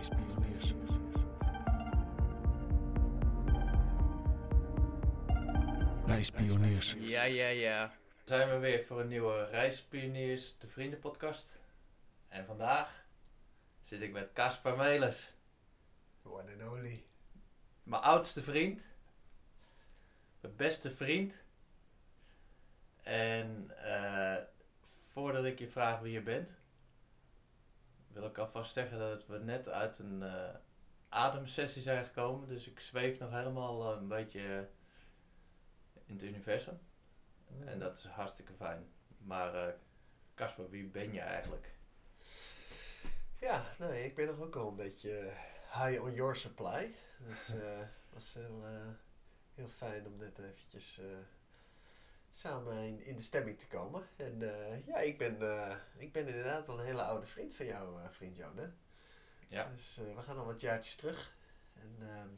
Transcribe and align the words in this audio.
Reispioniers. 0.00 0.74
Reispioniers. 6.06 6.94
Ja, 6.98 7.22
ja, 7.22 7.48
ja. 7.48 7.92
Zijn 8.24 8.48
we 8.48 8.58
weer 8.58 8.84
voor 8.84 9.00
een 9.00 9.08
nieuwe 9.08 9.44
Reispioniers 9.44 10.58
de 10.58 10.66
Vrienden 10.66 10.98
podcast. 10.98 11.60
En 12.28 12.44
vandaag 12.44 13.04
zit 13.82 14.02
ik 14.02 14.12
met 14.12 14.32
Caspar 14.32 14.76
Melis, 14.76 15.32
One 16.22 16.52
and 16.52 16.72
only. 16.72 17.04
mijn 17.82 18.02
oudste 18.02 18.42
vriend, 18.42 18.88
mijn 20.40 20.56
beste 20.56 20.90
vriend. 20.90 21.42
En 23.02 23.70
eh, 23.84 24.44
voordat 25.12 25.44
ik 25.44 25.58
je 25.58 25.68
vraag 25.68 26.00
wie 26.00 26.12
je 26.12 26.22
bent, 26.22 26.54
wil 28.12 28.24
ik 28.24 28.38
alvast 28.38 28.72
zeggen 28.72 28.98
dat 28.98 29.26
we 29.26 29.38
net 29.38 29.68
uit 29.68 29.98
een 29.98 30.22
eh, 30.22 30.54
ademsessie 31.08 31.82
zijn 31.82 32.04
gekomen. 32.04 32.48
Dus 32.48 32.68
ik 32.68 32.80
zweef 32.80 33.18
nog 33.18 33.30
helemaal 33.30 33.92
eh, 33.92 34.00
een 34.00 34.08
beetje 34.08 34.68
in 36.06 36.14
het 36.14 36.22
universum. 36.22 36.80
En 37.64 37.78
dat 37.78 37.96
is 37.96 38.04
hartstikke 38.04 38.52
fijn. 38.52 38.88
Maar 39.18 39.54
eh, 39.54 39.74
Casper, 40.34 40.70
wie 40.70 40.84
ben 40.84 41.12
je 41.12 41.20
eigenlijk? 41.20 41.74
Ja, 43.40 43.64
nee, 43.78 44.04
ik 44.04 44.14
ben 44.14 44.26
nog 44.26 44.40
ook 44.40 44.56
al 44.56 44.68
een 44.68 44.76
beetje 44.76 45.32
high 45.72 46.02
on 46.02 46.14
your 46.14 46.36
supply. 46.36 46.94
Dus 47.26 47.46
het 47.46 47.88
was 48.14 48.34
heel, 48.34 48.64
eh, 48.64 48.88
heel 49.54 49.68
fijn 49.68 50.06
om 50.06 50.16
net 50.16 50.38
eventjes 50.38 50.98
eh, 50.98 51.06
samen 52.30 52.82
in, 52.82 53.04
in 53.04 53.16
de 53.16 53.22
stemming 53.22 53.58
te 53.58 53.66
komen. 53.66 54.08
En 54.16 54.42
eh, 54.42 54.86
ja, 54.86 54.96
ik 54.96 55.18
ben, 55.18 55.42
eh, 55.42 55.76
ik 55.96 56.12
ben 56.12 56.26
inderdaad 56.26 56.68
al 56.68 56.78
een 56.78 56.84
hele 56.84 57.02
oude 57.02 57.26
vriend 57.26 57.52
van 57.52 57.66
jou, 57.66 58.02
eh, 58.02 58.08
vriend 58.10 58.36
Jonen. 58.36 58.78
Ja. 59.46 59.70
Dus 59.74 59.96
we 59.96 60.22
gaan 60.22 60.38
al 60.38 60.44
wat 60.44 60.60
jaartjes 60.60 60.94
terug. 60.94 61.36
En 61.74 61.96
ehm, 62.00 62.28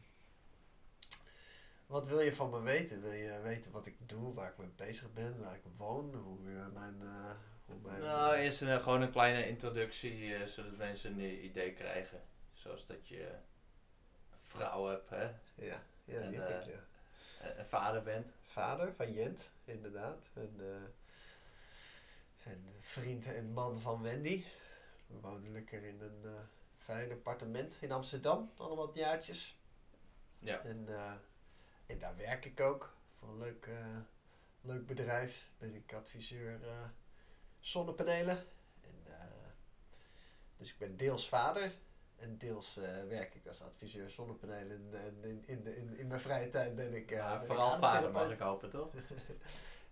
wat 1.87 2.09
wil 2.09 2.21
je 2.21 2.35
van 2.35 2.51
me 2.51 2.63
weten? 2.63 3.01
Wil 3.01 3.13
je 3.13 3.41
weten 3.43 3.71
wat 3.71 3.87
ik 3.87 4.09
doe, 4.09 4.35
waar 4.35 4.51
ik 4.51 4.59
mee 4.59 4.73
bezig 4.77 5.13
ben, 5.13 5.41
waar 5.41 5.55
ik 5.55 5.63
woon, 5.77 6.15
hoe 6.15 6.39
mijn... 6.39 7.03
hoe 7.67 7.79
mijn 7.83 8.01
Nou, 8.01 8.35
eerst 8.37 8.61
een, 8.61 8.81
gewoon 8.81 9.03
een 9.03 9.11
kleine 9.11 9.49
introductie, 9.49 10.47
zodat 10.47 10.77
mensen 10.77 11.13
een 11.13 11.45
idee 11.45 11.73
krijgen. 11.73 12.23
Zoals 12.53 12.87
dat 12.87 13.09
je 13.09 13.29
een 14.31 14.39
vrouw 14.39 14.87
hebt, 14.87 15.11
hè? 15.11 15.25
Ja, 15.55 15.83
ja 16.05 16.21
En, 16.21 16.29
die 16.29 16.41
heb 16.41 16.63
ik, 16.63 16.69
ja. 16.69 16.85
En 17.43 17.67
vader 17.67 18.03
bent. 18.03 18.33
Vader 18.43 18.95
van 18.95 19.13
Jent, 19.13 19.51
inderdaad. 19.65 20.31
En, 20.35 20.55
eh, 20.59 22.53
en 22.53 22.75
vriend 22.79 23.27
en 23.27 23.53
man 23.53 23.79
van 23.79 24.03
Wendy. 24.03 24.45
We 25.07 25.21
wonen 25.21 25.53
lekker 25.53 25.85
in 25.85 26.01
een 26.01 26.21
eh, 26.25 26.31
fijn 26.77 27.13
appartement 27.13 27.77
in 27.81 27.93
Amsterdam, 27.93 28.53
al 28.57 28.77
wat 28.77 28.95
jaartjes. 28.95 29.59
Ja. 30.39 30.61
En, 30.61 30.85
eh, 30.89 31.13
en 31.87 31.99
daar 31.99 32.17
werk 32.17 32.45
ik 32.45 32.61
ook. 32.61 32.95
Voor 33.15 33.29
een 33.29 33.39
leuk, 33.39 33.67
eh, 33.67 33.99
leuk 34.61 34.87
bedrijf 34.87 35.51
ben 35.59 35.75
ik 35.75 35.93
adviseur 35.93 36.69
eh, 36.69 36.85
zonnepanelen. 37.61 38.47
En, 38.81 39.03
eh, 39.05 39.27
dus 40.57 40.71
ik 40.71 40.79
ben 40.79 40.97
deels 40.97 41.29
vader 41.29 41.73
en 42.23 42.39
deels 42.39 42.77
eh, 42.77 43.05
werk 43.09 43.35
ik 43.35 43.47
als 43.47 43.63
adviseur 43.63 44.11
zonnepanelen. 44.11 44.95
En, 44.95 45.17
in, 45.23 45.43
in, 45.47 45.63
de, 45.63 45.77
in, 45.77 45.97
in 45.97 46.07
mijn 46.07 46.21
vrije 46.21 46.49
tijd 46.49 46.75
ben 46.75 46.95
ik... 46.95 47.11
Ja, 47.11 47.33
ben 47.33 47.41
ik 47.41 47.47
vooral 47.47 47.79
vader 47.79 48.11
mag 48.11 48.31
ik 48.33 48.39
hopen, 48.39 48.71
toch? 48.71 48.91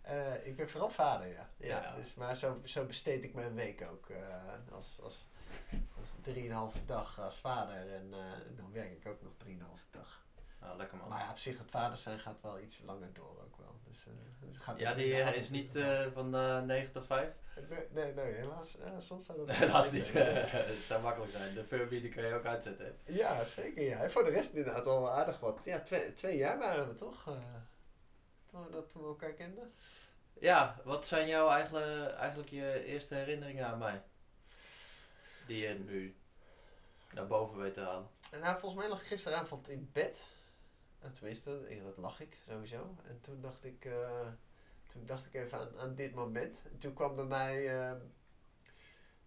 Eh, 0.01 0.47
ik 0.47 0.57
ben 0.57 0.71
vooral 0.71 0.91
vader, 0.91 1.27
ja. 1.27 1.51
ja, 1.57 1.83
Ja. 1.83 1.95
Dus, 1.95 2.15
maar 2.15 2.37
zo, 2.37 2.61
zo 2.65 2.85
besteed 2.85 3.25
ik 3.25 3.35
mijn 3.35 3.55
week 3.55 3.83
ook. 3.91 4.07
als, 4.73 4.99
als, 5.03 5.27
als 5.99 6.09
drieënhalve 6.21 6.85
dag 6.85 7.21
als 7.21 7.39
vader. 7.39 7.95
En 7.95 8.11
dan 8.57 8.73
werk 8.73 8.93
ik 8.93 9.07
ook 9.07 9.23
nog 9.23 9.33
drieënhalve 9.37 9.85
dag. 9.91 10.25
Nou, 10.61 10.77
lekker 10.77 10.99
man. 10.99 11.09
Maar 11.09 11.21
ja, 11.21 11.31
op 11.31 11.39
zich 11.39 11.59
het 11.59 11.71
vader 11.71 11.97
zijn 11.97 12.19
gaat 12.19 12.41
wel 12.41 12.61
iets 12.61 12.81
langer 12.85 13.13
door 13.13 13.41
ook. 13.43 13.57
Dus, 13.91 14.07
eh, 14.07 14.13
dus 14.41 14.57
gaat 14.57 14.79
Ja, 14.79 14.95
die 14.95 15.15
eh, 15.15 15.37
is 15.37 15.49
niet 15.49 15.77
eh, 15.77 16.07
van 16.13 16.35
eh 16.35 16.63
9 16.63 16.93
tot 16.93 17.07
5. 17.07 17.29
Nee, 17.69 17.87
nee, 17.91 18.13
nee, 18.13 18.33
helaas. 18.33 18.77
soms 18.99 19.27
zou 19.27 19.39
dat 19.39 19.51
Helaas 19.57 19.93
niet. 19.93 20.13
Het 20.73 20.85
zou 20.87 21.03
makkelijk 21.03 21.33
zijn. 21.33 21.55
De 21.55 21.65
Furby 21.65 22.01
die 22.01 22.11
kan 22.11 22.25
je 22.25 22.35
ook 22.35 22.45
uitzetten. 22.45 22.87
hè? 22.87 23.13
Ja, 23.13 23.45
zeker. 23.45 23.83
Ja. 23.83 23.99
En 23.99 24.11
voor 24.11 24.25
de 24.25 24.31
rest 24.31 24.53
inderdaad 24.55 24.87
al 24.87 25.11
aardig 25.11 25.41
wat. 25.41 25.65
Ja, 25.65 25.81
twee, 25.81 26.13
twee 26.13 26.37
jaar 26.37 26.59
waren 26.59 26.89
we 26.89 26.95
toch? 26.95 27.25
toen, 28.51 28.65
we, 28.65 28.71
dat, 28.71 28.91
toen 28.91 29.03
we 29.03 29.09
elkaar 29.09 29.33
kenden. 29.33 29.73
Ja, 30.41 30.81
wat 30.85 31.07
zijn 31.07 31.29
jouw 31.29 31.49
eigenlijk, 31.49 32.11
eigenlijk 32.15 32.51
je 32.51 32.85
eerste 32.85 33.15
herinneringen 33.15 33.67
aan 33.67 33.79
mij? 33.79 34.03
Die 35.47 35.59
je 35.69 35.75
nu 35.75 36.15
naar 37.13 37.27
boven 37.27 37.59
weet 37.59 37.75
te 37.75 37.81
halen. 37.81 38.09
En 38.31 38.41
nou, 38.41 38.59
volgens 38.59 38.83
mij 38.83 38.97
ik 38.97 39.03
gisteravond 39.03 39.69
in 39.69 39.91
bed. 39.93 40.23
Tenminste, 41.09 41.81
dat 41.85 41.97
lag 41.97 42.21
ik 42.21 42.39
sowieso. 42.49 42.95
En 43.07 43.21
toen 43.21 43.41
dacht 43.41 43.65
ik, 43.65 43.85
eh, 43.85 44.27
toen 44.87 45.07
dacht 45.07 45.27
ik 45.27 45.35
even 45.35 45.59
aan, 45.59 45.79
aan 45.79 45.95
dit 45.95 46.15
moment. 46.15 46.63
En 46.73 46.79
toen 46.79 46.93
kwam 46.95 47.15
bij 47.17 47.25
mij, 47.25 47.79
eh, 47.79 47.97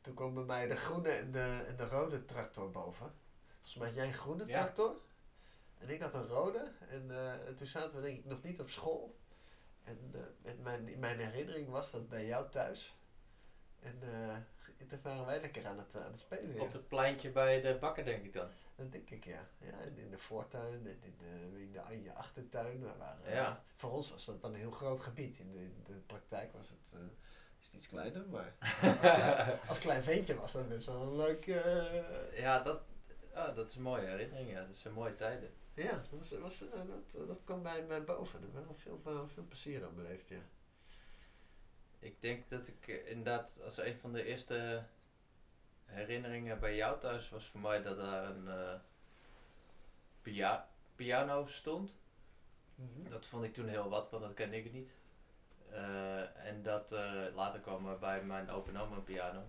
toen 0.02 0.14
kwam 0.14 0.34
bij 0.34 0.44
mij 0.44 0.68
de 0.68 0.76
groene 0.76 1.10
en 1.10 1.32
de, 1.32 1.64
en 1.68 1.76
de 1.76 1.88
rode 1.88 2.26
tractor 2.26 2.72
boven. 2.72 3.12
Volgens 3.52 3.76
mij 3.76 3.88
had 3.88 3.96
jij 3.96 4.08
een 4.08 4.14
groene 4.14 4.46
Ja. 4.46 4.52
tractor. 4.52 4.96
En 5.78 5.90
ik 5.90 6.02
had 6.02 6.14
een 6.14 6.28
rode. 6.28 6.72
En 6.90 7.12
eh, 7.12 7.54
toen 7.56 7.68
zaten 7.68 7.96
we 7.96 8.02
denk 8.02 8.18
ik 8.18 8.26
nog 8.26 8.44
niet 8.44 8.60
op 8.60 8.70
school. 8.70 9.16
En 9.84 9.98
en 10.44 10.62
mijn, 10.62 10.88
in 10.88 11.00
mijn 11.00 11.20
herinnering 11.20 11.70
was 11.70 11.92
dat 11.92 12.10
bij 12.10 12.26
jou 12.26 12.50
thuis. 12.50 12.96
En 13.80 14.00
toen 14.88 15.00
waren 15.04 15.26
wij 15.26 15.42
lekker 15.42 15.68
aan 15.68 15.78
het, 15.78 15.96
aan 15.96 16.12
het 16.12 16.20
spelen. 16.20 16.60
Op 16.60 16.74
het 16.74 16.88
pleintje 16.88 17.30
bij 17.32 17.62
de 17.62 17.78
bakker, 17.80 18.06
denk 18.06 18.24
ik 18.24 18.34
dan. 18.34 18.48
Dat 18.76 18.92
denk 18.92 19.10
ik, 19.10 19.26
ja. 19.26 19.48
ja 19.60 19.80
en 19.82 19.98
in 19.98 20.10
de 20.10 20.18
voortuin 20.18 20.88
en 20.88 20.98
in 21.02 21.16
de, 21.18 21.60
in 21.62 21.72
de, 21.72 21.82
in 21.90 22.04
je 22.04 22.14
achtertuin. 22.14 22.98
Waren, 22.98 23.32
Ja. 23.32 23.48
eh, 23.50 23.56
voor 23.76 23.92
ons 23.92 24.12
was 24.12 24.26
dat 24.26 24.42
dan 24.42 24.54
een 24.54 24.60
heel 24.60 24.72
groot 24.72 25.00
gebied. 25.00 25.38
In 25.38 25.52
de, 25.52 25.58
in 25.60 25.82
de 25.84 25.94
praktijk 26.06 26.54
was 26.54 26.70
het, 26.70 26.94
eh, 26.94 27.00
is 27.60 27.66
het 27.66 27.76
iets 27.76 27.88
kleiner, 27.88 28.28
maar 28.30 28.56
als 29.02 29.12
klein, 29.12 29.60
als 29.68 29.80
klein 29.80 30.04
ventje 30.04 30.36
was 30.36 30.52
dat 30.52 30.68
best 30.68 30.86
wel 30.86 31.02
een 31.02 31.16
leuk... 31.16 31.48
eh, 31.48 32.40
Ja, 32.40 32.64
dat, 32.64 32.82
ah, 33.34 33.56
dat 33.56 33.70
is 33.70 33.76
een 33.76 33.82
mooie 33.82 34.06
herinnering. 34.06 34.50
Ja. 34.50 34.66
Dat 34.66 34.76
zijn 34.76 34.94
mooie 34.94 35.16
tijden. 35.16 35.50
ja, 35.74 35.92
dat, 35.92 36.10
was, 36.20 36.32
was, 36.40 36.60
dat, 36.88 37.28
dat 37.28 37.44
kwam 37.44 37.64
bij 37.64 37.84
mij 37.84 38.04
boven. 38.04 38.42
Daar 38.42 38.50
ben 38.52 38.70
ik 38.70 38.76
veel, 38.76 39.00
veel, 39.04 39.28
veel 39.30 39.44
plezier 39.48 39.86
aan 39.86 39.96
beleefd, 39.96 40.30
ja. 40.30 40.42
Ik 42.00 42.22
denk 42.22 42.50
dat 42.50 42.68
ik 42.68 42.88
inderdaad 42.88 43.62
als 43.66 43.78
een 43.78 43.98
van 44.00 44.12
de 44.12 44.26
eerste 44.26 44.84
herinneringen 45.94 46.60
bij 46.60 46.76
jou 46.76 47.00
thuis 47.00 47.30
was 47.30 47.46
voor 47.46 47.60
mij 47.60 47.82
dat 47.82 47.98
daar 48.00 48.30
een 48.30 48.48
eh, 48.48 48.80
pia 50.22 50.70
piano 50.96 51.46
stond. 51.46 51.96
Dat 53.10 53.26
vond 53.26 53.46
ik 53.46 53.54
toen 53.54 53.68
heel 53.68 53.90
wat, 53.90 54.10
want 54.10 54.24
dat 54.24 54.34
kende 54.34 54.58
ik 54.58 54.72
niet. 54.72 54.94
Eh, 55.70 56.46
en 56.48 56.62
dat 56.64 56.92
eh, 56.92 57.24
later 57.34 57.60
kwam 57.60 57.88
er 57.88 58.00
bij 58.00 58.24
mijn 58.24 58.50
open 58.50 58.78
oma 58.78 58.96
een 58.96 59.04
piano. 59.04 59.44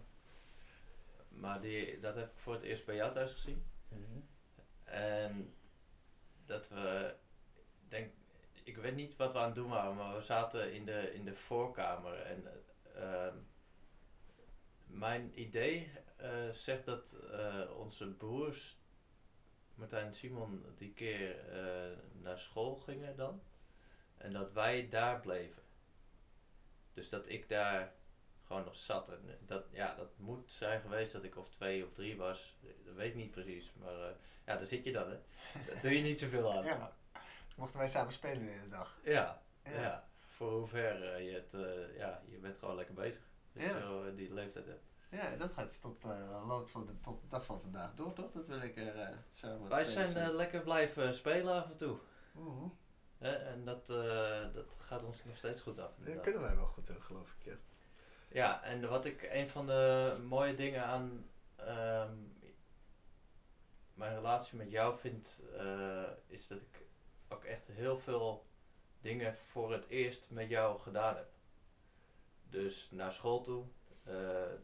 Maar 1.28 1.60
die, 1.60 2.00
dat 2.00 2.15
heb 2.15 2.31
ik 2.31 2.38
voor 2.38 2.53
het 2.53 2.62
eerst 2.62 2.84
bij 2.84 2.94
jou 2.94 3.12
thuis 3.12 3.32
gezien. 3.32 3.65
Mhm. 3.88 4.21
En 4.84 5.55
dat 6.47 6.69
we, 6.69 7.15
denk, 7.88 8.12
ik 8.62 8.76
weet 8.76 8.94
niet 8.94 9.16
wat 9.16 9.32
we 9.32 9.38
aan 9.38 9.44
het 9.44 9.55
doen 9.55 9.69
waren, 9.69 9.97
maar 9.97 10.15
we 10.15 10.21
zaten 10.21 10.72
in 10.72 10.84
de, 10.84 11.15
in 11.15 11.25
de 11.25 11.34
voorkamer. 11.34 12.21
En 12.21 12.47
eh, 12.47 13.26
ehm, 13.26 13.37
mijn 14.87 15.41
idee 15.41 15.91
eh, 16.25 16.51
zegt 16.51 16.85
dat 16.85 17.12
eh, 17.12 17.79
onze 17.79 18.07
broers, 18.15 18.79
Martijn 19.75 20.07
en 20.07 20.15
Simon, 20.15 20.65
die 20.77 20.93
keer 20.93 21.49
eh, 21.49 21.99
naar 22.12 22.39
school 22.39 22.77
gingen 22.77 23.17
dan. 23.17 23.43
En 24.17 24.33
dat 24.33 24.53
wij 24.53 24.89
daar 24.89 25.21
bleven. 25.21 25.62
Dus 26.93 27.09
dat 27.09 27.29
ik 27.29 27.49
daar 27.49 27.95
gewoon 28.47 28.65
nog 28.65 28.77
zat. 28.77 29.09
En 29.09 29.39
dat, 29.47 29.65
ja, 29.71 29.95
dat 29.95 30.19
moet 30.19 30.53
zijn 30.53 30.81
geweest 30.81 31.12
dat 31.12 31.25
ik 31.25 31.37
of 31.37 31.49
twee 31.49 31.85
of 31.85 31.93
drie 31.93 32.17
was. 32.17 32.56
Dat 32.85 32.94
weet 32.94 33.09
ik 33.11 33.15
niet 33.15 33.31
precies. 33.31 33.73
Maar 33.75 33.99
ja, 34.47 34.56
daar 34.56 34.67
zit 34.67 34.85
je 34.85 34.93
dan, 34.93 35.09
hè. 35.11 35.19
Daar 35.67 35.81
doe 35.82 35.97
je 35.97 36.03
niet 36.03 36.19
zoveel 36.19 36.53
aan. 36.53 36.65
Ja, 36.65 36.97
mochten 37.56 37.79
wij 37.79 37.88
samen 37.88 38.12
spelen 38.12 38.44
de 38.44 38.50
hele 38.50 38.69
dag. 38.69 38.99
Ja, 39.05 39.43
ja. 39.65 39.81
Ja. 39.81 40.09
Voor 40.29 40.53
hoever 40.53 41.21
je 41.21 41.35
het, 41.35 41.53
ja, 41.97 42.23
je 42.29 42.38
bent 42.38 42.59
gewoon 42.59 42.76
lekker 42.76 42.94
bezig. 42.94 43.23
Je 43.53 43.61
Ja. 43.61 43.81
zo 43.81 44.15
die 44.15 44.32
leeftijd 44.32 44.67
hebt. 44.67 44.94
Ja, 45.14 45.37
dat 45.37 45.52
gaat 45.52 45.81
tot 45.81 46.05
uh, 46.05 46.44
loopt 46.46 46.70
van 46.70 46.87
de, 46.87 47.00
tot 47.00 47.20
de 47.20 47.26
dag 47.28 47.44
van 47.44 47.61
vandaag 47.61 47.94
door, 47.94 48.12
toch? 48.12 48.32
Dat 48.32 48.46
wil 48.46 48.62
ik 48.62 48.76
er 48.76 48.99
eh 48.99 49.16
samen 49.31 49.69
Wij 49.69 49.84
zijn 49.84 50.16
eh, 50.16 50.34
lekker 50.34 50.61
blijven 50.61 51.14
spelen 51.14 51.55
af 51.55 51.70
en 51.70 51.76
toe. 51.76 51.99
Mhm. 52.32 52.69
En 53.19 53.64
dat, 53.64 53.90
eh, 53.90 54.52
dat 54.52 54.76
gaat 54.81 55.05
ons 55.05 55.25
nog 55.25 55.37
steeds 55.37 55.61
goed 55.61 55.78
af. 55.78 55.88
Dat 55.88 55.99
inderdaad. 55.99 56.25
kunnen 56.25 56.43
wij 56.43 56.56
wel 56.56 56.66
goed, 56.66 56.87
doen, 56.87 57.02
geloof 57.02 57.34
ik, 57.38 57.44
ja. 57.44 57.56
Ja, 58.28 58.62
en 58.62 58.88
wat 58.88 59.05
ik 59.05 59.28
een 59.32 59.49
van 59.49 59.66
de 59.66 60.16
mooie 60.28 60.55
dingen 60.55 60.84
aan 60.84 61.26
ehm, 61.56 62.16
mijn 63.94 64.14
relatie 64.14 64.56
met 64.56 64.70
jou 64.70 64.94
vind, 64.96 65.40
eh, 65.56 66.02
is 66.26 66.46
dat 66.46 66.61
ik 66.61 66.87
ook 67.28 67.44
echt 67.44 67.66
heel 67.66 67.96
veel 67.96 68.46
dingen 69.00 69.37
voor 69.37 69.72
het 69.72 69.88
eerst 69.88 70.31
met 70.31 70.49
jou 70.49 70.81
gedaan 70.81 71.16
heb. 71.16 71.28
Dus 72.49 72.90
naar 72.90 73.12
school 73.12 73.43
toe, 73.43 73.64
eh, 73.84 73.84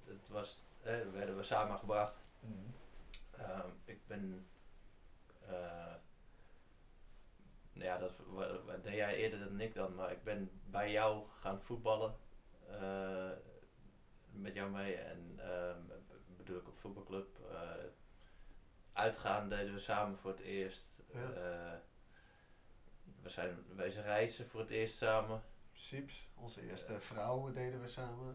het 0.07 0.29
was, 0.29 0.63
eh, 0.83 1.01
werden 1.13 1.37
we 1.37 1.43
samengebracht. 1.43 2.21
Ehm, 3.31 3.69
ik 3.85 4.07
ben. 4.07 4.47
eh, 5.41 5.95
nou 7.73 7.85
ja, 7.87 7.99
dat 7.99 8.13
deed 8.85 8.95
jij 8.95 9.17
eerder 9.17 9.39
dan 9.39 9.61
ik 9.61 9.75
dan, 9.75 9.95
maar 9.95 10.11
ik 10.11 10.23
ben 10.23 10.61
bij 10.65 10.91
jou 10.91 11.27
gaan 11.29 11.61
voetballen. 11.63 12.15
eh, 12.69 13.31
met 14.31 14.55
jou 14.55 14.71
mee 14.71 14.95
en 14.95 15.35
b- 16.07 16.37
bedoel 16.37 16.57
ik 16.57 16.69
op 16.69 16.77
voetbalclub. 16.77 17.39
eh, 17.51 17.85
uitgaan 18.93 19.49
deden 19.49 19.73
we 19.73 19.79
samen 19.79 20.17
voor 20.19 20.31
het 20.31 20.41
eerst. 20.41 21.03
Ja. 21.13 21.31
Eh, 21.31 21.79
we 23.23 23.29
zijn 23.29 23.65
wezen 23.77 24.03
reizen 24.03 24.47
voor 24.47 24.61
het 24.61 24.71
eerst 24.71 24.97
samen. 24.97 25.43
Sips, 25.73 26.29
onze 26.35 26.69
eerste 26.69 27.01
vrouw 27.01 27.53
deden 27.53 27.81
we 27.81 27.89
samen. 27.89 28.35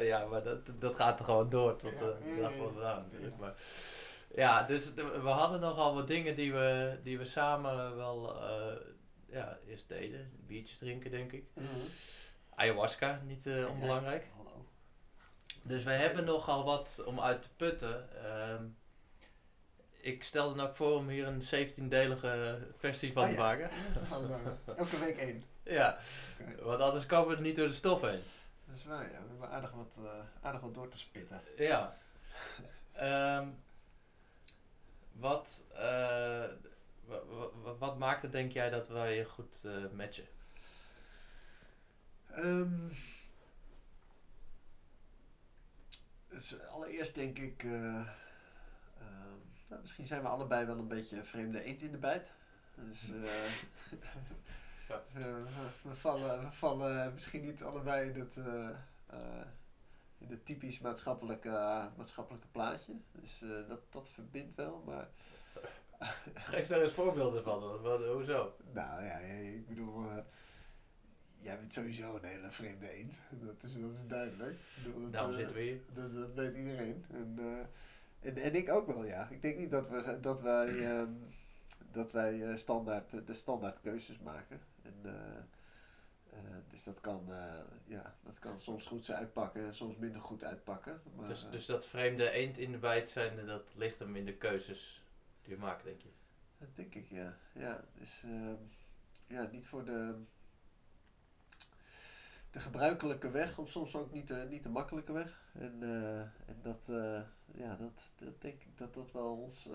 ja, 0.06 0.26
maar 0.26 0.42
dat, 0.42 0.80
dat 0.80 0.96
gaat 0.96 1.18
er 1.18 1.24
gewoon 1.24 1.50
door 1.50 1.76
tot 1.76 1.98
de 1.98 2.16
ja, 2.24 2.40
dag 2.40 2.54
van 2.54 2.72
vandaag 2.72 3.02
natuurlijk. 3.02 3.34
ja. 3.34 3.40
Maar, 3.40 3.54
ja, 4.34 4.62
dus 4.62 4.94
de- 4.94 5.20
we 5.20 5.28
hadden 5.28 5.60
nogal 5.60 5.94
wat 5.94 6.06
dingen 6.06 6.36
die 6.36 6.52
we, 6.52 6.98
die 7.02 7.18
we 7.18 7.24
samen 7.24 7.96
wel 7.96 8.42
eh, 8.42 8.76
ja, 9.26 9.58
eerst 9.66 9.88
deden. 9.88 10.30
Biertjes 10.46 10.78
drinken, 10.78 11.10
denk 11.10 11.32
ik. 11.32 11.44
Ayahuasca, 12.54 13.20
niet 13.24 13.46
eh, 13.46 13.70
onbelangrijk. 13.70 14.26
Hallo. 14.36 14.66
Dus 15.62 15.82
we 15.84 15.90
hebben 15.92 16.24
nogal 16.24 16.64
wat 16.64 17.02
om 17.06 17.20
uit 17.20 17.42
te 17.42 17.48
putten. 17.56 18.24
Ehm, 18.24 18.64
ik 20.00 20.22
stelde 20.22 20.54
dan 20.56 20.66
ook 20.66 20.74
voor 20.74 20.96
om 20.96 21.08
hier 21.08 21.26
een 21.26 21.42
17-delige 21.42 22.58
versie 22.76 23.12
van 23.12 23.28
te 23.28 23.36
maken. 23.36 23.70
Eh, 23.70 24.76
elke 24.76 24.98
week 24.98 25.16
één. 25.18 25.44
Ja, 25.66 25.98
want 26.62 26.80
anders 26.80 27.06
komen 27.06 27.28
we 27.28 27.34
er 27.34 27.40
niet 27.40 27.56
door 27.56 27.66
de 27.66 27.72
stof 27.72 28.00
heen. 28.00 28.22
Dat 28.66 28.76
is 28.76 28.84
waar, 28.84 29.02
ja. 29.12 29.20
We 29.22 29.28
hebben 29.28 29.50
aardig 29.50 29.70
wat, 29.72 30.00
eh, 30.04 30.10
aardig 30.46 30.60
wat 30.60 30.74
door 30.74 30.88
te 30.88 30.98
spitten. 30.98 31.40
Ja. 31.56 31.98
Ehm, 32.92 33.48
wat, 35.12 35.64
eh, 35.72 35.78
wa- 37.04 37.24
wa- 37.26 37.50
wa- 37.62 37.76
wat 37.78 37.98
maakt 37.98 38.22
het, 38.22 38.32
denk 38.32 38.52
jij, 38.52 38.70
dat 38.70 38.88
wij 38.88 39.24
goed 39.24 39.64
eh, 39.64 39.72
matchen? 39.92 40.26
Ehm, 42.30 42.88
dus 46.28 46.60
allereerst 46.68 47.14
denk 47.14 47.38
ik, 47.38 47.62
eh, 47.64 47.70
ehm, 47.70 48.06
nou, 49.68 49.80
misschien 49.80 50.06
zijn 50.06 50.22
we 50.22 50.28
allebei 50.28 50.66
wel 50.66 50.78
een 50.78 50.88
beetje 50.88 51.24
vreemde 51.24 51.62
eend 51.62 51.82
in 51.82 51.90
de 51.92 51.98
bijt. 51.98 52.30
Dus 52.74 53.10
Ja. 54.88 55.02
eh, 55.14 55.22
we, 55.22 55.88
we 55.88 55.94
vallen, 55.94 56.40
we 56.40 56.52
vallen 56.52 57.12
misschien 57.12 57.44
niet 57.44 57.62
allebei 57.62 58.10
in 58.10 58.20
het, 58.20 58.36
eh, 58.36 58.68
eh, 59.06 59.46
in 60.18 60.30
het 60.30 60.46
typisch 60.46 60.78
maatschappelijke, 60.78 61.48
maatschappelijke 61.96 62.48
plaatje. 62.48 62.92
Dus 63.12 63.42
dat, 63.68 63.92
dat 63.92 64.08
verbindt 64.08 64.54
wel, 64.54 64.82
maar 64.86 65.08
Geef 66.34 66.66
daar 66.66 66.80
eens 66.80 66.92
voorbeelden 66.92 67.42
van. 67.42 67.62
Hoezo? 68.12 68.56
Nou 68.72 69.04
ja, 69.04 69.18
ik 69.18 69.66
bedoel, 69.66 70.04
jij 71.36 71.58
bent 71.58 71.72
sowieso 71.72 72.16
een 72.16 72.24
hele 72.24 72.50
vreemde 72.50 72.90
eend. 72.90 73.18
Dat 73.30 73.62
is, 73.62 73.80
dat 73.80 73.90
is 73.90 74.06
duidelijk. 74.06 74.58
Bedoel, 74.84 75.02
dat, 75.02 75.12
Daarom 75.12 75.32
zitten 75.32 75.56
we 75.56 75.62
hier. 75.62 75.80
Dat, 75.94 76.14
dat 76.14 76.34
weet 76.34 76.54
iedereen. 76.54 77.04
En, 77.10 77.38
en, 78.20 78.36
en 78.36 78.54
ik 78.54 78.70
ook 78.70 78.86
wel, 78.86 79.04
ja. 79.04 79.28
Ik 79.30 79.42
denk 79.42 79.58
niet 79.58 79.70
dat, 79.70 79.88
we, 79.88 80.18
dat 80.20 80.40
wij, 80.40 80.68
ehm, 80.68 81.12
dat 81.90 82.12
wij 82.12 82.56
standaard, 82.56 83.26
de 83.26 83.34
standaard 83.34 83.80
keuzes 83.80 84.18
maken. 84.18 84.60
En, 84.86 85.00
eh, 85.02 85.36
eh, 86.38 86.56
dus 86.68 86.82
dat 86.82 87.00
kan, 87.00 87.32
eh, 87.32 87.60
ja, 87.84 88.14
dat 88.22 88.38
kan 88.38 88.58
soms 88.58 88.86
goed 88.86 89.10
uitpakken 89.10 89.64
en 89.64 89.74
soms 89.74 89.96
minder 89.96 90.20
goed 90.20 90.44
uitpakken. 90.44 91.02
Maar, 91.16 91.28
Dus, 91.28 91.50
dus 91.50 91.66
dat 91.66 91.86
vreemde 91.86 92.30
eend 92.30 92.58
in 92.58 92.72
de 92.72 92.78
bijt 92.78 93.08
zijn, 93.08 93.46
dat 93.46 93.74
ligt 93.76 93.98
hem 93.98 94.16
in 94.16 94.24
de 94.24 94.36
keuzes 94.36 95.04
die 95.42 95.54
we 95.54 95.60
maken, 95.60 95.84
denk 95.84 96.02
je? 96.02 96.08
Dat 96.58 96.76
denk 96.76 96.94
ik, 96.94 97.06
ja. 97.06 97.36
Ja, 97.52 97.84
dus 97.98 98.22
ehm, 98.24 98.56
ja, 99.26 99.48
niet 99.52 99.66
voor 99.66 99.84
de, 99.84 100.14
de 102.50 102.60
gebruikelijke 102.60 103.30
weg, 103.30 103.58
of 103.58 103.70
soms 103.70 103.94
ook 103.94 104.12
niet 104.12 104.28
de, 104.28 104.46
niet 104.48 104.62
de 104.62 104.68
makkelijke 104.68 105.12
weg. 105.12 105.44
En, 105.52 105.82
en 106.46 106.60
dat, 106.62 106.86
ja, 107.46 107.76
dat, 107.76 108.10
dat 108.16 108.40
denk 108.40 108.62
ik 108.62 108.78
dat 108.78 108.94
dat 108.94 109.12
wel 109.12 109.36
ons, 109.36 109.68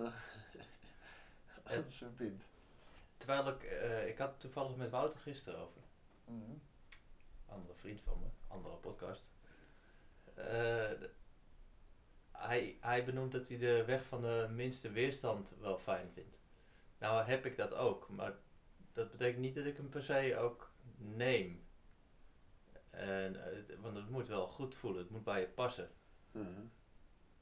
ons 1.86 1.98
verbindt. 1.98 2.50
Terwijl 3.22 3.48
ik, 3.48 3.64
eh, 3.64 4.08
ik 4.08 4.18
had 4.18 4.30
het 4.30 4.40
toevallig 4.40 4.76
met 4.76 4.90
Wouter 4.90 5.20
gisteren 5.20 5.60
over. 5.60 5.82
andere 7.46 7.76
vriend 7.76 8.02
van 8.02 8.20
me, 8.20 8.26
andere 8.48 8.76
podcast. 8.76 9.32
Eh, 10.34 10.92
hij, 12.32 12.78
hij 12.80 13.06
benoemt 13.06 13.32
dat 13.32 13.48
hij 13.48 13.58
de 13.58 13.86
weg 13.86 14.06
van 14.06 14.22
de 14.22 14.48
minste 14.52 14.92
weerstand 14.92 15.54
wel 15.60 15.78
fijn 15.78 16.12
vindt. 16.14 16.38
Nou 16.98 17.24
heb 17.24 17.46
ik 17.46 17.58
dat 17.58 17.74
ook, 17.74 18.10
maar 18.10 18.34
dat 18.94 19.12
betekent 19.12 19.42
niet 19.42 19.56
dat 19.56 19.66
ik 19.66 19.78
hem 19.78 19.90
per 19.90 20.04
se 20.04 20.38
ook 20.38 20.72
neem. 20.98 21.66
En, 22.90 23.46
eh, 23.46 23.78
want 23.80 23.96
het 23.96 24.10
moet 24.10 24.28
wel 24.28 24.48
goed 24.48 24.76
voelen, 24.76 25.02
het 25.02 25.12
moet 25.12 25.24
bij 25.24 25.40
je 25.40 25.48
passen. 25.48 25.90
Mhm. 26.32 26.62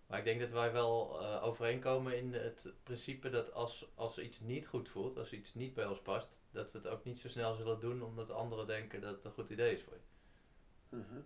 Maar 0.10 0.20
ik 0.20 0.26
denk 0.26 0.40
dat 0.40 0.52
wij 0.52 0.72
wel 0.72 1.22
eh, 1.22 1.44
overeenkomen 1.44 2.18
in 2.18 2.34
het 2.34 2.74
principe 2.84 3.30
dat 3.30 3.54
als, 3.54 3.92
als 3.96 4.20
iets 4.20 4.40
niet 4.40 4.68
goed 4.68 4.90
voelt, 4.90 5.18
als 5.18 5.34
iets 5.34 5.54
niet 5.54 5.74
bij 5.74 5.86
ons 5.86 6.02
past, 6.02 6.42
dat 6.52 6.72
we 6.72 6.78
het 6.78 6.88
ook 6.88 7.04
niet 7.04 7.20
zo 7.20 7.28
snel 7.28 7.56
zullen 7.56 7.80
doen 7.80 8.02
omdat 8.02 8.30
anderen 8.30 8.68
denken 8.68 9.02
dat 9.02 9.16
het 9.16 9.24
een 9.24 9.32
goed 9.32 9.50
idee 9.50 9.74
is 9.74 9.82
voor 9.82 9.94
je. 9.94 10.96
Mhm. 10.98 11.22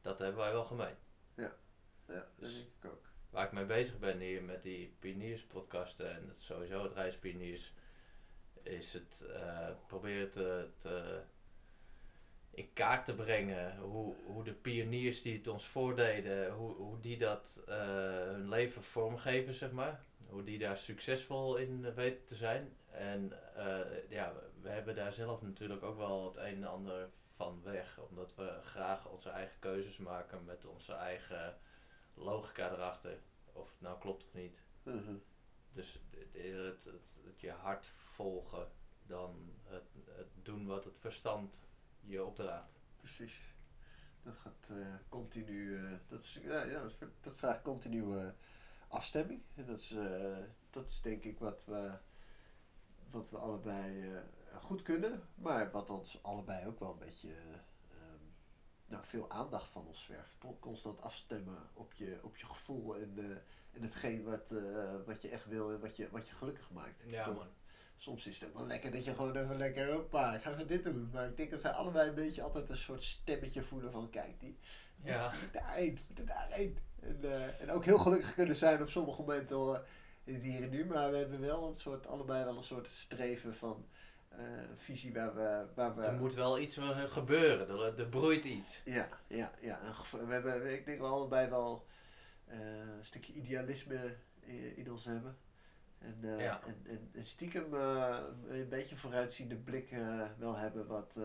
Dat 0.00 0.18
hebben 0.18 0.40
wij 0.40 0.52
wel 0.52 0.64
gemeen. 0.64 0.94
Ja, 1.36 1.56
dat 2.06 2.24
Dus- 2.36 2.54
denk 2.54 2.68
ik 2.78 2.90
ook. 2.90 3.10
Waar 3.30 3.46
ik 3.46 3.52
mee 3.52 3.64
bezig 3.64 3.98
ben 3.98 4.18
hier 4.18 4.42
met 4.42 4.62
die 4.62 4.96
pioniers 4.98 5.44
podcasten 5.46 6.14
en 6.16 6.28
het, 6.28 6.40
sowieso 6.40 6.82
het 6.82 6.92
reispioniers, 6.92 7.72
is 8.62 8.92
het 8.92 9.26
eh, 9.32 9.68
proberen 9.86 10.30
te, 10.30 10.68
te 10.76 11.22
in 12.54 12.72
kaart 12.72 13.04
te 13.04 13.14
brengen 13.14 13.78
hoe, 13.78 14.14
hoe 14.24 14.44
de 14.44 14.54
pioniers 14.54 15.22
die 15.22 15.36
het 15.36 15.48
ons 15.48 15.66
voordeden, 15.66 16.52
hoe, 16.52 16.74
hoe 16.74 17.00
die 17.00 17.18
dat 17.18 17.64
eh, 17.66 17.76
hun 18.24 18.48
leven 18.48 18.82
vormgeven, 18.82 19.54
zeg 19.54 19.70
maar. 19.70 20.04
Hoe 20.28 20.44
die 20.44 20.58
daar 20.58 20.78
succesvol 20.78 21.56
in 21.56 21.94
weten 21.94 22.24
te 22.26 22.34
zijn. 22.34 22.76
En 22.90 23.32
eh, 23.56 24.10
ja, 24.10 24.32
we 24.60 24.68
hebben 24.68 24.94
daar 24.94 25.12
zelf 25.12 25.42
natuurlijk 25.42 25.82
ook 25.82 25.96
wel 25.96 26.24
het 26.24 26.36
een 26.36 26.44
en 26.44 26.64
ander 26.64 27.08
van 27.36 27.60
weg. 27.62 27.98
Omdat 28.08 28.34
we 28.34 28.58
graag 28.62 29.08
onze 29.08 29.30
eigen 29.30 29.58
keuzes 29.58 29.98
maken 29.98 30.44
met 30.44 30.66
onze 30.66 30.92
eigen 30.92 31.58
logica 32.14 32.70
erachter. 32.70 33.18
Of 33.52 33.70
het 33.70 33.80
nou 33.80 33.98
klopt 33.98 34.24
of 34.24 34.34
niet. 34.34 34.62
Mhm. 34.82 35.14
Dus 35.72 35.98
eerder 36.32 36.66
het, 36.66 36.84
het, 36.84 37.14
het 37.24 37.40
je 37.40 37.50
hart 37.50 37.86
volgen 37.86 38.68
dan 39.06 39.52
het, 39.64 39.90
het 40.10 40.28
doen 40.42 40.66
wat 40.66 40.84
het 40.84 40.98
verstand 40.98 41.62
je 42.04 42.24
opdraagt. 42.24 42.80
Precies. 42.96 43.54
Dat 44.22 44.34
gaat 44.36 44.66
eh, 44.68 44.94
continu, 45.08 45.76
eh, 45.76 45.92
dat, 46.08 46.22
is, 46.22 46.38
ja, 46.42 46.62
ja, 46.62 46.82
dat, 47.20 47.34
vraagt 47.34 47.62
continu 47.62 48.18
eh, 48.18 48.28
afstemming. 48.88 49.42
En 49.54 49.66
dat 49.66 49.78
is, 49.78 49.94
dat 50.70 50.88
is 50.88 51.00
denk 51.00 51.24
ik 51.24 51.38
wat 51.38 51.64
we, 51.64 51.92
wat 53.10 53.30
we 53.30 53.38
allebei 53.38 54.20
goed 54.60 54.82
kunnen, 54.82 55.22
maar 55.34 55.70
wat 55.70 55.90
ons 55.90 56.22
allebei 56.22 56.66
ook 56.66 56.78
wel 56.78 56.92
een 56.92 56.98
beetje 56.98 57.34
ehm, 57.90 58.24
nou, 58.86 59.04
veel 59.04 59.30
aandacht 59.30 59.70
van 59.70 59.86
ons 59.86 60.04
vergt. 60.04 60.38
Con- 60.38 60.58
Constant 60.58 61.00
afstemmen 61.00 61.70
op 61.74 61.92
je, 61.92 62.18
op 62.22 62.36
je 62.36 62.46
gevoel 62.46 62.96
en, 62.96 63.18
eh, 63.18 63.36
en 63.70 63.82
hetgeen 63.82 64.22
wat, 64.24 64.50
wat 65.06 65.22
je 65.22 65.28
echt 65.28 65.46
wil 65.46 65.72
en 65.72 65.80
wat 65.80 65.96
je, 65.96 66.10
wat 66.10 66.28
je 66.28 66.34
gelukkig 66.34 66.70
maakt. 66.70 67.02
Ja, 67.06 67.26
man. 67.32 67.48
Soms 67.96 68.26
is 68.26 68.40
het 68.40 68.48
ook 68.48 68.54
wel 68.56 68.66
lekker 68.66 68.90
dat 68.92 69.04
je 69.04 69.14
gewoon 69.14 69.36
even 69.36 69.56
lekker, 69.56 69.92
hoppa, 69.92 70.34
ik 70.34 70.42
ga 70.42 70.50
even 70.52 70.66
dit 70.66 70.84
doen. 70.84 71.10
Maar 71.12 71.28
ik 71.28 71.36
denk 71.36 71.50
dat 71.50 71.62
wij 71.62 71.72
allebei 71.72 72.08
een 72.08 72.14
beetje 72.14 72.42
altijd 72.42 72.68
een 72.68 72.76
soort 72.76 73.02
stemmetje 73.02 73.62
voelen 73.62 73.92
van, 73.92 74.10
kijk, 74.10 74.40
die 74.40 74.58
Ja. 75.04 75.30
moet 75.40 75.52
daarheen, 75.52 75.98
moet 76.08 76.26
daarheen. 76.26 76.78
En, 77.00 77.18
eh, 77.22 77.60
en 77.60 77.70
ook 77.70 77.84
heel 77.84 77.98
gelukkig 77.98 78.34
kunnen 78.34 78.56
zijn 78.56 78.82
op 78.82 78.88
sommige 78.88 79.20
momenten 79.20 79.56
hoor, 79.56 79.86
in 80.24 80.34
het 80.34 80.42
hier 80.42 80.62
en 80.62 80.70
nu. 80.70 80.84
Maar 80.84 81.10
we 81.10 81.16
hebben 81.16 81.40
wel 81.40 81.68
een 81.68 81.74
soort, 81.74 82.06
allebei 82.06 82.44
wel 82.44 82.56
een 82.56 82.62
soort 82.64 82.86
streven 82.86 83.54
van 83.54 83.86
eh, 84.28 84.38
visie 84.76 85.12
waar 85.12 85.34
we... 85.34 85.66
Waar 85.74 85.96
we 85.96 86.02
Er 86.02 86.12
moet 86.12 86.34
wel 86.34 86.58
iets 86.58 86.76
eh, 86.76 87.00
gebeuren, 87.04 87.68
er, 87.68 87.98
er 87.98 88.06
broeit 88.08 88.44
iets. 88.44 88.80
ja, 88.84 89.08
ja, 89.26 89.52
ja. 89.60 89.80
We 90.10 90.32
hebben, 90.32 90.72
ik 90.72 90.84
denk 90.86 90.98
we 90.98 91.06
allebei 91.06 91.48
wel 91.48 91.86
een 92.46 93.04
stukje 93.04 93.32
idealisme 93.32 94.16
in, 94.40 94.76
in 94.76 94.90
ons 94.90 95.04
hebben. 95.04 95.36
En, 96.02 96.38
Ja. 96.38 96.62
en, 96.64 97.10
en, 97.12 97.24
stiekem 97.24 97.74
eh, 97.74 98.18
een 98.48 98.68
beetje 98.68 98.96
vooruitziende 98.96 99.56
blik 99.56 99.90
eh, 99.90 100.24
wel 100.38 100.56
hebben 100.56 100.86
wat, 100.86 101.18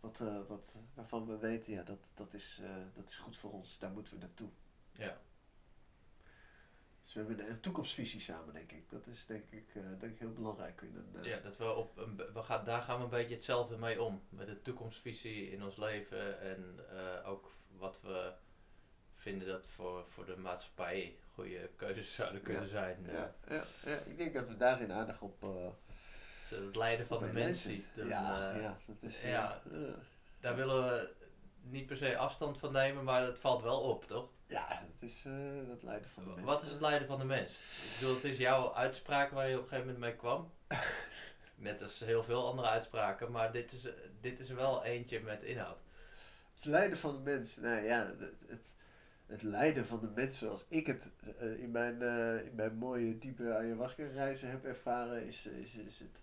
wat, 0.00 0.18
wat, 0.48 0.74
waarvan 0.94 1.26
we 1.26 1.38
weten, 1.38 1.72
ja, 1.72 1.82
dat, 1.82 2.10
dat, 2.14 2.34
is, 2.34 2.60
dat 2.94 3.08
is 3.08 3.16
goed 3.16 3.36
voor 3.36 3.52
ons, 3.52 3.78
daar 3.78 3.90
moeten 3.90 4.12
we 4.12 4.18
naartoe. 4.18 4.48
Ja. 4.92 5.20
Dus 7.00 7.12
we 7.12 7.18
hebben 7.18 7.50
een, 7.50 7.60
toekomstvisie 7.60 8.20
samen, 8.20 8.54
denk 8.54 8.72
ik. 8.72 8.90
Dat 8.90 9.06
is 9.06 9.26
denk 9.26 9.44
ik, 9.50 9.72
denk 9.98 10.12
ik 10.12 10.18
heel 10.18 10.32
belangrijk. 10.32 10.80
In 10.80 10.96
een, 11.14 11.24
Ja, 11.24 11.38
dat 11.38 11.56
we 11.56 11.74
op 11.74 11.96
een, 11.98 12.16
we 12.16 12.42
gaan, 12.42 12.64
daar 12.64 12.82
gaan 12.82 12.98
we 12.98 13.04
een 13.04 13.10
beetje 13.10 13.34
hetzelfde 13.34 13.76
mee 13.78 14.02
om. 14.02 14.22
Met 14.28 14.46
de 14.46 14.62
toekomstvisie 14.62 15.50
in 15.50 15.64
ons 15.64 15.76
leven 15.76 16.40
en 16.40 16.80
ook 17.24 17.52
wat 17.76 18.00
we 18.00 18.32
vinden 19.20 19.48
dat 19.48 19.66
voor, 19.66 20.04
voor 20.08 20.26
de 20.26 20.36
maatschappij 20.36 21.16
goede 21.34 21.70
keuzes 21.76 22.14
zouden 22.14 22.42
kunnen 22.42 22.62
Ja. 22.62 22.68
zijn. 22.68 23.06
Ja, 23.12 23.34
ja, 23.48 23.64
ja, 23.84 23.96
ik 23.98 24.18
denk 24.18 24.34
dat 24.34 24.48
we 24.48 24.56
daarin 24.56 24.92
aardig 24.92 25.20
op... 25.20 25.42
eh, 25.42 25.66
Het 26.58 26.76
lijden 26.76 27.06
van 27.06 27.18
de 27.18 27.24
mens 27.24 27.36
mensen- 27.36 27.70
ziet. 27.70 27.84
dan, 27.94 28.08
ja, 28.08 28.52
eh, 28.54 28.62
ja, 28.62 28.76
dat 28.86 29.02
is... 29.02 29.22
ja. 29.22 29.62
Daar 30.40 30.56
willen 30.56 30.84
we 30.84 31.12
niet 31.62 31.86
per 31.86 31.96
se 31.96 32.16
afstand 32.16 32.58
van 32.58 32.72
nemen, 32.72 33.04
maar 33.04 33.22
het 33.22 33.38
valt 33.38 33.62
wel 33.62 33.80
op, 33.80 34.04
toch? 34.06 34.28
ja, 34.46 34.68
dat 34.92 35.02
is 35.10 35.24
eh 35.24 35.32
dat 35.68 35.82
lijden 35.82 36.08
van 36.10 36.24
de 36.24 36.30
mens. 36.30 36.44
Wat 36.46 36.62
is 36.62 36.70
het 36.70 36.80
lijden 36.80 37.06
van 37.08 37.18
de 37.18 37.24
mens? 37.24 37.52
Ik 37.54 37.96
bedoel, 37.98 38.14
het 38.14 38.24
is 38.24 38.36
jouw 38.36 38.74
uitspraak 38.74 39.30
waar 39.30 39.48
je 39.48 39.56
op 39.56 39.62
een 39.62 39.68
gegeven 39.68 39.92
moment 39.92 40.04
mee 40.04 40.16
kwam. 40.16 40.52
Net 41.54 41.82
als 41.82 42.00
heel 42.00 42.22
veel 42.24 42.46
andere 42.46 42.68
uitspraken, 42.68 43.30
maar 43.30 43.52
dit 43.52 43.72
is, 43.72 43.86
dit 44.20 44.40
is 44.40 44.48
er 44.48 44.56
wel 44.56 44.84
eentje 44.84 45.20
met 45.20 45.42
inhoud. 45.42 45.78
Het 46.54 46.64
lijden 46.64 46.98
van 46.98 47.12
de 47.16 47.20
mens. 47.30 47.56
Nou 47.56 47.82
ja, 47.84 48.06
het, 48.06 48.32
het, 48.46 48.72
het 49.30 49.42
lijden 49.42 49.86
van 49.86 50.00
de 50.00 50.10
mens 50.14 50.38
zoals 50.38 50.64
ik 50.68 50.86
het 50.86 51.10
eh, 51.38 51.62
in, 51.62 51.70
mijn, 51.70 52.02
eh, 52.02 52.46
in 52.46 52.54
mijn 52.54 52.76
mooie 52.76 53.18
diepe 53.18 53.54
ayahuasca 53.54 54.06
reizen 54.06 54.50
heb 54.50 54.64
ervaren, 54.64 55.26
is, 55.26 55.46
is, 55.46 55.74
is, 55.74 55.98
het, 55.98 56.20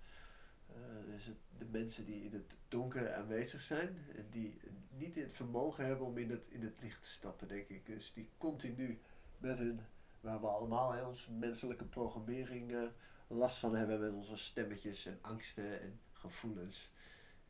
eh, 0.68 1.14
is 1.16 1.26
het 1.26 1.38
de 1.58 1.66
mensen 1.72 2.06
die 2.06 2.24
in 2.24 2.34
het 2.34 2.54
donker 2.68 3.14
aanwezig 3.14 3.62
zijn 3.62 3.98
en 4.16 4.26
die 4.30 4.60
niet 4.98 5.16
het 5.16 5.34
vermogen 5.34 5.86
hebben 5.86 6.06
om 6.06 6.18
in 6.18 6.30
het, 6.30 6.48
in 6.50 6.64
het 6.64 6.82
licht 6.82 7.04
te 7.04 7.10
stappen, 7.10 7.48
denk 7.48 7.68
ik. 7.68 7.86
Dus 7.86 8.14
die 8.14 8.30
continu 8.38 9.00
met 9.38 9.58
hun, 9.58 9.80
waar 10.22 10.42
we 10.42 10.48
allemaal 10.48 10.92
hè, 10.92 11.04
onze 11.04 11.32
menselijke 11.32 11.86
programmering 11.86 12.92
last 13.28 13.58
van 13.58 13.76
hebben 13.76 14.00
met 14.00 14.14
onze 14.14 14.38
stemmetjes 14.38 15.06
en 15.06 15.20
angsten 15.22 15.82
en 15.82 16.00
gevoelens. 16.14 16.90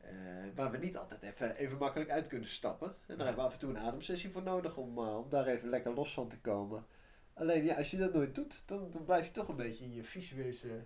Eh, 0.08 0.14
waar 0.54 0.70
we 0.70 0.78
niet 0.78 0.96
altijd 0.96 1.22
even, 1.22 1.56
even 1.56 1.78
makkelijk 1.78 2.10
uit 2.10 2.28
kunnen 2.28 2.48
stappen. 2.48 2.88
En 2.88 3.16
daar 3.16 3.26
hebben 3.26 3.44
we 3.44 3.50
af 3.50 3.52
en 3.52 3.58
toe 3.58 3.70
een 3.70 3.78
ademsessie 3.78 4.30
voor 4.30 4.42
nodig 4.42 4.76
om, 4.76 4.98
eh, 4.98 5.18
om 5.18 5.28
daar 5.28 5.46
even 5.46 5.68
lekker 5.68 5.94
los 5.94 6.12
van 6.12 6.28
te 6.28 6.38
komen. 6.38 6.86
Alleen 7.34 7.64
ja, 7.64 7.76
als 7.76 7.90
je 7.90 7.96
dat 7.96 8.12
nooit 8.12 8.34
doet, 8.34 8.62
dan, 8.66 8.90
dan 8.90 9.04
blijf 9.04 9.26
je 9.26 9.32
toch 9.32 9.48
een 9.48 9.56
beetje 9.56 9.84
in 9.84 9.94
je 9.94 10.04
visueuze 10.04 10.84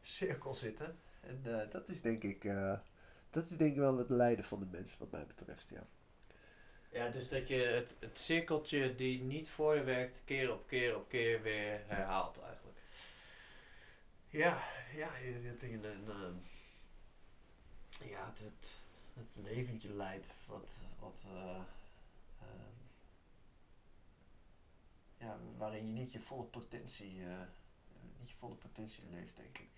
cirkel 0.00 0.54
zitten. 0.54 0.98
En 1.20 1.40
eh, 1.44 1.70
dat 1.70 1.88
is 1.88 2.00
denk 2.00 2.22
ik, 2.22 2.42
dat 3.30 3.50
is 3.50 3.56
denk 3.56 3.70
ik 3.70 3.78
wel 3.78 3.98
het 3.98 4.10
lijden 4.10 4.44
van 4.44 4.58
de 4.58 4.66
mens 4.70 4.96
wat 4.98 5.10
mij 5.10 5.26
betreft, 5.26 5.68
ja. 5.68 5.86
Ja, 6.90 7.08
dus 7.08 7.28
dat 7.28 7.48
je 7.48 7.54
het, 7.54 7.96
het 7.98 8.18
cirkeltje 8.18 8.94
die 8.94 9.22
niet 9.22 9.48
voor 9.48 9.74
je 9.74 9.82
werkt, 9.82 10.22
keer 10.24 10.52
op 10.52 10.66
keer 10.66 10.96
op 10.96 11.08
keer 11.08 11.42
weer 11.42 11.80
herhaalt 11.86 12.40
eigenlijk. 12.40 12.78
Ja, 14.28 14.58
ja, 14.94 15.16
je 15.16 15.40
het 15.44 15.62
in 15.62 15.84
een, 15.84 16.42
ja, 18.00 18.26
het, 18.26 18.38
het, 18.38 18.80
het 19.14 19.26
leventje 19.34 19.92
leidt 19.92 20.34
wat, 20.46 20.84
wat 20.98 21.26
eh, 21.30 21.60
ehm, 22.40 22.74
ja, 25.16 25.38
waarin 25.56 25.86
je 25.86 25.92
niet 25.92 26.12
je 26.12 26.20
volle 26.20 26.44
potentie, 26.44 27.24
eh, 27.24 27.40
niet 28.18 28.28
je 28.28 28.34
volle 28.34 28.54
potentie 28.54 29.04
leeft, 29.10 29.36
denk 29.36 29.58
ik. 29.58 29.70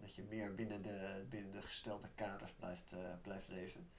Dat 0.00 0.14
je 0.14 0.22
meer 0.22 0.54
binnen 0.54 0.82
de, 0.82 1.26
binnen 1.28 1.52
de 1.52 1.62
gestelde 1.62 2.08
kaders 2.14 2.52
blijft, 2.52 2.92
eh, 2.92 2.98
blijft 3.22 3.48
leven 3.48 3.90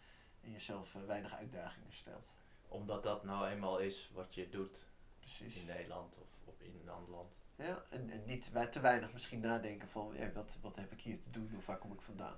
en 0.42 0.52
jezelf 0.52 0.94
weinig 0.94 1.34
uitdagingen 1.34 1.94
stelt. 1.94 2.34
Omdat 2.68 3.04
dat 3.04 3.24
nou 3.24 3.48
eenmaal 3.48 3.80
is 3.80 4.10
wat 4.14 4.36
je 4.36 4.50
doet 4.50 4.86
Precies. 5.20 5.56
in 5.56 5.66
Nederland 5.66 6.18
of, 6.18 6.28
of 6.44 6.62
in 6.62 6.80
een 6.82 6.90
ander 6.90 7.12
land. 7.12 7.28
Ja, 7.56 7.86
en, 7.90 8.10
en 8.10 8.26
niet 8.26 8.72
te 8.72 8.80
weinig 8.80 9.12
misschien 9.12 9.40
nadenken 9.40 9.88
van 9.88 10.14
ja, 10.16 10.32
wat, 10.32 10.58
wat 10.62 10.76
heb 10.76 10.92
ik 10.92 11.02
hier 11.02 11.20
te 11.20 11.30
doen 11.30 11.54
of 11.58 11.66
waar 11.66 11.78
kom 11.78 11.94
ik 11.94 12.02
vandaan. 12.02 12.38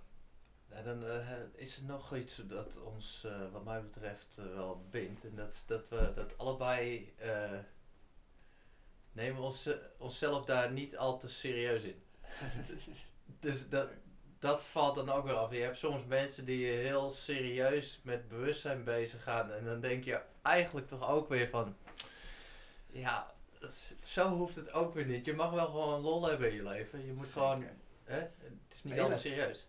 Nou, 0.70 0.84
dan 0.84 1.06
eh, 1.06 1.28
is 1.56 1.78
er 1.78 1.84
nog 1.84 2.16
iets 2.16 2.42
dat 2.48 2.82
ons, 2.84 3.24
eh, 3.24 3.52
wat 3.52 3.64
mij 3.64 3.82
betreft, 3.82 4.38
eh, 4.38 4.46
wel 4.54 4.86
bindt. 4.90 5.24
En 5.24 5.36
dat 5.36 5.54
is 5.54 5.66
dat 5.66 5.90
we 5.90 6.12
dat 6.16 6.38
allebei 6.38 7.14
nemen 9.12 9.42
ons, 9.42 9.70
onszelf 9.98 10.46
daar 10.46 10.72
niet 10.72 10.98
al 10.98 11.20
te 11.20 11.30
serieus 11.30 11.84
in. 11.84 12.04
dus 13.40 13.70
dat, 13.70 13.90
dat 14.40 14.66
valt 14.66 14.96
dan 14.96 15.10
ook 15.10 15.26
weer 15.26 15.34
af. 15.34 15.52
Je 15.52 15.60
hebt 15.60 15.78
soms 15.78 16.06
mensen 16.06 16.46
die 16.46 16.66
heel 16.66 17.10
serieus 17.10 18.02
met 18.04 18.28
bewustzijn 18.28 18.84
bezig 18.84 19.24
gaan. 19.24 19.52
En 19.52 19.66
dan 19.66 19.80
denk 19.80 20.04
je 20.04 20.22
eigenlijk 20.42 20.88
toch 20.88 21.10
ook 21.10 21.30
weer 21.30 21.50
van... 21.50 21.76
Ja, 22.88 23.34
zo 24.04 24.30
hoeft 24.30 24.56
het 24.56 24.72
ook 24.72 24.94
weer 24.94 25.06
niet. 25.06 25.26
Je 25.26 25.34
mag 25.34 25.52
wel 25.52 25.68
gewoon 25.68 26.02
lol 26.02 26.28
hebben 26.28 26.50
in 26.50 26.56
je 26.56 26.64
leven. 26.64 27.06
Je 27.06 27.14
moet 27.14 27.32
gewoon... 27.32 27.66
Hè? 28.04 28.20
Het 28.20 28.74
is 28.74 28.84
niet 28.84 29.00
allemaal 29.00 29.18
serieus. 29.18 29.68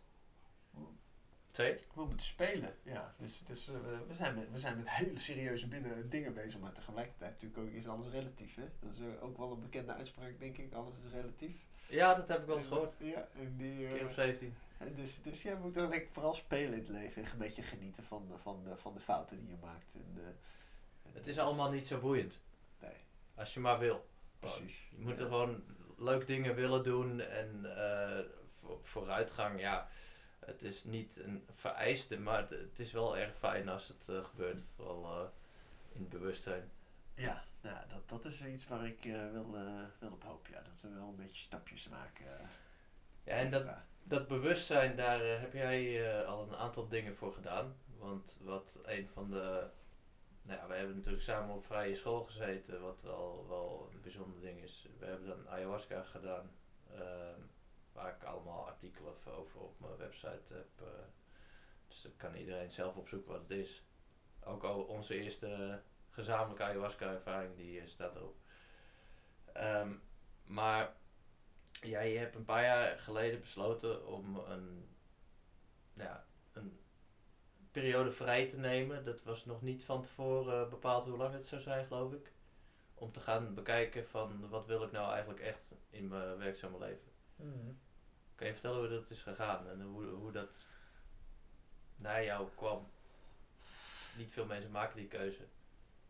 Je? 1.53 1.79
We 1.95 2.05
moeten 2.05 2.27
spelen, 2.27 2.75
ja. 2.83 3.15
Dus, 3.19 3.43
dus 3.45 3.69
eh, 3.69 3.75
we, 4.09 4.15
zijn 4.15 4.35
met, 4.35 4.51
we 4.51 4.59
zijn 4.59 4.77
met 4.77 4.91
hele 4.91 5.19
serieuze 5.19 5.69
binnen 5.69 6.09
dingen 6.09 6.35
bezig, 6.35 6.61
maar 6.61 6.73
tegelijkertijd 6.73 7.31
natuurlijk 7.31 7.61
ook 7.61 7.71
is 7.71 7.89
alles 7.89 8.07
relatief. 8.09 8.55
Hè? 8.55 8.69
Dat 8.81 8.93
is 8.93 8.99
eh, 9.01 9.23
ook 9.25 9.39
wel 9.39 9.53
een 9.53 9.61
bekende 9.61 9.93
uitspraak, 9.95 10.39
denk 10.41 10.59
ik. 10.59 10.73
Alles 10.73 10.95
is 11.07 11.13
relatief. 11.13 11.57
Ja, 11.89 12.15
dat 12.15 12.29
heb 12.29 12.41
ik 12.41 12.47
wel 12.47 12.57
eens 12.57 12.67
gehoord. 12.67 12.95
Ja, 12.99 13.29
en 13.35 13.57
die, 13.57 13.77
keer 13.77 14.07
eh, 14.07 14.13
17. 14.13 14.55
en 14.79 14.95
dus, 14.95 15.23
dus 15.23 15.43
ja, 15.43 15.55
dan 15.55 15.73
denk 15.73 15.95
ik 15.95 16.09
vooral 16.13 16.35
spelen 16.35 16.73
in 16.73 16.79
het 16.79 16.89
leven 16.89 17.25
en 17.25 17.31
een 17.33 17.39
beetje 17.39 17.63
genieten 17.63 18.05
van, 18.05 18.27
de- 18.29 18.39
van, 18.39 18.65
de, 18.65 18.77
van 18.77 18.95
de 18.95 19.01
fouten 19.01 19.39
die 19.41 19.49
je 19.51 19.57
maakt. 19.61 19.95
En, 19.95 20.23
eh, 20.23 21.13
Het 21.15 21.27
is 21.27 21.39
allemaal 21.39 21.71
niet 21.71 21.87
zo 21.87 21.99
boeiend. 22.01 22.41
Nee, 22.81 22.93
Als 23.35 23.55
je 23.55 23.61
maar 23.61 23.79
wil. 23.79 24.09
precies. 24.39 24.89
Je 24.91 25.05
moet 25.05 25.17
Ja. 25.17 25.23
er 25.23 25.29
gewoon 25.29 25.63
leuk 25.97 26.27
dingen 26.27 26.55
willen 26.55 26.83
doen 26.83 27.21
en 27.21 27.77
eh, 27.77 28.25
voor, 28.51 28.79
vooruitgang, 28.83 29.61
ja. 29.61 29.89
Het 30.49 30.63
is 30.63 30.85
niet 30.85 31.19
een 31.19 31.45
vereiste, 31.51 32.19
maar 32.19 32.41
het, 32.41 32.51
het 32.51 32.79
is 32.79 32.93
wel 32.93 33.17
erg 33.17 33.37
fijn 33.37 33.69
als 33.69 33.89
het 33.89 34.09
eh, 34.09 34.25
gebeurt. 34.25 34.63
Vooral 34.77 35.05
eh, 35.05 35.29
in 35.93 36.01
het 36.01 36.09
bewustzijn. 36.09 36.71
Ja, 37.15 37.45
nou, 37.61 37.89
dat, 37.89 38.09
dat 38.09 38.25
is 38.25 38.45
iets 38.45 38.67
waar 38.67 38.87
ik 38.87 39.05
eh, 39.05 39.33
wel, 39.33 39.57
eh, 39.57 39.85
wel 39.99 40.13
op 40.13 40.25
hoop. 40.25 40.47
Ja, 40.47 40.63
dat 40.63 40.81
we 40.81 40.89
wel 40.89 41.09
een 41.09 41.17
beetje 41.17 41.43
stapjes 41.43 41.89
maken. 41.89 42.51
Ja, 43.25 43.33
en 43.33 43.51
dat, 43.51 43.61
elkaar. 43.61 43.87
dat 44.03 44.29
bewustzijn, 44.29 44.97
daar 44.97 45.41
heb 45.41 45.53
jij 45.53 46.27
al 46.27 46.43
een 46.43 46.57
aantal 46.57 46.89
dingen 46.89 47.17
voor 47.17 47.33
gedaan. 47.33 47.77
Want 47.99 48.39
wat 48.41 48.81
een 48.85 49.09
van 49.09 49.31
de. 49.31 49.71
Nou 50.43 50.61
ja, 50.61 50.67
we 50.67 50.75
hebben 50.75 50.97
natuurlijk 50.97 51.23
samen 51.23 51.55
op 51.55 51.65
vrije 51.65 51.95
school 51.95 52.23
gezeten, 52.25 52.81
wat 52.81 53.03
wel, 53.03 53.47
wel 53.49 53.89
een 53.93 54.01
bijzonder 54.01 54.41
ding 54.41 54.63
is. 54.63 54.89
We 54.99 55.07
hebben 55.07 55.29
dan 55.29 55.49
ayahuasca 55.49 56.03
gedaan, 56.03 56.51
ehm, 56.95 57.41
waar 57.99 58.15
ik 58.15 58.25
allemaal 58.25 58.67
artikelen 58.67 59.15
over 59.25 59.61
op 59.61 59.81
mijn 59.81 59.97
website 59.97 60.55
heb. 60.55 60.81
eh, 60.81 60.87
dus 61.89 62.03
dan 62.03 62.17
kan 62.17 62.35
iedereen 62.35 62.71
zelf 62.71 62.97
opzoeken 62.97 63.33
wat 63.33 63.41
het 63.41 63.51
is. 63.51 63.83
Ook 64.41 64.65
al 64.65 64.83
onze 64.83 65.21
eerste 65.21 65.81
gezamenlijke 66.11 66.63
ayahuasca-ervaring, 66.63 67.57
die 67.57 67.81
eh, 67.81 67.87
staat 67.87 68.17
erop. 68.17 68.37
Ehm, 69.53 69.93
maar 70.45 70.97
ja, 71.81 72.01
je 72.01 72.19
hebt 72.19 72.35
een 72.35 72.45
paar 72.45 72.63
jaar 72.63 72.99
geleden 72.99 73.41
besloten 73.41 74.07
om 74.07 74.37
een, 74.37 74.89
nou 75.93 76.09
ja, 76.09 76.27
een 76.53 76.79
periode 77.71 78.11
vrij 78.11 78.49
te 78.49 78.59
nemen. 78.59 79.05
Dat 79.05 79.23
was 79.23 79.45
nog 79.45 79.63
niet 79.63 79.85
van 79.85 80.03
tevoren 80.03 80.71
bepaald 80.71 81.05
hoe 81.05 81.17
lang 81.17 81.33
het 81.33 81.47
zou 81.47 81.61
zijn, 81.61 81.87
geloof 81.87 82.13
ik. 82.13 82.33
Om 82.95 83.13
te 83.13 83.21
gaan 83.21 83.55
bekijken 83.55 84.07
van 84.07 84.49
wat 84.49 84.67
wil 84.67 84.83
ik 84.83 84.93
nou 84.93 85.11
eigenlijk 85.11 85.41
echt 85.41 85.75
in 85.91 86.09
mijn 86.09 86.39
werkzame 86.39 86.79
leven. 86.79 87.13
Kan 88.39 88.47
je 88.47 88.53
vertellen 88.53 88.79
hoe 88.79 88.89
dat 88.89 89.11
is 89.11 89.23
gegaan 89.23 89.69
en 89.69 89.81
hoe, 89.81 90.05
hoe 90.05 90.33
dat 90.33 90.67
naar 91.97 92.25
jou 92.25 92.49
kwam? 92.55 92.91
Niet 94.17 94.33
veel 94.33 94.47
mensen 94.47 94.71
maken 94.71 94.97
die 94.97 95.07
keuze. 95.07 95.47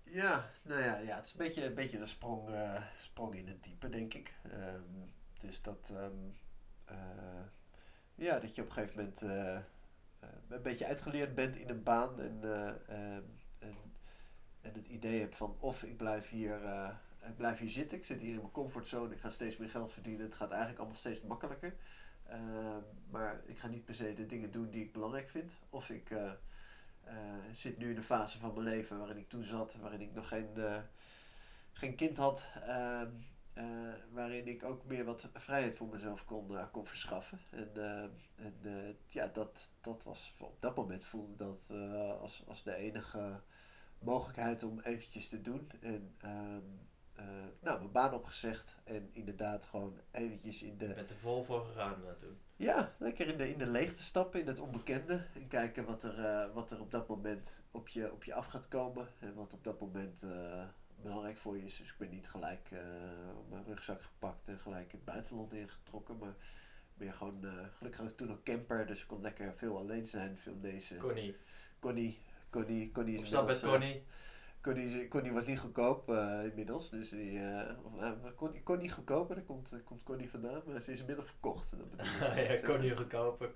Ja, 0.03 0.51
nou 0.63 0.83
ja, 0.83 0.97
ja 0.97 1.17
het 1.17 1.27
is 1.27 1.33
een 1.33 1.39
beetje, 1.39 1.65
een, 1.65 1.75
beetje 1.75 1.99
een 1.99 2.07
sprong, 2.07 2.49
eh, 2.49 2.83
sprong 2.97 3.35
in 3.35 3.47
het 3.47 3.63
diepe, 3.63 3.89
denk 3.89 4.15
ik. 4.15 4.35
Ehm, 4.51 4.83
dus 5.39 5.63
dat, 5.63 5.91
ehm, 5.95 6.29
eh, 6.85 7.45
ja, 8.15 8.39
dat 8.39 8.55
je 8.55 8.63
op 8.63 8.69
een 8.69 8.75
gegeven 8.75 8.97
moment 8.97 9.23
eh, 9.23 9.59
een 10.49 10.63
beetje 10.63 10.87
uitgeleerd 10.87 11.35
bent 11.35 11.57
in 11.57 11.69
een 11.69 11.83
baan 11.83 12.21
en, 12.21 12.39
eh, 12.43 12.69
ehm, 12.69 13.25
en, 13.59 13.77
en 14.61 14.73
het 14.75 14.87
idee 14.87 15.21
hebt 15.21 15.37
van 15.37 15.57
of 15.61 15.83
ik 15.83 15.97
blijf 15.97 16.29
hier, 16.29 16.55
ik 17.21 17.37
blijf 17.37 17.59
hier 17.59 17.71
zitten, 17.71 17.99
ik 17.99 18.05
zit 18.05 18.21
hier 18.21 18.35
in 18.35 18.41
mijn 18.41 18.51
comfortzone, 18.51 19.15
ik 19.15 19.21
ga 19.21 19.31
steeds 19.31 19.57
meer 19.57 19.69
geld 19.69 19.93
verdienen, 19.93 20.27
het 20.27 20.35
gaat 20.35 20.51
eigenlijk 20.51 20.79
allemaal 20.79 20.99
steeds 20.99 21.21
makkelijker. 21.21 21.77
Ehm, 22.29 22.83
maar 23.11 23.41
ik 23.47 23.59
ga 23.59 23.69
niet 23.69 23.85
per 23.85 23.95
se 23.95 24.13
de 24.15 24.27
dingen 24.27 24.51
doen 24.51 24.71
die 24.71 24.85
ik 24.85 24.93
belangrijk 24.93 25.31
vind. 25.31 25.53
Of 25.71 25.91
ik 25.91 26.11
eh, 26.11 26.33
eh, 27.05 27.15
zit 27.53 27.79
nu 27.79 27.91
in 27.91 27.97
een 27.97 28.03
fase 28.03 28.39
van 28.39 28.53
mijn 28.55 28.67
leven 28.67 28.99
waarin 28.99 29.17
ik 29.19 29.29
toen 29.29 29.45
zat, 29.45 29.75
waarin 29.75 30.01
ik 30.01 30.15
nog 30.15 30.29
geen, 30.29 30.49
eh, 30.57 30.81
geen 31.73 31.95
kind 31.95 32.17
had. 32.17 32.47
ehm, 32.67 33.11
eh, 33.53 33.65
waarin 34.13 34.47
ik 34.49 34.65
ook 34.65 34.85
meer 34.85 35.05
wat 35.05 35.29
vrijheid 35.35 35.77
voor 35.77 35.89
mezelf 35.89 36.25
kon, 36.25 36.57
eh, 36.59 36.65
kon 36.73 36.87
verschaffen. 36.87 37.39
En, 37.51 37.71
eh, 37.75 38.03
en 38.47 38.55
eh, 38.63 38.95
ja, 39.07 39.27
dat, 39.27 39.71
dat 39.81 40.05
was 40.05 40.35
op 40.39 40.57
dat 40.61 40.77
moment 40.77 41.05
voelde 41.05 41.37
dat 41.37 41.69
eh, 41.73 42.21
als, 42.21 42.45
als 42.49 42.63
de 42.63 42.75
enige 42.75 43.41
mogelijkheid 43.99 44.63
om 44.63 44.81
eventjes 44.81 45.29
te 45.29 45.43
doen. 45.43 45.71
En 45.81 46.15
eh, 47.19 47.25
nou, 47.61 47.79
mijn 47.79 47.93
baan 47.93 48.15
opgezegd 48.15 48.77
en 48.85 49.09
inderdaad 49.13 49.65
gewoon 49.65 50.01
eventjes 50.11 50.63
in 50.63 50.79
de, 50.79 50.89
Je 50.89 50.95
bent 50.95 51.11
er 51.11 51.17
vol 51.17 51.43
voor 51.43 51.65
gegaan 51.65 52.03
toen. 52.17 52.39
ja, 52.57 52.95
lekker 52.99 53.27
in 53.27 53.37
de, 53.37 53.51
in 53.51 53.59
de 53.59 53.67
leegte 53.67 54.03
stappen, 54.03 54.41
in 54.41 54.47
het 54.47 54.61
onbekende. 54.61 55.27
En 55.35 55.49
kijken 55.49 55.85
wat 55.85 56.03
er, 56.03 56.25
eh, 56.25 56.55
wat 56.55 56.71
er 56.71 56.81
op 56.81 56.91
dat 56.91 57.09
moment 57.09 57.63
op 57.71 57.89
je, 57.89 58.13
op 58.13 58.25
je 58.25 58.35
af 58.35 58.47
gaat 58.47 58.69
komen. 58.69 59.09
En 59.19 59.35
wat 59.35 59.53
op 59.53 59.65
dat 59.65 59.81
moment, 59.81 60.23
eh, 60.23 60.65
belangrijk 61.03 61.37
voor 61.37 61.57
je 61.57 61.65
is. 61.65 61.77
Dus 61.77 61.91
ik 61.91 61.99
ben 61.99 62.11
niet 62.11 62.29
gelijk 62.29 62.71
op 63.37 63.51
mijn 63.51 63.65
rugzak 63.65 64.03
gepakt 64.03 64.49
en 64.49 64.59
gelijk 64.59 64.93
het 64.93 65.05
buitenland 65.05 65.53
ingetrokken. 65.53 66.19
Maar 66.19 66.35
meer 66.95 67.13
gewoon, 67.13 67.45
gelukkig 67.77 68.01
had 68.01 68.11
ik 68.11 68.17
toen 68.17 68.31
ook 68.31 68.43
camper, 68.45 68.87
dus 68.87 69.01
ik 69.01 69.07
kon 69.07 69.21
lekker 69.21 69.55
veel 69.57 69.79
alleen 69.79 70.07
zijn. 70.07 70.39
Veel 70.39 70.61
deze. 70.61 70.97
Connie. 70.97 71.37
Connie, 71.81 72.19
Connie, 72.51 72.93
Connie 72.93 73.21
is 73.21 73.61
Connie? 73.61 74.05
Connie, 74.61 75.09
Connie 75.09 75.33
was 75.33 75.47
niet 75.47 75.59
goedkoop 75.59 76.11
eh, 76.11 76.45
inmiddels. 76.45 76.91
Dus 76.91 77.09
die, 77.09 77.41
nou, 77.41 78.17
Connie, 78.35 78.63
Connie 78.63 78.91
goedkoper, 78.91 79.35
daar 79.35 79.45
komt, 79.45 79.75
komt 79.85 80.03
Connie 80.03 80.31
vandaan. 80.31 80.63
Maar 80.67 80.81
ze 80.81 80.93
is 80.93 81.01
inmiddels 81.01 81.29
verkocht. 81.29 81.71
Dat 81.71 81.91
bedoel 81.91 82.07
ik. 82.07 82.37
ja, 82.43 82.49
Dus, 82.49 82.61
Connie 82.61 82.97
goedkoper. 82.97 83.51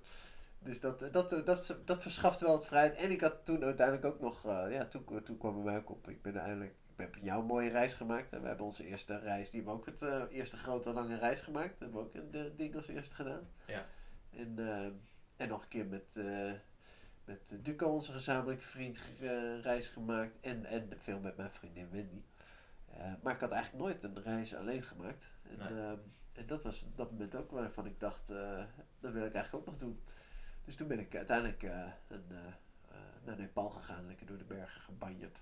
dus 0.59 0.81
dat, 0.81 1.01
dat, 1.01 1.13
dat, 1.13 1.47
dat, 1.47 1.77
dat 1.85 2.03
verschaft 2.03 2.41
wel 2.41 2.51
wat 2.51 2.67
vrijheid. 2.67 2.95
En 2.95 3.11
ik 3.11 3.21
had 3.21 3.45
toen 3.45 3.65
uiteindelijk 3.65 4.07
ook 4.07 4.21
nog, 4.21 4.43
ja, 4.45 4.85
toen, 4.85 5.23
toen 5.25 5.39
kwam 5.39 5.55
bij 5.55 5.63
mij 5.63 5.77
ook 5.77 5.91
op. 5.91 6.09
Ik 6.09 6.23
ben 6.23 6.33
uiteindelijk, 6.35 6.75
ik 6.97 7.01
heb 7.01 7.17
jou 7.21 7.41
een 7.41 7.47
mooie 7.47 7.71
reis 7.71 7.95
gemaakt. 7.95 8.33
En 8.33 8.41
we 8.41 8.47
hebben 8.47 8.67
onze 8.67 8.87
eerste 8.87 9.19
reis, 9.19 9.51
die 9.51 9.63
hebben 9.63 9.81
we 9.81 9.91
ook 9.91 10.01
het 10.01 10.31
eerste 10.31 10.57
grote 10.57 10.93
lange 10.93 11.19
reis 11.19 11.41
gemaakt. 11.41 11.79
hebben 11.79 11.99
we 11.99 12.05
ook 12.07 12.15
een 12.15 12.53
ding 12.57 12.77
als 12.77 12.89
eerste 12.89 13.15
gedaan. 13.15 13.49
Ja. 13.67 13.87
En, 14.31 14.59
en 15.37 15.49
nog 15.49 15.63
een 15.63 15.69
keer 15.69 15.87
met, 15.87 16.17
met 17.25 17.53
Duco, 17.63 17.87
onze 17.89 18.13
gezamenlijke 18.13 18.65
vriend, 18.67 18.99
eh, 19.21 19.61
reis 19.61 19.89
gemaakt. 19.89 20.37
En, 20.41 20.65
en 20.65 20.93
veel 20.99 21.21
met 21.21 21.37
mijn 21.37 21.51
vriendin 21.51 21.91
Wendy. 21.91 22.23
Eh, 22.91 23.13
maar 23.23 23.35
ik 23.35 23.41
had 23.41 23.51
eigenlijk 23.51 23.85
nooit 23.85 24.03
een 24.03 24.23
reis 24.23 24.55
alleen 24.55 24.83
gemaakt. 24.83 25.25
En, 25.43 25.59
Nee. 25.59 25.83
ehm, 25.85 25.99
en 26.33 26.47
dat 26.47 26.63
was 26.63 26.83
op 26.83 26.97
dat 26.97 27.11
moment 27.11 27.35
ook 27.35 27.51
waarvan 27.51 27.87
ik 27.87 28.01
dacht, 28.01 28.31
eh, 28.31 28.65
dat 29.01 29.13
wil 29.13 29.25
ik 29.27 29.35
eigenlijk 29.35 29.55
ook 29.55 29.73
nog 29.73 29.81
doen. 29.81 30.01
Dus 30.65 30.75
toen 30.77 30.89
ben 30.89 30.99
ik 30.99 31.17
uiteindelijk 31.17 31.63
eh, 31.63 31.71
een, 32.09 32.25
eh, 32.31 32.37
eh, 32.89 32.97
naar 33.25 33.37
Nepal 33.39 33.71
gegaan, 33.71 34.07
lekker 34.07 34.27
door 34.27 34.39
de 34.39 34.45
bergen 34.45 34.81
gebanjerd. 34.81 35.39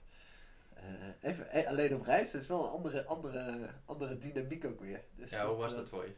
Eh, 0.74 0.84
even 1.30 1.48
eh, 1.48 1.66
alleen 1.66 1.94
op 1.94 2.02
reis, 2.02 2.30
dat 2.30 2.40
is 2.40 2.46
wel 2.46 2.64
een 2.64 2.70
andere, 2.70 3.04
andere, 3.04 3.68
andere 3.84 4.18
dynamiek 4.18 4.64
ook 4.64 4.80
weer. 4.80 5.04
Dus 5.14 5.30
Ja, 5.30 5.46
hoe 5.46 5.56
was 5.56 5.70
eh, 5.72 5.76
dat 5.78 5.88
voor 5.88 6.04
je? 6.04 6.14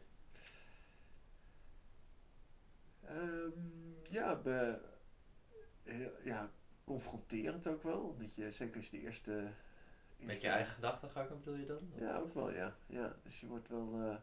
Ehm, 3.05 3.49
ja, 4.09 4.35
be, 4.35 4.79
heel- 5.83 6.17
ja, 6.23 6.49
confronterend 6.83 7.67
ook 7.67 7.83
wel. 7.83 7.99
Omdat 7.99 8.35
je, 8.35 8.51
zeker 8.51 8.75
als 8.75 8.85
je 8.89 8.97
de 8.97 9.03
eerste... 9.03 9.47
Met 10.17 10.41
je 10.41 10.47
eigen 10.47 10.73
gedachtegang 10.73 11.29
bedoel 11.29 11.55
je 11.55 11.65
dan? 11.65 11.91
Ja, 11.95 12.15
ook 12.17 12.33
wel, 12.33 12.51
ja. 12.53 12.75
ja. 12.85 13.15
Dus 13.23 13.39
je 13.39 13.47
wordt 13.47 13.67
wel... 13.67 13.99
eh, 14.01 14.15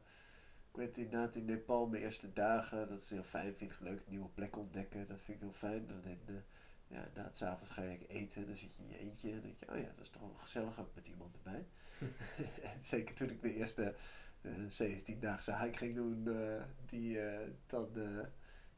ik 0.71 0.77
weet 0.77 0.97
inderdaad 0.99 1.35
in 1.37 1.45
Nepal 1.45 1.87
mijn 1.87 2.03
eerste 2.03 2.33
dagen, 2.33 2.89
dat 2.89 3.01
is 3.01 3.11
heel 3.11 3.23
fijn, 3.23 3.55
vind 3.57 3.73
ik 3.73 3.81
leuk, 3.81 4.01
nieuwe 4.09 4.29
plekken 4.29 4.61
ontdekken, 4.61 5.07
dat 5.09 5.21
vind 5.21 5.37
ik 5.37 5.43
heel 5.43 5.53
fijn. 5.53 5.89
En, 5.89 6.01
dan, 6.03 6.37
eh, 6.37 6.43
ja, 6.87 7.07
inderdaad, 7.07 7.37
s'avonds 7.37 7.71
ga 7.73 7.83
je 7.83 8.07
eten, 8.07 8.47
dan 8.47 8.57
zit 8.57 8.77
je 8.77 8.83
in 8.83 8.89
je 8.89 8.99
eentje 8.99 9.29
en 9.29 9.35
dan 9.35 9.43
denk 9.43 9.59
je, 9.59 9.71
oh 9.71 9.77
ja, 9.79 9.93
dat 9.97 10.05
is 10.05 10.11
toch 10.11 10.23
wel 10.23 10.35
gezellig 10.35 10.81
ook 10.81 10.95
met 10.95 11.07
iemand 11.07 11.35
erbij. 11.35 11.67
Zeker 12.81 13.15
toen 13.15 13.31
ik 13.31 13.43
de 13.43 13.55
eerste 13.55 13.95
eh 14.43 14.53
17-daagse 14.83 15.57
hike 15.57 15.79
ging 15.79 15.95
doen, 15.95 16.29
eh, 16.29 16.63
die 16.87 17.21
eh, 17.21 17.49
dan, 17.67 17.89
eh, 17.95 18.27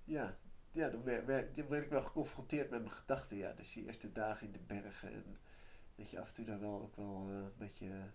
ja, 0.05 0.37
ja, 0.73 0.89
dan 0.89 1.03
werd, 1.05 1.59
ik 1.59 1.89
wel 1.89 2.03
geconfronteerd 2.03 2.71
met 2.71 2.81
mijn 2.81 2.93
gedachten. 2.93 3.37
Ja, 3.37 3.53
dus 3.53 3.73
die 3.73 3.87
eerste 3.87 4.13
dagen 4.13 4.47
in 4.47 4.53
de 4.53 4.59
bergen 4.59 5.13
en 5.13 5.39
dat 5.95 6.11
je 6.11 6.21
af 6.21 6.29
en 6.29 6.35
toe 6.35 6.45
daar 6.45 6.61
wel 6.61 6.81
ook 6.83 6.97
wel 6.97 7.27
eh, 7.29 7.35
een 7.35 7.53
beetje, 7.59 7.87
een 7.87 8.13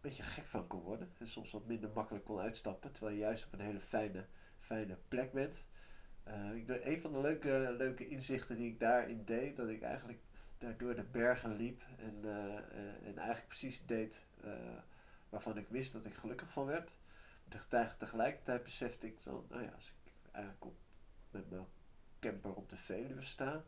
beetje 0.00 0.22
gek 0.22 0.46
van 0.46 0.66
kon 0.66 0.80
worden. 0.80 1.12
En 1.18 1.28
soms 1.28 1.52
wat 1.52 1.66
minder 1.66 1.90
makkelijk 1.94 2.24
kon 2.24 2.38
uitstappen, 2.38 2.92
terwijl 2.92 3.16
je 3.16 3.22
juist 3.22 3.46
op 3.46 3.52
een 3.52 3.60
hele 3.60 3.80
fijne, 3.80 4.26
fijne 4.58 4.98
plek 5.08 5.32
bent. 5.32 5.64
Eh, 6.22 6.54
ik, 6.54 6.68
een 6.68 7.00
van 7.00 7.12
de 7.12 7.20
leuke, 7.20 7.74
leuke 7.76 8.08
inzichten 8.08 8.56
die 8.56 8.70
ik 8.70 8.80
daarin 8.80 9.24
deed, 9.24 9.56
dat 9.56 9.68
ik 9.68 9.82
eigenlijk 9.82 10.20
daar 10.58 10.76
door 10.76 10.94
de 10.94 11.04
bergen 11.04 11.56
liep 11.56 11.82
en, 11.98 12.18
eh, 12.22 13.08
en 13.08 13.16
eigenlijk 13.16 13.48
precies 13.48 13.86
deed 13.86 14.24
waarvan 15.28 15.56
ik 15.56 15.68
wist 15.68 15.92
dat 15.92 16.04
ik 16.04 16.14
gelukkig 16.14 16.52
van 16.52 16.66
werd. 16.66 16.90
Tegelijkertijd 17.98 18.62
besefte 18.62 19.06
ik 19.06 19.22
dan, 19.22 19.46
nou 19.48 19.62
ja, 19.62 19.70
als 19.70 19.88
ik 19.88 20.12
eigenlijk 20.32 20.64
op, 20.64 20.76
met 21.30 21.50
mijn 21.50 21.66
camper 22.30 22.54
op 22.54 22.68
de 22.68 22.76
Veluwe 22.76 23.22
sta 23.22 23.64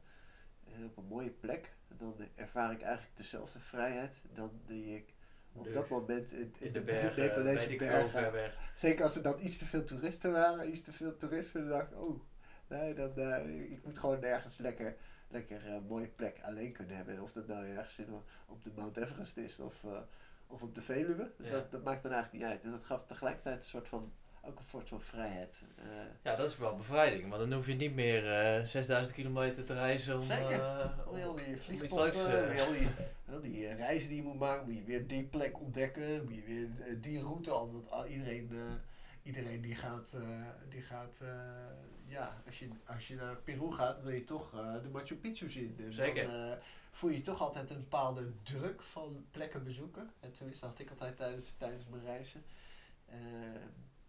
en 0.75 0.85
op 0.85 0.97
een 0.97 1.05
mooie 1.05 1.31
plek, 1.31 1.73
dan 1.89 2.15
ervaar 2.35 2.73
ik 2.73 2.83
eigenlijk 2.83 3.17
dezelfde 3.17 3.59
vrijheid 3.61 4.23
dan 4.35 4.51
die 4.67 4.97
ik 4.97 5.15
op 5.53 5.65
Dus 5.65 5.75
dat 5.75 5.89
moment 5.89 6.33
in, 6.33 6.55
in, 6.59 6.67
In 6.67 6.73
de 6.73 7.13
Nepalese 7.17 7.77
bergen. 7.77 8.53
Zeker 8.75 9.05
als 9.05 9.17
er 9.17 9.23
dan 9.23 9.41
iets 9.41 9.59
te 9.59 9.65
veel 9.67 9.85
toeristen 9.85 10.33
waren, 10.33 10.69
iets 10.69 10.83
te 10.83 10.93
veel 10.93 11.17
toerisme, 11.17 11.61
dan 11.61 11.69
dacht 11.69 11.91
ik, 11.91 11.99
oh, 11.99 12.21
nee, 12.67 12.95
dan, 12.95 13.17
eh, 13.17 13.71
ik 13.71 13.85
moet 13.85 13.99
gewoon 13.99 14.23
ergens 14.23 14.59
lekker, 14.59 14.97
lekker 15.29 15.67
eh, 15.67 15.79
mooie 15.89 16.09
plek 16.09 16.41
alleen 16.43 16.73
kunnen 16.73 16.97
hebben. 16.97 17.15
En 17.15 17.23
of 17.23 17.33
dat 17.33 17.47
nou 17.47 17.67
ergens 17.67 17.99
in, 17.99 18.23
op 18.47 18.65
de 18.65 18.71
Mount 18.75 18.97
Everest 18.97 19.37
is 19.37 19.59
of, 19.59 19.85
eh, 19.85 20.01
of 20.47 20.63
op 20.63 20.75
de 20.75 20.83
Veluwe, 20.83 21.31
Ja. 21.37 21.51
dat, 21.51 21.71
dat 21.71 21.85
maakt 21.85 22.03
dan 22.03 22.13
eigenlijk 22.13 22.43
niet 22.45 22.53
uit. 22.53 22.65
En 22.65 22.71
dat 22.71 22.85
gaf 22.85 23.07
tegelijkertijd 23.07 23.57
een 23.57 23.69
soort 23.69 23.89
van, 23.89 24.13
ook 24.43 24.59
een 24.59 24.65
soort 24.65 24.89
van 24.89 25.01
vrijheid. 25.03 25.61
Eh, 25.77 25.85
Ja, 26.23 26.37
dat 26.37 26.49
is 26.49 26.57
wel 26.57 26.77
bevrijding, 26.77 27.29
want 27.29 27.41
dan 27.41 27.53
hoef 27.53 27.67
je 27.67 27.75
niet 27.75 27.95
meer 27.95 28.33
eh 28.59 28.65
6000 28.65 29.17
kilometer 29.17 29.65
te 29.65 29.75
reizen 29.75 30.15
om, 30.19 30.23
Zeker. 30.23 30.61
eh, 30.63 30.91
om, 31.09 31.21
Al 31.23 31.35
die 31.35 31.57
vliegtochten, 31.57 32.51
eh, 32.53 32.61
al 32.67 32.73
die, 32.73 32.89
al 33.31 33.41
die 33.41 33.67
eh, 33.67 33.77
reizen 33.77 34.09
die 34.09 34.17
je 34.19 34.23
moet 34.29 34.39
maken, 34.39 34.67
moet 34.67 34.77
je 34.77 34.85
weer 34.85 35.07
die 35.07 35.25
plek 35.25 35.61
ontdekken, 35.61 36.25
moet 36.25 36.35
je 36.35 36.43
weer 36.43 36.87
eh, 36.87 36.97
die 37.01 37.21
route 37.23 37.51
al. 37.51 37.73
Want 37.73 38.09
iedereen, 38.09 38.49
eh, 38.53 38.59
iedereen 39.23 39.61
die 39.61 39.75
gaat, 39.75 40.13
eh, 40.13 40.43
die 40.69 40.83
gaat 40.83 41.19
eh, 41.23 41.29
ja, 42.07 42.43
als 42.47 42.59
je, 42.59 42.69
als 42.87 43.09
je 43.09 43.15
naar 43.15 43.37
Peru 43.37 43.73
gaat, 43.73 44.03
wil 44.03 44.13
je 44.13 44.25
toch 44.25 44.55
eh, 44.55 44.83
de 44.83 44.89
Machu 44.89 45.17
Picchu 45.17 45.51
zien. 45.51 45.77
En 45.79 45.93
Zeker. 45.93 46.25
Dan 46.27 46.35
eh, 46.51 46.57
voel 46.91 47.11
je 47.11 47.23
toch 47.23 47.41
altijd 47.41 47.71
een 47.71 47.77
bepaalde 47.77 48.33
druk 48.43 48.83
van 48.83 49.27
plekken 49.31 49.65
bezoeken. 49.65 50.11
En 50.21 50.33
tenminste 50.33 50.67
had 50.67 50.79
ik 50.79 50.91
altijd 50.91 51.17
tijdens, 51.17 51.55
tijdens 51.59 51.83
mijn 51.91 52.03
reizen. 52.05 52.43
Eh, 53.07 53.17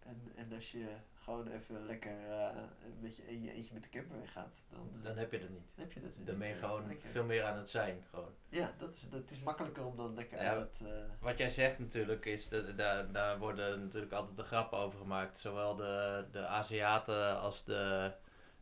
en, 0.06 0.32
en 0.34 0.52
als 0.52 0.72
je 0.72 0.86
gewoon 1.14 1.46
even 1.48 1.86
lekker 1.86 2.30
eh, 2.30 2.56
met 3.00 3.16
je, 3.16 3.26
in 3.26 3.42
je 3.42 3.52
eentje 3.52 3.74
met 3.74 3.82
de 3.82 3.88
camper 3.88 4.18
weggaat, 4.18 4.62
dan, 4.68 4.90
eh, 4.98 5.02
dan 5.04 5.16
heb 5.16 5.32
je 5.32 5.38
dat 5.38 5.48
niet. 5.48 5.72
dan 5.76 5.84
heb 5.84 5.92
je 5.92 6.00
dat 6.00 6.14
Dan 6.14 6.24
niet, 6.26 6.38
ben 6.38 6.48
je 6.48 6.54
eh, 6.54 6.60
gewoon 6.60 6.86
lekker. 6.86 7.08
veel 7.08 7.24
meer 7.24 7.44
aan 7.44 7.56
het 7.56 7.70
zijn. 7.70 8.04
Gewoon. 8.10 8.34
Ja, 8.48 8.72
dat 8.76 8.94
is, 8.94 9.08
dat 9.08 9.30
is 9.30 9.40
makkelijker 9.40 9.84
om 9.84 9.96
dan 9.96 10.14
lekker 10.14 10.42
Ja, 10.42 10.54
uit 10.54 10.80
eh, 10.84 10.92
Wat 11.20 11.38
jij 11.38 11.48
zegt 11.50 11.78
natuurlijk 11.78 12.24
is, 12.26 12.48
dat, 12.48 12.78
daar, 12.78 13.12
daar 13.12 13.38
worden 13.38 13.80
natuurlijk 13.82 14.12
altijd 14.12 14.36
de 14.36 14.42
grappen 14.42 14.78
over 14.78 14.98
gemaakt. 14.98 15.38
Zowel 15.38 15.76
de, 15.76 16.24
de 16.32 16.46
Aziaten 16.46 17.40
als 17.40 17.64
de, 17.64 18.12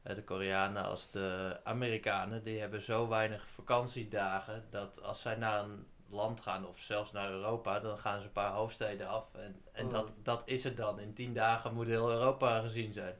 de 0.02 0.24
Koreanen 0.24 0.84
als 0.84 1.10
de 1.10 1.60
Amerikanen. 1.64 2.42
Die 2.44 2.60
hebben 2.60 2.80
zo 2.80 3.08
weinig 3.08 3.48
vakantiedagen 3.48 4.64
dat 4.70 5.02
als 5.02 5.20
zij 5.20 5.34
naar 5.36 5.64
een 5.64 5.86
land 6.10 6.40
gaan 6.40 6.66
of 6.66 6.78
zelfs 6.78 7.12
naar 7.12 7.30
Europa, 7.30 7.80
dan 7.80 7.98
gaan 7.98 8.20
ze 8.20 8.26
een 8.26 8.32
paar 8.32 8.52
hoofdsteden 8.52 9.08
af. 9.08 9.34
En, 9.34 9.62
en 9.72 9.84
Oh. 9.86 9.92
dat, 9.92 10.12
dat 10.22 10.42
is 10.48 10.64
het 10.64 10.76
dan. 10.76 11.00
In 11.00 11.14
tien 11.14 11.32
dagen 11.34 11.74
moet 11.74 11.86
heel 11.86 12.10
Europa 12.10 12.60
gezien 12.60 12.92
zijn. 12.92 13.14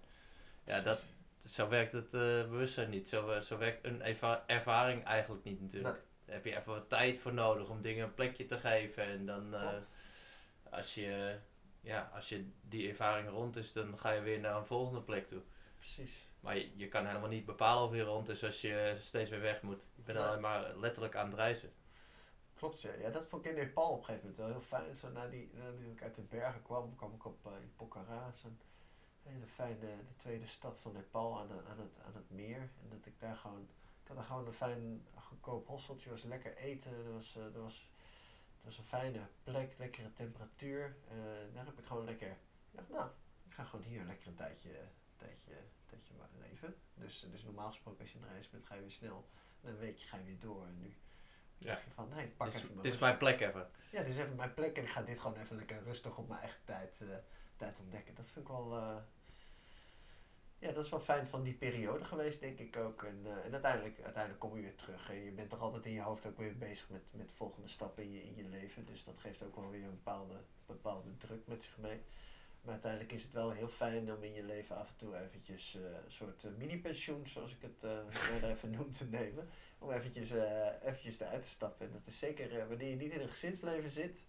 Ja, 0.64 0.80
dat, 0.80 1.02
zo 1.46 1.68
werkt 1.68 1.92
het 1.92 2.14
eh, 2.14 2.20
bewustzijn 2.20 2.90
niet. 2.90 3.08
Zo, 3.08 3.30
eh, 3.30 3.40
zo 3.40 3.58
werkt 3.58 3.84
een 3.84 4.02
ervaring 4.46 5.04
eigenlijk 5.04 5.44
niet 5.44 5.60
natuurlijk. 5.60 6.02
Daar 6.24 6.34
heb 6.34 6.44
je 6.44 6.56
even 6.56 6.72
wat 6.72 6.88
tijd 6.88 7.18
voor 7.18 7.32
nodig 7.34 7.68
om 7.68 7.82
dingen 7.82 8.04
een 8.04 8.14
plekje 8.14 8.46
te 8.46 8.58
geven. 8.58 9.04
En 9.04 9.26
dan 9.26 9.54
eh, 9.54 9.68
als, 10.70 10.94
je, 10.94 11.38
ja, 11.80 12.10
als 12.14 12.28
je 12.28 12.50
die 12.62 12.88
ervaring 12.88 13.28
rond 13.28 13.56
is, 13.56 13.72
dan 13.72 13.98
ga 13.98 14.10
je 14.10 14.20
weer 14.20 14.40
naar 14.40 14.56
een 14.56 14.66
volgende 14.66 15.00
plek 15.02 15.28
toe. 15.28 15.42
precies. 15.78 16.26
Maar 16.40 16.56
je, 16.56 16.70
je 16.76 16.88
kan 16.88 17.06
helemaal 17.06 17.28
niet 17.28 17.44
bepalen 17.46 17.88
of 17.88 17.94
je 17.94 18.02
rond 18.02 18.28
is 18.28 18.44
als 18.44 18.60
je 18.60 18.96
steeds 19.00 19.30
weer 19.30 19.40
weg 19.40 19.62
moet. 19.62 19.86
Je 19.94 20.02
bent 20.02 20.18
Nee. 20.18 20.26
alleen 20.26 20.40
maar 20.40 20.76
letterlijk 20.76 21.16
aan 21.16 21.26
het 21.26 21.36
reizen. 21.36 21.72
Klopt, 22.58 22.80
ja. 22.80 22.92
ja. 22.92 23.10
Dat 23.10 23.26
vond 23.26 23.44
ik 23.44 23.50
in 23.50 23.56
Nepal 23.56 23.90
op 23.90 23.98
een 23.98 24.04
gegeven 24.04 24.20
moment 24.20 24.36
wel 24.36 24.48
heel 24.48 24.66
fijn. 24.66 24.96
Zo 24.96 25.28
die, 25.30 25.50
nadat 25.54 25.80
ik 25.80 26.02
uit 26.02 26.14
de 26.14 26.22
bergen 26.22 26.62
kwam, 26.62 26.96
kwam 26.96 27.14
ik 27.14 27.24
op 27.24 27.46
eh, 27.46 27.52
in 27.62 27.72
Pokhara. 27.76 28.30
Hele 29.22 29.46
fijne, 29.46 29.78
de 29.80 30.16
tweede 30.16 30.46
stad 30.46 30.78
van 30.78 30.92
Nepal 30.92 31.40
aan, 31.40 31.48
de- 31.48 31.64
aan, 31.64 31.78
het, 31.78 31.98
aan 32.06 32.14
het 32.14 32.30
meer. 32.30 32.60
En 32.82 32.88
dat 32.88 33.06
ik 33.06 33.20
daar 33.20 33.36
gewoon, 33.36 33.62
ik 34.02 34.08
had 34.08 34.16
daar 34.16 34.26
gewoon 34.26 34.46
een 34.46 34.52
fijn, 34.52 35.06
goedkoop 35.14 35.66
hosteltje. 35.66 36.10
was 36.10 36.22
lekker 36.22 36.56
eten. 36.56 36.92
Er 36.92 37.12
was, 37.12 37.36
eh, 37.36 37.44
was, 37.54 37.90
was 38.64 38.78
een 38.78 38.84
fijne 38.84 39.26
plek, 39.42 39.78
lekkere 39.78 40.12
temperatuur. 40.12 40.96
Eh, 41.08 41.54
daar 41.54 41.66
heb 41.66 41.78
ik 41.78 41.84
gewoon 41.84 42.04
lekker, 42.04 42.30
ik 42.30 42.36
dacht 42.70 42.88
nou, 42.88 43.10
ik 43.46 43.52
ga 43.54 43.64
gewoon 43.64 43.84
hier 43.84 44.04
lekker 44.04 44.28
een 44.28 44.34
tijdje, 44.34 44.88
tijdje, 45.16 45.52
tijdje 45.86 46.14
leven. 46.38 46.74
Dus, 46.94 47.26
dus 47.30 47.42
normaal 47.42 47.68
gesproken 47.68 48.00
als 48.00 48.12
je 48.12 48.18
een 48.18 48.28
reis 48.28 48.50
bent, 48.50 48.66
ga 48.66 48.74
je 48.74 48.80
weer 48.80 48.90
snel. 48.90 49.28
En 49.60 49.70
een 49.70 49.78
weekje 49.78 50.06
ga 50.06 50.16
je 50.16 50.24
weer 50.24 50.38
door. 50.38 50.66
En 50.66 50.78
nu 50.78 50.96
Ja. 51.58 51.72
dacht 51.72 51.84
je 51.84 51.90
van, 51.94 52.08
nee, 52.08 52.24
ik 52.24 52.36
pak 52.36 52.46
even 52.48 52.66
mijn 52.68 52.82
dit 52.82 52.92
is 52.92 52.98
mijn 52.98 53.16
plek 53.16 53.40
even. 53.40 53.70
Ja, 53.90 54.02
dit 54.02 54.10
is 54.10 54.16
even 54.18 54.36
mijn 54.36 54.54
plek 54.54 54.76
en 54.76 54.82
ik 54.82 54.88
ga 54.90 55.02
dit 55.02 55.18
gewoon 55.20 55.36
even 55.36 55.56
lekker 55.56 55.82
rustig 55.82 56.18
op 56.18 56.28
mijn 56.28 56.40
eigen 56.40 56.60
tijd, 56.64 57.00
eh, 57.00 57.08
tijd 57.56 57.80
ontdekken. 57.80 58.14
Dat 58.14 58.24
vind 58.24 58.46
ik 58.48 58.52
wel. 58.52 58.76
eh, 58.76 58.96
ja, 60.58 60.72
dat 60.72 60.84
is 60.84 60.90
wel 60.90 61.00
fijn 61.00 61.28
van 61.28 61.42
die 61.42 61.54
periode 61.54 62.04
geweest, 62.04 62.40
denk 62.40 62.58
ik 62.58 62.76
ook. 62.76 63.02
En, 63.02 63.20
eh, 63.24 63.44
en 63.44 63.52
uiteindelijk, 63.52 64.00
uiteindelijk 64.02 64.38
kom 64.38 64.56
je 64.56 64.62
weer 64.62 64.74
terug. 64.76 65.10
En 65.10 65.24
je 65.24 65.30
bent 65.30 65.50
toch 65.50 65.60
altijd 65.60 65.86
in 65.86 65.92
je 65.92 66.00
hoofd 66.02 66.26
ook 66.26 66.36
weer 66.38 66.56
bezig 66.58 66.88
met, 66.88 67.02
met 67.12 67.32
volgende 67.32 67.68
stappen 67.68 68.02
in 68.02 68.12
je, 68.12 68.22
in 68.22 68.36
je 68.36 68.48
leven. 68.48 68.84
Dus 68.86 69.04
dat 69.04 69.18
geeft 69.18 69.42
ook 69.42 69.54
wel 69.56 69.70
weer 69.70 69.84
een 69.84 69.90
bepaalde, 69.90 70.34
bepaalde 70.66 71.16
druk 71.16 71.46
met 71.46 71.62
zich 71.62 71.78
mee. 71.78 72.02
Maar 72.68 72.76
uiteindelijk 72.76 73.12
is 73.12 73.22
het 73.22 73.32
wel 73.32 73.50
heel 73.50 73.68
fijn 73.68 74.12
om 74.12 74.22
in 74.22 74.32
je 74.32 74.42
leven 74.42 74.76
af 74.76 74.88
en 74.88 74.96
toe 74.96 75.16
eventjes 75.16 75.74
eh, 75.74 75.82
een 75.82 76.10
soort 76.10 76.44
eh, 76.44 76.50
mini-pensioen, 76.58 77.26
zoals 77.26 77.54
ik 77.54 77.62
het 77.62 77.82
uh, 78.42 78.50
even 78.50 78.70
noem, 78.70 78.92
te 78.92 79.04
nemen. 79.04 79.48
Om 79.78 79.90
eventjes, 79.90 80.30
eventjes 80.82 81.20
eruit 81.20 81.42
te 81.42 81.48
stappen. 81.48 81.86
En 81.86 81.92
dat 81.92 82.06
is 82.06 82.18
zeker 82.18 82.68
wanneer 82.68 82.88
je 82.88 82.96
niet 82.96 83.12
in 83.12 83.20
een 83.20 83.28
gezinsleven 83.28 83.90
zit, 83.90 84.24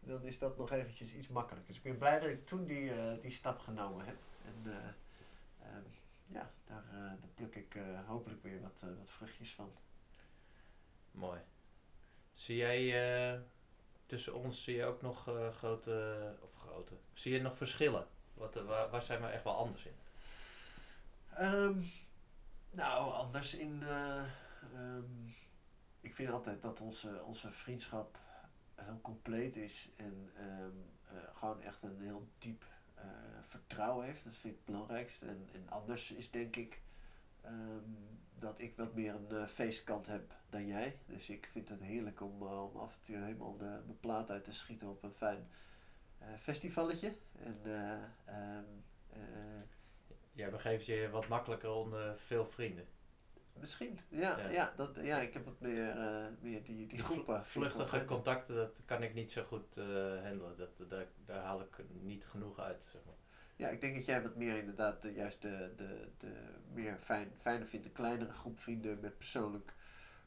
dan 0.00 0.22
is 0.22 0.38
dat 0.38 0.56
nog 0.56 0.70
eventjes 0.70 1.14
iets 1.14 1.28
makkelijker. 1.28 1.68
Dus 1.68 1.76
ik 1.76 1.82
ben 1.82 1.98
blij 1.98 2.20
dat 2.20 2.28
ik 2.28 2.46
toen 2.46 2.64
die, 2.64 2.92
die 3.20 3.30
stap 3.30 3.58
genomen 3.58 4.06
heb. 4.06 4.22
En 4.44 4.72
eh, 4.72 4.88
ehm, 5.66 5.84
ja, 6.26 6.50
daar, 6.66 6.84
daar 6.92 7.30
pluk 7.34 7.54
ik 7.54 7.76
hopelijk 8.06 8.42
weer 8.42 8.60
wat, 8.60 8.84
wat 8.98 9.10
vruchtjes 9.10 9.52
van. 9.52 9.72
Mooi. 11.10 11.40
Zie 12.32 12.56
jij 12.56 13.42
tussen 14.12 14.34
ons 14.34 14.64
zie 14.64 14.76
je 14.76 14.84
ook 14.84 15.02
nog 15.02 15.28
eh, 15.28 15.54
grote 15.54 16.36
of 16.40 16.54
grote? 16.54 16.94
Zie 17.12 17.32
je 17.32 17.40
nog 17.40 17.56
verschillen? 17.56 18.06
Wat, 18.34 18.56
eh, 18.56 18.90
waar, 18.90 19.02
zijn 19.02 19.20
we 19.20 19.26
echt 19.26 19.44
wel 19.44 19.56
anders 19.56 19.84
in? 19.84 19.94
Ehm, 21.34 21.80
nou, 22.70 23.12
anders 23.12 23.54
in. 23.54 23.82
eh, 23.82 24.24
ehm, 24.74 25.26
ik 26.00 26.14
vind 26.14 26.30
altijd 26.30 26.62
dat 26.62 26.80
onze, 26.80 27.22
onze 27.24 27.52
vriendschap 27.52 28.18
heel 28.74 29.00
compleet 29.00 29.56
is 29.56 29.88
en 29.96 30.30
ehm, 30.36 30.76
eh, 31.04 31.36
gewoon 31.36 31.60
echt 31.60 31.82
een 31.82 32.00
heel 32.00 32.28
diep 32.38 32.64
vertrouwen 33.42 34.06
heeft. 34.06 34.24
Dat 34.24 34.32
vind 34.32 34.54
ik 34.54 34.60
het 34.64 34.74
belangrijkste. 34.74 35.26
En, 35.26 35.68
anders 35.68 36.10
is 36.10 36.30
denk 36.30 36.56
ik 36.56 36.82
dat 38.42 38.58
ik 38.60 38.76
wat 38.76 38.94
meer 38.94 39.14
een 39.14 39.28
eh, 39.30 39.46
feestkant 39.46 40.06
heb 40.06 40.32
dan 40.50 40.66
jij. 40.66 40.98
Dus 41.06 41.28
ik 41.30 41.48
vind 41.52 41.68
het 41.68 41.80
heerlijk 41.80 42.20
om, 42.20 42.42
eh, 42.42 42.62
om 42.64 42.76
af 42.76 42.94
en 42.94 43.00
toe 43.00 43.16
helemaal 43.16 43.56
de, 43.56 43.64
mijn 43.64 44.00
plaat 44.00 44.30
uit 44.30 44.44
te 44.44 44.52
schieten 44.52 44.88
op 44.88 45.02
een 45.02 45.14
fijn 45.14 45.48
eh 46.18 46.28
festivalletje. 46.40 47.14
En 47.38 47.60
eh, 47.64 47.92
ehm, 48.24 48.64
eh, 49.12 49.20
Jij 50.32 50.50
begeeft 50.50 50.86
je 50.86 51.08
wat 51.10 51.28
makkelijker 51.28 51.70
onder 51.70 52.18
veel 52.18 52.44
vrienden. 52.44 52.86
Misschien, 53.52 53.98
ja, 54.08 54.38
Ja. 54.38 54.48
ja. 54.48 54.72
dat, 54.76 54.98
ja, 55.02 55.18
ik 55.20 55.32
heb 55.32 55.44
wat 55.44 55.60
meer, 55.60 55.96
meer 56.40 56.62
die, 56.64 56.76
die 56.76 56.86
Die 56.86 56.98
groepen. 57.02 57.44
vl- 57.44 57.58
vluchtige 57.60 58.04
contacten, 58.04 58.54
dat 58.54 58.82
kan 58.84 59.02
ik 59.02 59.14
niet 59.14 59.30
zo 59.30 59.42
goed 59.44 59.74
handelen. 60.22 60.56
Dat, 60.56 60.82
daar, 60.88 61.06
daar 61.24 61.42
haal 61.44 61.60
ik 61.60 61.78
niet 61.90 62.26
genoeg 62.26 62.58
uit, 62.58 62.82
zeg 62.92 63.04
maar. 63.04 63.14
Ja, 63.62 63.68
ik 63.68 63.80
denk 63.80 63.94
dat 63.94 64.04
jij 64.04 64.22
wat 64.22 64.36
meer 64.36 64.56
inderdaad 64.58 65.02
de, 65.02 65.12
juist 65.12 65.42
de, 65.42 65.72
de, 65.76 66.08
de 66.18 66.32
meer 66.72 66.98
fijn, 67.00 67.32
fijner 67.40 67.66
vindt, 67.66 67.86
een 67.86 67.92
kleinere 67.92 68.32
groep 68.32 68.58
vrienden 68.58 69.00
met 69.00 69.18
persoonlijk 69.18 69.74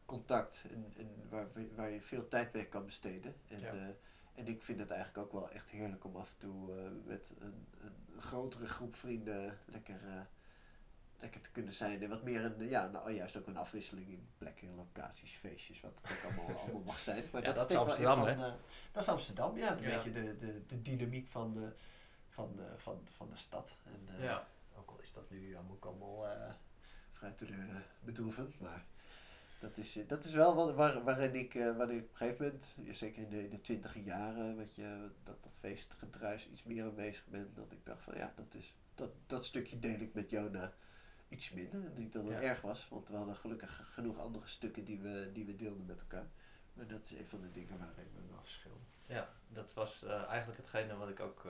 contact 0.06 0.64
en, 0.70 0.94
en 0.98 1.10
waar, 1.30 1.48
waar 1.76 1.90
je 1.90 2.02
veel 2.02 2.28
tijd 2.28 2.54
mee 2.54 2.66
kan 2.66 2.86
besteden. 2.86 3.36
En, 3.48 3.60
Ja. 3.60 3.72
eh, 3.74 3.88
en 4.36 4.48
ik 4.48 4.62
vind 4.62 4.80
het 4.80 4.90
eigenlijk 4.92 5.26
ook 5.26 5.32
wel 5.40 5.50
echt 5.52 5.70
heerlijk 5.70 6.04
om 6.06 6.16
af 6.16 6.30
en 6.32 6.38
toe 6.38 6.78
eh, 6.78 6.90
met 7.06 7.32
een, 7.40 7.68
een 7.82 8.22
grotere 8.22 8.68
groep 8.68 8.96
vrienden 8.96 9.58
lekker, 9.66 10.00
eh, 10.08 10.20
lekker 11.20 11.42
te 11.42 11.52
kunnen 11.52 11.74
zijn. 11.74 12.04
En 12.04 12.10
wat 12.10 12.24
meer 12.24 12.46
een, 12.46 12.70
ja, 12.70 12.88
nou, 12.88 13.12
juist 13.12 13.38
ook 13.38 13.48
een 13.48 13.58
afwisseling 13.58 14.08
in 14.08 14.28
plekken, 14.38 14.76
locaties, 14.76 15.32
feestjes, 15.32 15.80
wat 15.82 15.94
het 16.02 16.12
ook 16.18 16.24
allemaal, 16.24 16.58
allemaal 16.62 16.82
mag 16.86 17.00
zijn. 17.00 17.24
Maar 17.32 17.44
Ja, 17.44 17.54
dat 17.54 17.70
is 17.70 17.76
Amsterdam, 17.76 18.28
eh, 18.28 18.38
dat 18.92 19.04
is 19.04 19.10
Amsterdam, 19.10 19.58
ja. 19.58 19.72
Een 19.78 19.84
Ja. 19.84 19.96
beetje 19.96 20.12
de, 20.12 20.38
de, 20.38 20.66
de 20.66 20.82
dynamiek 20.82 21.28
van 21.28 21.54
de, 21.54 21.74
van, 22.36 22.60
van, 22.78 23.02
van 23.10 23.30
de 23.30 23.36
stad. 23.36 23.78
En, 23.84 24.16
eh, 24.16 24.24
Ja. 24.24 24.48
Ook 24.78 24.90
al 24.92 25.00
is 25.00 25.14
dat 25.14 25.30
nu 25.30 25.58
ook 25.72 25.86
allemaal 25.86 26.28
eh, 26.28 26.54
vrij 27.12 27.32
te 27.32 27.46
eh, 27.46 27.76
bedroeven. 28.00 28.54
Maar 28.60 28.86
dat 29.60 29.78
is, 29.78 30.00
dat 30.08 30.24
is 30.24 30.32
wel 30.34 30.56
wat, 30.56 30.74
waar, 30.74 31.04
waarin 31.04 31.36
ik, 31.36 31.54
waarin 31.54 31.98
ik 31.98 32.04
op 32.04 32.10
een 32.12 32.18
gegeven 32.18 32.46
moment, 32.46 32.76
zeker 32.98 33.22
in 33.24 33.30
de, 33.30 33.44
in 33.44 33.50
de 33.50 33.62
twintiger 33.62 34.02
jaren, 34.02 34.56
weet 34.58 34.76
je, 34.76 35.10
dat, 35.24 35.44
dat 35.44 35.58
feestgedruis 35.60 36.50
iets 36.50 36.64
meer 36.64 36.84
aanwezig 36.84 37.26
ben. 37.28 37.52
Dat 37.54 37.72
ik 37.72 37.86
dacht 37.86 38.04
van 38.04 38.18
ja, 38.18 38.34
dat, 38.36 38.54
is, 38.54 38.76
dat, 38.96 39.10
dat 39.28 39.46
stukje 39.46 39.80
deel 39.80 40.00
ik 40.00 40.14
met 40.14 40.30
Jona 40.30 40.74
iets 41.30 41.50
minder. 41.52 41.86
En 41.86 41.94
niet 41.96 42.14
dat 42.14 42.24
het 42.24 42.34
Ja. 42.40 42.42
erg 42.42 42.62
was, 42.62 42.88
want 42.90 43.08
we 43.08 43.16
hadden 43.16 43.36
gelukkig 43.36 43.90
genoeg 43.94 44.18
andere 44.20 44.48
stukken 44.48 44.84
die 44.86 45.00
we, 45.00 45.30
die 45.34 45.46
we 45.46 45.56
deelden 45.56 45.86
met 45.86 46.00
elkaar. 46.00 46.28
Maar 46.74 46.88
dat 46.88 47.02
is 47.06 47.12
een 47.12 47.28
van 47.28 47.42
de 47.42 47.52
dingen 47.52 47.78
waarin 47.80 48.12
we 48.16 48.22
me 48.22 48.38
verschillen. 48.40 48.88
Ja, 49.06 49.30
dat 49.48 49.74
was 49.74 50.04
eigenlijk 50.04 50.58
hetgene 50.58 50.96
wat 50.96 51.10
ik 51.10 51.20
ook 51.20 51.46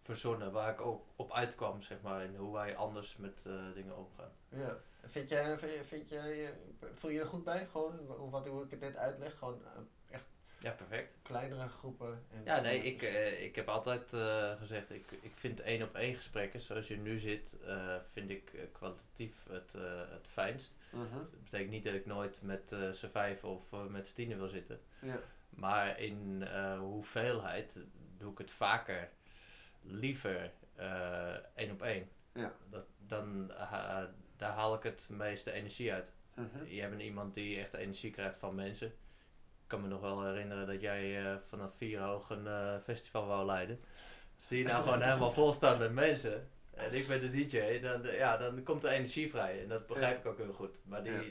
verzonnen, 0.00 0.52
waar 0.52 0.72
ik 0.72 0.80
ook 0.80 1.04
op 1.16 1.32
uitkwam, 1.32 1.80
zeg 1.82 2.00
maar, 2.00 2.24
in 2.24 2.36
hoe 2.36 2.52
wij 2.52 2.76
anders 2.76 3.16
met 3.16 3.44
eh, 3.46 3.52
dingen 3.74 3.96
omgaan. 3.96 4.30
Ja. 4.48 4.76
Vind 5.04 5.28
jij, 5.28 5.58
vind, 5.84 6.08
jij, 6.08 6.46
eh, 6.46 6.52
voel 6.94 7.10
je 7.10 7.20
er 7.20 7.26
goed 7.26 7.44
bij? 7.44 7.66
Gewoon, 7.70 7.98
hoe- 8.06 8.30
wat, 8.30 8.46
hoe 8.46 8.64
ik 8.64 8.70
het 8.70 8.80
net 8.80 8.96
uitleg, 8.96 9.38
gewoon 9.38 9.62
eh, 9.64 9.70
echt 10.14 10.24
Ja, 10.58 10.70
perfect. 10.70 11.16
kleinere 11.22 11.68
groepen. 11.68 12.24
En, 12.30 12.42
Ja, 12.44 12.60
nee, 12.60 12.78
ik, 12.82 13.02
eh, 13.02 13.44
ik 13.44 13.54
heb 13.56 13.68
altijd 13.68 14.14
gezegd, 14.58 14.90
ik, 14.90 15.10
ik 15.20 15.36
vind 15.36 15.60
één 15.60 15.82
op 15.82 15.94
één 15.94 16.14
gesprekken, 16.14 16.60
zoals 16.60 16.88
je 16.88 16.96
nu 16.96 17.18
zit, 17.18 17.56
vind 18.12 18.30
ik 18.30 18.68
kwalitatief 18.72 19.46
het, 19.50 19.72
het 20.10 20.26
fijnst. 20.28 20.72
Mhm. 20.92 21.14
Dat 21.18 21.44
betekent 21.44 21.70
niet 21.70 21.84
dat 21.84 21.94
ik 21.94 22.06
nooit 22.06 22.42
met 22.42 22.76
z'n 22.92 23.06
vijf 23.08 23.44
of 23.44 23.72
met 23.88 24.06
z'n 24.06 24.14
tienen 24.14 24.38
wil 24.38 24.48
zitten. 24.48 24.80
Ja. 25.00 25.18
Maar 25.50 25.98
in 26.00 26.44
hoeveelheid 26.78 27.78
doe 28.18 28.32
ik 28.32 28.38
het 28.38 28.50
vaker 28.50 29.10
liever 29.82 30.52
eh, 30.74 31.34
één 31.54 31.70
op 31.70 31.82
één. 31.82 32.08
Ja. 32.34 32.52
Dat, 32.70 32.86
dan, 33.06 33.50
eh, 33.52 34.02
daar 34.36 34.52
haal 34.52 34.74
ik 34.74 34.82
het 34.82 35.08
meeste 35.12 35.52
energie 35.52 35.92
uit. 35.92 36.14
Mhm. 36.34 36.64
Jij 36.66 36.88
bent 36.88 37.02
iemand 37.02 37.34
die 37.34 37.58
echt 37.58 37.74
energie 37.74 38.10
krijgt 38.10 38.36
van 38.36 38.54
mensen. 38.54 38.86
Ik 38.86 39.76
kan 39.76 39.80
me 39.80 39.88
nog 39.88 40.00
wel 40.00 40.24
herinneren 40.24 40.66
dat 40.66 40.80
jij 40.80 41.24
eh, 41.24 41.36
vanaf 41.44 41.76
vier 41.76 42.00
hoog 42.00 42.30
een 42.30 42.80
festival 42.82 43.26
wou 43.26 43.46
leiden. 43.46 43.80
Zie 44.36 44.58
je 44.58 44.64
nou 44.64 44.82
gewoon 44.84 45.02
helemaal 45.08 45.32
vol 45.32 45.52
staan 45.52 45.78
met 45.78 45.92
mensen. 45.92 46.48
En 46.70 46.94
ik 46.94 47.06
ben 47.06 47.20
de 47.20 47.30
DJ, 47.30 47.80
dan, 47.80 48.02
ja, 48.02 48.36
dan 48.36 48.62
komt 48.62 48.84
er 48.84 48.90
energie 48.90 49.30
vrij. 49.30 49.62
En 49.62 49.68
dat 49.68 49.86
begrijp 49.86 50.18
ik 50.18 50.26
ook 50.26 50.38
heel 50.38 50.52
goed. 50.52 50.78
Maar 50.84 51.02
die, 51.02 51.12
Ja. 51.12 51.22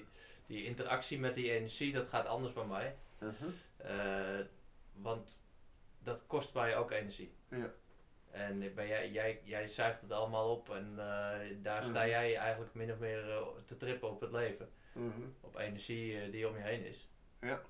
die 0.45 0.65
interactie 0.65 1.19
met 1.19 1.35
die 1.35 1.51
energie, 1.51 1.93
dat 1.93 2.07
gaat 2.07 2.25
anders 2.25 2.53
bij 2.53 2.65
mij. 2.65 2.95
Mhm. 3.19 3.33
Eh, 3.77 4.39
want 4.93 5.43
dat 5.99 6.27
kost 6.27 6.53
mij 6.53 6.77
ook 6.77 6.91
energie. 6.91 7.33
Ja. 7.49 7.71
En 8.31 8.73
ben 8.75 8.87
jij, 8.87 9.11
jij, 9.11 9.41
jij 9.43 9.67
zuigt 9.67 10.01
het 10.01 10.11
allemaal 10.11 10.51
op 10.51 10.69
en 10.69 10.89
eh, 10.97 11.57
daar 11.61 11.83
sta 11.83 11.99
Mhm. 11.99 12.09
jij 12.09 12.37
eigenlijk 12.37 12.73
min 12.73 12.91
of 12.91 12.97
meer 12.99 13.31
eh, 13.31 13.47
te 13.65 13.77
trippen 13.77 14.09
op 14.09 14.21
het 14.21 14.31
leven. 14.31 14.69
Mhm. 14.93 15.21
Op 15.41 15.55
energie 15.55 16.21
eh, 16.21 16.31
die 16.31 16.47
om 16.49 16.55
je 16.55 16.61
heen 16.63 16.85
is. 16.85 17.09
Ja. 17.41 17.61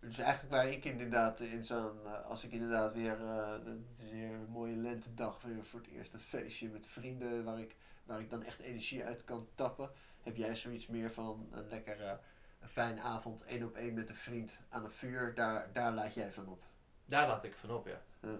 Dus 0.00 0.18
eigenlijk 0.18 0.54
waar 0.54 0.68
ik 0.68 0.84
inderdaad 0.84 1.40
in 1.40 1.64
zo'n, 1.64 2.24
als 2.24 2.44
ik 2.44 2.52
inderdaad 2.52 2.94
weer, 2.94 3.18
het 3.20 3.90
is 4.02 4.10
weer 4.10 4.30
een 4.30 4.48
mooie 4.48 4.76
lentedag, 4.76 5.42
weer 5.42 5.64
voor 5.64 5.80
het 5.80 5.88
eerst 5.88 6.12
een 6.12 6.20
feestje 6.20 6.68
met 6.68 6.86
vrienden 6.86 7.44
waar 7.44 7.58
ik, 7.60 7.76
waar 8.04 8.20
ik 8.20 8.30
dan 8.30 8.42
echt 8.42 8.58
energie 8.60 9.04
uit 9.04 9.24
kan 9.24 9.48
tappen. 9.54 9.90
Heb 10.22 10.36
jij 10.36 10.56
zoiets 10.56 10.86
meer 10.86 11.10
van 11.12 11.48
een 11.52 11.68
lekker, 11.68 12.00
eh, 12.02 12.12
een 12.60 12.68
fijne 12.68 13.00
avond, 13.00 13.42
één 13.44 13.64
op 13.64 13.74
één 13.76 13.94
met 13.94 14.08
een 14.08 14.14
vriend 14.16 14.52
aan 14.68 14.84
een 14.84 14.92
vuur, 14.92 15.34
daar, 15.34 15.72
daar 15.72 15.92
laat 15.92 16.14
jij 16.14 16.32
van 16.32 16.48
op. 16.48 16.62
Daar 17.04 17.26
laat 17.28 17.44
ik 17.44 17.54
van 17.54 17.70
op, 17.70 17.86
ja. 17.86 18.00
Ja. 18.20 18.38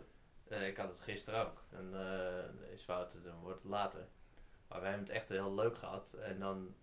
Ik 0.74 0.80
had 0.80 0.88
het 0.88 1.00
gisteren 1.00 1.46
ook. 1.46 1.62
En 1.70 1.94
eh 1.94 2.72
is 2.72 2.84
dan 2.86 3.40
wordt 3.40 3.62
het 3.62 3.70
later. 3.70 4.06
Maar 4.68 4.80
we 4.80 4.86
hebben 4.86 5.04
het 5.04 5.14
echt 5.14 5.28
heel 5.28 5.54
leuk 5.54 5.76
gehad. 5.76 6.12
En 6.12 6.38
dan, 6.38 6.74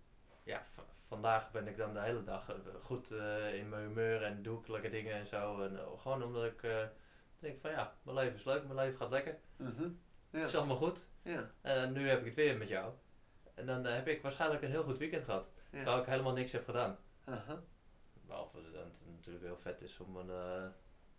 ja, 0.42 0.62
vandaag 1.06 1.50
ben 1.50 1.66
ik 1.66 1.76
dan 1.76 1.94
de 1.94 2.00
hele 2.00 2.22
dag 2.22 2.48
eh, 2.48 2.56
goed 2.80 3.10
eh, 3.10 3.54
in 3.54 3.68
mijn 3.68 3.82
humeur 3.86 4.22
en 4.22 4.42
doe 4.42 4.60
ik 4.60 4.68
lekker 4.68 4.90
dingen 4.90 5.14
en 5.14 5.26
zo. 5.26 5.60
En 5.62 5.78
gewoon 5.98 6.22
omdat 6.22 6.44
ik 6.44 6.60
denk 7.38 7.58
van 7.60 7.70
ja, 7.70 7.94
mijn 8.02 8.16
leven 8.16 8.34
is 8.34 8.44
leuk, 8.44 8.62
mijn 8.62 8.74
leven 8.74 8.96
gaat 8.96 9.10
lekker. 9.10 9.38
Mhm. 9.56 9.88
Het 10.30 10.44
is 10.44 10.52
Ja. 10.52 10.58
allemaal 10.58 10.76
goed. 10.76 11.06
Ja. 11.22 11.50
En 11.60 11.92
nu 11.92 12.08
heb 12.08 12.18
ik 12.18 12.24
het 12.24 12.34
weer 12.34 12.56
met 12.58 12.68
jou. 12.68 12.92
En 13.54 13.66
dan 13.66 13.84
heb 13.84 14.08
ik 14.08 14.22
waarschijnlijk 14.22 14.62
een 14.62 14.70
heel 14.70 14.84
goed 14.84 14.98
weekend 14.98 15.24
gehad. 15.24 15.50
Ja. 15.70 15.76
Terwijl 15.78 15.98
ik 16.00 16.06
helemaal 16.06 16.32
niks 16.32 16.52
heb 16.52 16.64
gedaan. 16.64 16.98
Behalve 18.26 18.62
dat 18.72 18.84
het 18.84 19.06
natuurlijk 19.06 19.44
heel 19.44 19.56
vet 19.56 19.80
is 19.82 19.98
om 19.98 20.16
een 20.16 20.72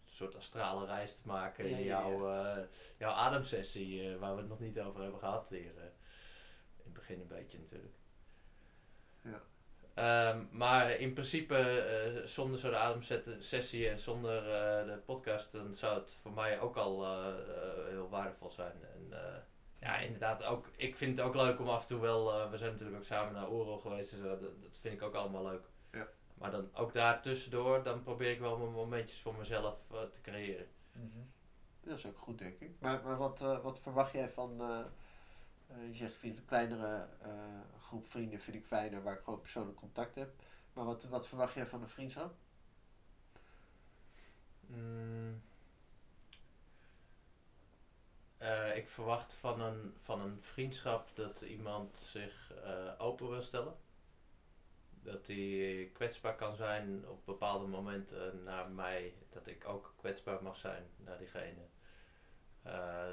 soort 0.05 0.35
astrale 0.35 0.85
reis 0.85 1.15
te 1.15 1.27
maken 1.27 1.69
Ja, 1.69 1.77
in 1.77 1.83
ja, 1.83 2.01
jouw, 2.01 2.29
eh, 2.33 2.63
jouw 2.97 3.11
ademsessie, 3.11 4.09
eh, 4.13 4.19
waar 4.19 4.33
we 4.35 4.39
het 4.39 4.49
nog 4.49 4.59
niet 4.59 4.79
over 4.79 5.01
hebben 5.01 5.19
gehad 5.19 5.49
hier. 5.49 5.77
eh, 5.77 5.83
in 6.77 6.83
het 6.83 6.93
begin 6.93 7.19
een 7.19 7.27
beetje 7.27 7.57
natuurlijk. 7.59 7.93
Ja. 9.21 9.41
Ehm, 9.93 10.45
maar 10.51 10.91
in 10.91 11.13
principe, 11.13 11.55
eh, 11.57 12.25
zonder 12.25 12.59
zo'n 12.59 12.75
ademsessie 12.75 13.89
en 13.89 13.99
zonder 13.99 14.43
de 14.85 14.97
podcast, 15.05 15.51
dan 15.51 15.75
zou 15.75 15.99
het 15.99 16.13
voor 16.21 16.31
mij 16.33 16.59
ook 16.59 16.75
al 16.75 17.05
heel 17.87 18.09
waardevol 18.09 18.49
zijn. 18.49 18.83
En 18.93 19.13
ja, 19.79 19.97
inderdaad, 19.97 20.43
ook, 20.43 20.67
ik 20.75 20.95
vind 20.97 21.17
het 21.17 21.27
ook 21.27 21.35
leuk 21.35 21.59
om 21.59 21.69
af 21.69 21.81
en 21.81 21.87
toe 21.87 21.99
wel, 21.99 22.49
we 22.49 22.57
zijn 22.57 22.71
natuurlijk 22.71 22.97
ook 22.97 23.03
samen 23.03 23.33
naar 23.33 23.51
Oerol 23.51 23.77
geweest 23.79 24.21
dat, 24.23 24.41
dat 24.41 24.77
vind 24.81 24.93
ik 24.93 25.01
ook 25.01 25.13
allemaal 25.15 25.43
leuk. 25.43 25.65
Maar 26.43 26.51
dan 26.51 26.69
ook 26.73 26.93
daar 26.93 27.21
tussendoor, 27.21 27.83
dan 27.83 28.03
probeer 28.03 28.31
ik 28.31 28.39
wel 28.39 28.57
mijn 28.57 28.71
momentjes 28.71 29.21
voor 29.21 29.35
mezelf 29.35 29.91
eh, 29.91 30.01
te 30.03 30.21
creëren. 30.21 30.67
Mhm. 30.91 31.19
Dat 31.81 31.97
is 31.97 32.05
ook 32.05 32.17
goed, 32.17 32.37
denk 32.37 32.59
ik. 32.59 32.71
Maar, 32.79 33.03
maar 33.03 33.17
wat, 33.17 33.41
eh, 33.41 33.59
wat 33.63 33.79
verwacht 33.81 34.13
jij 34.13 34.29
van... 34.29 34.61
eh, 34.61 34.79
eh, 35.67 35.87
je 35.87 35.93
zegt, 35.93 36.15
vind 36.17 36.37
een 36.37 36.45
kleinere 36.45 37.07
eh, 37.21 37.31
groep 37.81 38.05
vrienden 38.09 38.39
vind 38.41 38.55
ik 38.57 38.65
fijner, 38.65 39.03
waar 39.03 39.13
ik 39.17 39.23
gewoon 39.23 39.39
persoonlijk 39.41 39.77
contact 39.77 40.15
heb. 40.15 40.33
Maar 40.73 40.85
wat, 40.85 41.03
wat 41.03 41.27
verwacht 41.27 41.53
jij 41.53 41.67
van 41.67 41.81
een 41.81 41.89
vriendschap? 41.89 42.33
Mm. 44.67 45.41
eh, 48.37 48.75
ik 48.77 48.87
verwacht 48.89 49.33
van 49.33 49.61
een, 49.61 49.93
van 50.01 50.21
een 50.21 50.41
vriendschap 50.41 51.15
dat 51.15 51.41
iemand 51.41 51.97
zich 51.97 52.51
eh, 52.63 52.91
open 52.97 53.29
wil 53.29 53.41
stellen. 53.41 53.75
Dat 55.03 55.27
hij 55.27 55.89
kwetsbaar 55.93 56.35
kan 56.35 56.55
zijn 56.55 57.07
op 57.07 57.25
bepaalde 57.25 57.67
momenten 57.67 58.43
naar 58.43 58.69
mij. 58.69 59.13
Dat 59.29 59.47
ik 59.47 59.67
ook 59.67 59.93
kwetsbaar 59.97 60.43
mag 60.43 60.55
zijn 60.55 60.83
naar 60.97 61.17
diegene. 61.17 61.67
Eh, 62.63 63.11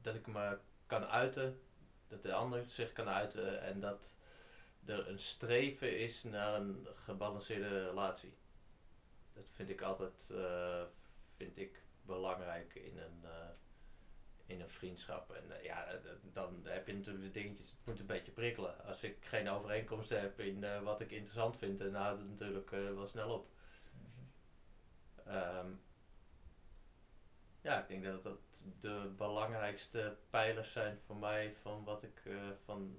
dat 0.00 0.14
ik 0.14 0.26
me 0.26 0.58
kan 0.86 1.04
uiten. 1.04 1.60
Dat 2.08 2.22
de 2.22 2.32
ander 2.32 2.70
zich 2.70 2.92
kan 2.92 3.08
uiten. 3.08 3.62
En 3.62 3.80
dat 3.80 4.16
er 4.84 5.08
een 5.08 5.18
streven 5.18 5.98
is 5.98 6.22
naar 6.22 6.54
een 6.54 6.86
gebalanceerde 6.94 7.88
relatie. 7.88 8.34
Dat 9.32 9.50
vind 9.50 9.68
ik 9.68 9.82
altijd 9.82 10.30
eh, 10.34 10.82
vind 11.36 11.58
ik 11.58 11.82
belangrijk 12.02 12.74
in 12.74 12.98
een, 12.98 13.20
eh, 13.24 13.48
in 14.50 14.60
een 14.60 14.68
vriendschap. 14.68 15.30
En 15.30 15.58
eh, 15.58 15.64
ja, 15.64 15.86
eh, 15.86 16.10
dan 16.32 16.60
heb 16.64 16.86
je 16.86 16.94
natuurlijk 16.94 17.24
de 17.24 17.40
dingetjes, 17.40 17.70
het 17.70 17.78
moet 17.84 18.00
een 18.00 18.06
beetje 18.06 18.32
prikkelen. 18.32 18.84
Als 18.84 19.02
ik 19.02 19.16
geen 19.20 19.48
overeenkomsten 19.48 20.20
heb 20.20 20.40
in 20.40 20.64
eh, 20.64 20.82
wat 20.82 21.00
ik 21.00 21.10
interessant 21.10 21.56
vind, 21.56 21.78
dan 21.78 21.94
houdt 21.94 22.20
het 22.20 22.28
natuurlijk 22.28 22.70
wel 22.70 23.06
snel 23.06 23.30
op. 23.32 23.48
Ehm, 25.26 25.70
ja, 27.60 27.82
ik 27.82 27.88
denk 27.88 28.04
dat 28.04 28.22
dat 28.22 28.62
de 28.80 29.12
belangrijkste 29.16 30.16
pijlers 30.30 30.72
zijn 30.72 30.98
voor 31.06 31.16
mij 31.16 31.54
van 31.54 31.84
wat 31.84 32.02
ik 32.02 32.22
van 32.64 32.98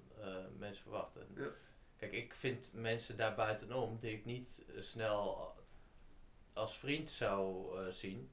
mensen 0.58 0.84
verwacht. 0.84 1.16
En 1.16 1.28
Ja. 1.36 1.50
Kijk, 1.96 2.12
ik 2.12 2.34
vind 2.34 2.74
mensen 2.74 3.18
daar 3.18 3.36
buitenom 3.36 4.00
die 4.00 4.12
ik 4.12 4.26
niet 4.26 4.66
snel 4.80 5.54
als 6.54 6.78
vriend 6.78 7.12
zou 7.12 7.76
zien. 7.92 8.32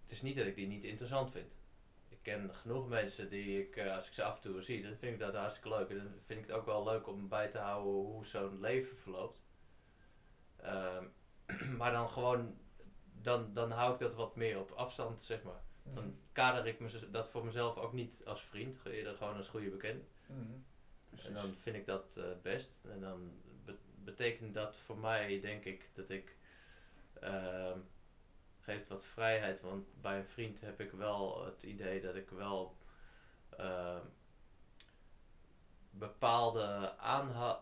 Het 0.00 0.10
is 0.10 0.22
niet 0.22 0.36
dat 0.36 0.46
ik 0.46 0.54
die 0.54 0.66
niet 0.66 0.84
interessant 0.84 1.30
vind. 1.30 1.56
Ken 2.24 2.54
genoeg 2.54 2.88
mensen 2.88 3.28
die 3.28 3.60
ik, 3.66 3.76
eh, 3.76 3.94
als 3.94 4.06
ik 4.06 4.12
ze 4.12 4.22
af 4.24 4.34
en 4.34 4.40
toe 4.40 4.62
zie, 4.62 4.82
dan 4.82 4.96
vind 4.96 5.12
ik 5.12 5.18
dat 5.18 5.34
hartstikke 5.34 5.68
leuk. 5.78 5.90
En 5.90 5.96
dan 5.96 6.12
vind 6.26 6.40
ik 6.40 6.46
het 6.46 6.56
ook 6.56 6.66
wel 6.66 6.84
leuk 6.84 7.06
om 7.06 7.28
bij 7.28 7.48
te 7.50 7.58
houden 7.58 7.92
hoe 7.92 8.26
zo'n 8.26 8.60
leven 8.60 8.96
verloopt. 8.96 9.44
Ehm, 10.56 11.04
maar 11.78 11.92
dan 11.92 12.08
gewoon, 12.08 12.58
dan, 13.22 13.52
dan 13.54 13.70
hou 13.70 13.92
ik 13.92 13.98
dat 13.98 14.14
wat 14.14 14.36
meer 14.36 14.58
op 14.58 14.70
afstand, 14.70 15.22
zeg 15.22 15.42
maar. 15.42 15.62
Dan 15.94 16.18
kader 16.32 16.66
ik 16.66 16.80
me 16.80 17.10
dat 17.10 17.30
voor 17.30 17.44
mezelf 17.44 17.76
ook 17.76 17.92
niet 17.92 18.22
als 18.24 18.44
vriend, 18.44 18.78
eerder 18.84 19.14
gewoon 19.16 19.36
als 19.36 19.48
goede 19.48 19.70
bekende. 19.70 20.04
Precies. 21.08 21.26
En 21.28 21.34
dan 21.34 21.54
vind 21.54 21.76
ik 21.76 21.86
dat 21.86 22.16
eh, 22.16 22.24
best. 22.42 22.84
En 22.84 23.00
dan 23.00 23.40
be- 23.64 23.78
betekent 24.04 24.54
dat 24.54 24.78
voor 24.78 24.98
mij, 24.98 25.40
denk 25.40 25.64
ik, 25.64 25.90
dat 25.94 26.08
ik. 26.10 26.36
ehm 27.20 27.78
geeft 28.64 28.88
wat 28.88 29.06
vrijheid. 29.06 29.60
Want 29.60 30.00
bij 30.00 30.16
een 30.18 30.24
vriend 30.24 30.60
heb 30.60 30.80
ik 30.80 30.90
wel 30.92 31.44
het 31.44 31.62
idee 31.62 32.00
dat 32.00 32.14
ik 32.14 32.30
wel. 32.30 32.76
ehm, 33.56 34.00
bepaalde 35.90 36.96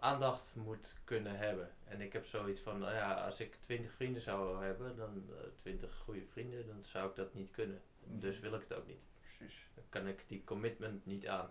aandacht 0.01 0.55
moet 0.55 0.97
kunnen 1.05 1.37
hebben. 1.37 1.75
En 1.85 2.01
ik 2.01 2.12
heb 2.12 2.27
zoiets 2.27 2.61
van, 2.61 2.79
nou 2.79 2.95
ja, 2.95 3.25
als 3.25 3.41
ik 3.41 3.55
twintig 3.55 3.93
vrienden 3.93 4.23
zou 4.23 4.65
hebben, 4.65 4.97
dan 4.97 5.31
twintig 5.57 5.95
goede 5.97 6.27
vrienden, 6.27 6.67
dan 6.67 6.83
zou 6.83 7.09
ik 7.09 7.15
dat 7.17 7.35
niet 7.35 7.51
kunnen. 7.51 7.83
Dus 8.05 8.41
wil 8.41 8.55
ik 8.55 8.61
het 8.61 8.75
ook 8.75 8.87
niet. 8.87 9.07
Precies. 9.21 9.67
Dan 9.75 9.85
kan 9.88 10.07
ik 10.07 10.25
die 10.29 10.45
commitment 10.45 11.07
niet 11.07 11.27
aan. 11.29 11.51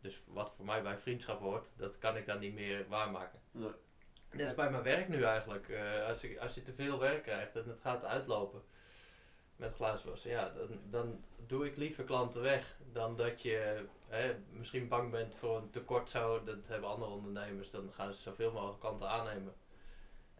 Dus 0.00 0.24
wat 0.26 0.54
voor 0.54 0.64
mij 0.64 0.82
bij 0.82 0.98
vriendschap 0.98 1.40
hoort, 1.40 1.74
dat 1.76 1.98
kan 1.98 2.16
ik 2.16 2.26
dan 2.26 2.38
niet 2.38 2.54
meer 2.54 2.88
waarmaken. 2.88 3.40
Nee. 3.50 3.70
Net 4.36 4.46
als 4.46 4.54
bij 4.54 4.70
mijn 4.70 4.82
werk 4.82 5.08
nu 5.08 5.22
eigenlijk. 5.22 5.68
Eh, 5.68 6.06
als, 6.08 6.22
ik, 6.22 6.38
als 6.38 6.54
je 6.54 6.62
te 6.62 6.72
veel 6.72 6.98
werk 6.98 7.22
krijgt 7.22 7.56
en 7.56 7.68
het 7.68 7.80
gaat 7.80 8.04
uitlopen 8.04 8.62
met 9.56 9.74
glaaswassen, 9.74 10.30
ja, 10.30 10.50
dan, 10.50 10.80
dan 10.90 11.24
doe 11.46 11.66
ik 11.66 11.76
liever 11.76 12.04
klanten 12.04 12.42
weg 12.42 12.76
dan 12.92 13.16
dat 13.16 13.42
je 13.42 13.86
hè, 14.06 14.34
misschien 14.50 14.88
bang 14.88 15.10
bent 15.10 15.36
voor 15.36 15.56
een 15.56 15.70
tekort 15.70 16.10
zou. 16.10 16.44
Dat 16.44 16.66
hebben 16.66 16.88
andere 16.88 17.10
ondernemers, 17.10 17.70
dan 17.70 17.92
gaan 17.92 18.14
ze 18.14 18.20
zoveel 18.20 18.52
mogelijk 18.52 18.80
klanten 18.80 19.08
aannemen. 19.08 19.54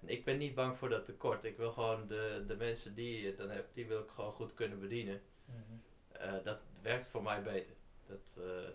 En 0.01 0.09
ik 0.09 0.25
ben 0.25 0.39
niet 0.39 0.55
bang 0.55 0.77
voor 0.77 0.89
dat 0.89 1.05
tekort. 1.05 1.45
Ik 1.45 1.57
wil 1.57 1.73
gewoon 1.73 2.07
de, 2.07 2.45
de 2.47 2.57
mensen 2.57 2.95
die 2.95 3.23
je 3.23 3.35
dan 3.35 3.51
hebt, 3.51 3.75
die 3.75 3.87
wil 3.87 4.01
ik 4.01 4.11
gewoon 4.11 4.33
goed 4.33 4.55
kunnen 4.55 4.81
bedienen. 4.81 5.21
Eh, 6.13 6.33
dat 6.45 6.59
werkt 6.83 7.09
voor 7.09 7.23
mij 7.23 7.43
beter. 7.43 7.75
Dat 8.07 8.39
eh, 8.41 8.69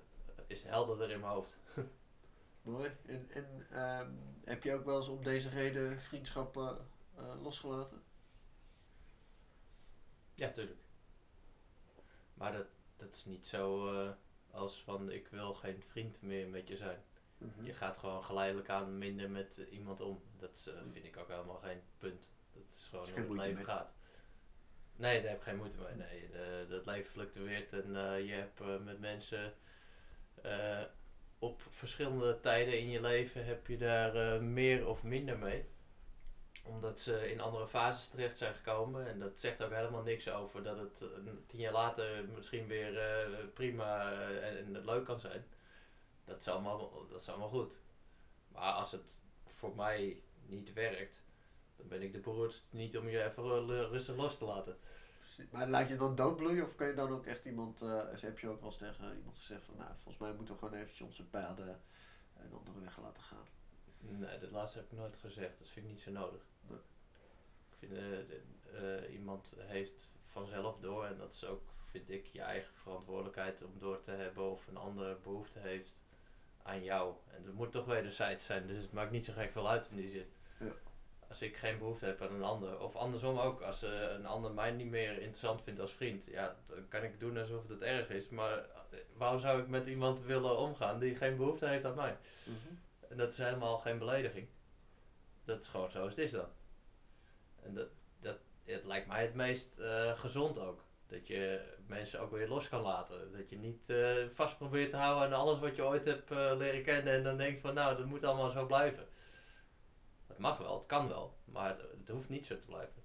is 0.47 0.63
helderder 0.63 1.11
in 1.11 1.19
mijn 1.19 1.31
hoofd. 1.31 1.59
Mooi. 2.61 2.91
En, 3.05 3.27
en 3.31 3.65
ehm, 3.71 4.11
heb 4.43 4.63
je 4.63 4.73
ook 4.73 4.85
wel 4.85 4.97
eens 4.97 5.07
om 5.07 5.23
deze 5.23 5.49
reden 5.49 6.01
vriendschappen 6.01 6.87
eh, 7.15 7.41
losgelaten? 7.41 8.03
Ja, 10.35 10.49
tuurlijk. 10.51 10.79
Maar 12.33 12.51
dat, 12.51 12.67
dat 12.95 13.13
is 13.13 13.25
niet 13.25 13.47
zo 13.47 13.93
eh, 13.93 14.11
als 14.51 14.83
van 14.83 15.11
ik 15.11 15.27
wil 15.27 15.53
geen 15.53 15.81
vriend 15.81 16.21
meer 16.21 16.47
met 16.47 16.67
je 16.67 16.77
zijn. 16.77 17.03
Mhm. 17.37 17.65
Je 17.65 17.73
gaat 17.73 17.97
gewoon 17.97 18.23
geleidelijk 18.23 18.69
aan 18.69 18.97
minder 18.97 19.29
met 19.29 19.57
iemand 19.57 19.99
om. 19.99 20.21
Dat 20.37 20.51
is, 20.57 20.67
eh, 20.67 20.75
vind 20.91 21.05
ik 21.05 21.17
ook 21.17 21.27
helemaal 21.27 21.59
geen 21.59 21.81
punt. 21.97 22.31
Dat 22.53 22.63
is 22.69 22.87
gewoon 22.89 23.09
hoe 23.09 23.19
het 23.19 23.29
leven 23.29 23.53
mee. 23.53 23.63
gaat. 23.63 23.93
Nee, 24.95 25.21
daar 25.21 25.29
heb 25.29 25.37
ik 25.37 25.43
geen 25.43 25.57
moeite 25.57 25.77
mee. 25.77 25.95
Nee, 25.95 26.67
dat 26.67 26.85
leven 26.85 27.11
fluctueert 27.11 27.73
en 27.73 27.93
je 28.23 28.33
hebt 28.33 28.83
met 28.83 28.99
mensen 28.99 29.53
op 31.41 31.61
verschillende 31.69 32.39
tijden 32.39 32.79
in 32.79 32.89
je 32.89 33.01
leven 33.01 33.45
heb 33.45 33.67
je 33.67 33.77
daar 33.77 34.15
eh, 34.15 34.41
meer 34.41 34.87
of 34.87 35.03
minder 35.03 35.37
mee. 35.37 35.65
Omdat 36.63 36.99
ze 36.99 37.31
in 37.31 37.41
andere 37.41 37.67
fases 37.67 38.07
terecht 38.07 38.37
zijn 38.37 38.53
gekomen. 38.53 39.07
En 39.07 39.19
dat 39.19 39.39
zegt 39.39 39.63
ook 39.63 39.71
helemaal 39.71 40.03
niks 40.03 40.29
over 40.29 40.63
dat 40.63 40.77
het 40.77 41.01
eh, 41.01 41.33
tien 41.45 41.59
jaar 41.59 41.73
later 41.73 42.25
misschien 42.35 42.67
weer 42.67 42.97
eh, 42.97 43.45
prima 43.53 44.11
en, 44.41 44.85
leuk 44.85 45.05
kan 45.05 45.19
zijn. 45.19 45.45
Dat 46.25 46.41
is, 46.41 46.47
allemaal, 46.47 47.07
dat 47.09 47.29
goed. 47.29 47.79
Maar 48.47 48.71
als 48.73 48.91
het 48.91 49.19
voor 49.45 49.75
mij 49.75 50.21
niet 50.45 50.73
werkt, 50.73 51.23
dan 51.75 51.87
ben 51.87 52.01
ik 52.01 52.11
de 52.11 52.19
beroerdste 52.19 52.65
niet 52.69 52.97
om 52.97 53.09
je 53.09 53.23
even 53.23 53.43
ru- 53.43 53.87
rustig 53.87 54.15
los 54.15 54.37
te 54.37 54.45
laten. 54.45 54.77
Precies. 55.35 55.51
Maar 55.51 55.67
laat 55.67 55.87
je 55.87 55.95
dan 55.95 56.15
doodbloeien 56.15 56.63
of 56.63 56.75
kan 56.75 56.87
je 56.87 56.93
dan 56.93 57.11
ook 57.11 57.25
echt 57.25 57.45
iemand, 57.45 57.81
eh, 57.81 58.01
heb 58.15 58.39
je 58.39 58.49
ook 58.49 58.59
wel 58.59 58.69
eens 58.69 58.77
tegen 58.77 59.17
iemand 59.17 59.37
gezegd 59.37 59.65
van 59.65 59.75
nou 59.77 59.89
volgens 59.93 60.17
mij 60.17 60.33
moeten 60.33 60.53
we 60.53 60.59
gewoon 60.59 60.79
eventjes 60.79 61.01
onze 61.01 61.25
paden 61.25 61.81
een 62.37 62.53
andere 62.53 62.79
weg 62.79 62.99
laten 63.01 63.23
gaan. 63.23 63.45
Nee, 63.99 64.39
dat 64.39 64.51
laatste 64.51 64.77
heb 64.77 64.91
ik 64.91 64.97
nooit 64.97 65.17
gezegd. 65.17 65.59
Dat 65.59 65.67
vind 65.67 65.85
ik 65.85 65.91
niet 65.91 66.01
zo 66.01 66.11
nodig. 66.11 66.41
Nee. 66.67 66.77
Ik 67.69 67.77
vind, 67.77 67.91
eh, 67.91 69.03
eh, 69.03 69.13
iemand 69.13 69.53
heeft 69.57 70.11
vanzelf 70.25 70.79
door, 70.79 71.05
en 71.05 71.17
dat 71.17 71.33
is 71.33 71.45
ook, 71.45 71.61
vind 71.85 72.09
ik, 72.09 72.25
je 72.25 72.41
eigen 72.41 72.73
verantwoordelijkheid 72.73 73.63
om 73.63 73.79
door 73.79 74.01
te 74.01 74.11
hebben 74.11 74.51
of 74.51 74.67
een 74.67 74.77
ander 74.77 75.19
behoefte 75.19 75.59
heeft 75.59 76.03
aan 76.63 76.83
jou. 76.83 77.15
En 77.27 77.43
het 77.43 77.53
moet 77.53 77.71
toch 77.71 77.85
wederzijds 77.85 78.45
zijn, 78.45 78.67
dus 78.67 78.81
het 78.81 78.93
maakt 78.93 79.11
niet 79.11 79.25
zo 79.25 79.33
gek 79.33 79.51
veel 79.51 79.69
uit 79.69 79.89
in 79.89 79.95
die 79.95 80.09
zin. 80.09 80.31
Ja. 80.59 80.71
Als 81.31 81.41
ik 81.41 81.57
geen 81.57 81.77
behoefte 81.77 82.05
heb 82.05 82.21
aan 82.21 82.33
een 82.33 82.43
ander, 82.43 82.79
of 82.79 82.95
andersom 82.95 83.37
ook, 83.37 83.61
als 83.61 83.83
eh, 83.83 84.11
een 84.11 84.25
ander 84.25 84.51
mij 84.51 84.71
niet 84.71 84.89
meer 84.89 85.11
interessant 85.11 85.61
vindt 85.61 85.79
als 85.79 85.91
vriend, 85.91 86.25
ja, 86.25 86.55
dan 86.67 86.87
kan 86.87 87.03
ik 87.03 87.19
doen 87.19 87.37
alsof 87.37 87.67
het 87.67 87.81
erg 87.81 88.09
is, 88.09 88.29
maar 88.29 88.57
eh, 88.57 88.99
waarom 89.13 89.39
zou 89.39 89.61
ik 89.61 89.67
met 89.67 89.87
iemand 89.87 90.21
willen 90.21 90.57
omgaan 90.57 90.99
die 90.99 91.15
geen 91.15 91.35
behoefte 91.35 91.67
heeft 91.67 91.85
aan 91.85 91.95
mij? 91.95 92.17
En 93.09 93.17
dat 93.17 93.31
is 93.31 93.37
helemaal 93.37 93.77
geen 93.77 93.97
belediging. 93.97 94.47
Dat 95.43 95.61
is 95.61 95.67
gewoon 95.67 95.91
zo 95.91 96.03
als 96.03 96.15
het 96.15 96.25
is 96.25 96.31
dan. 96.31 96.47
En 97.63 97.73
dat, 97.73 97.87
dat 98.19 98.37
het 98.63 98.85
lijkt 98.85 99.07
mij 99.07 99.21
het 99.21 99.33
meest 99.33 99.79
eh, 99.79 100.17
gezond 100.17 100.59
ook. 100.59 100.83
Dat 101.07 101.27
je 101.27 101.61
mensen 101.87 102.19
ook 102.19 102.31
weer 102.31 102.47
los 102.47 102.69
kan 102.69 102.81
laten. 102.81 103.31
Dat 103.31 103.49
je 103.49 103.57
niet 103.57 103.93
vast 104.31 104.57
probeert 104.57 104.89
te 104.89 104.97
houden 104.97 105.23
aan 105.23 105.33
alles 105.33 105.59
wat 105.59 105.75
je 105.75 105.83
ooit 105.83 106.05
hebt 106.05 106.29
leren 106.29 106.83
kennen. 106.83 107.13
En 107.13 107.23
dan 107.23 107.37
denkt 107.37 107.61
van 107.61 107.73
nou, 107.73 107.97
dat 107.97 108.05
moet 108.05 108.23
allemaal 108.23 108.49
zo 108.49 108.65
blijven. 108.65 109.07
Mag 110.41 110.57
wel, 110.57 110.77
het 110.77 110.85
kan 110.85 111.07
wel. 111.07 111.37
Maar 111.45 111.69
het, 111.69 111.81
het 111.97 112.07
hoeft 112.09 112.29
niet 112.29 112.45
zo 112.45 112.59
te 112.59 112.65
blijven. 112.65 113.03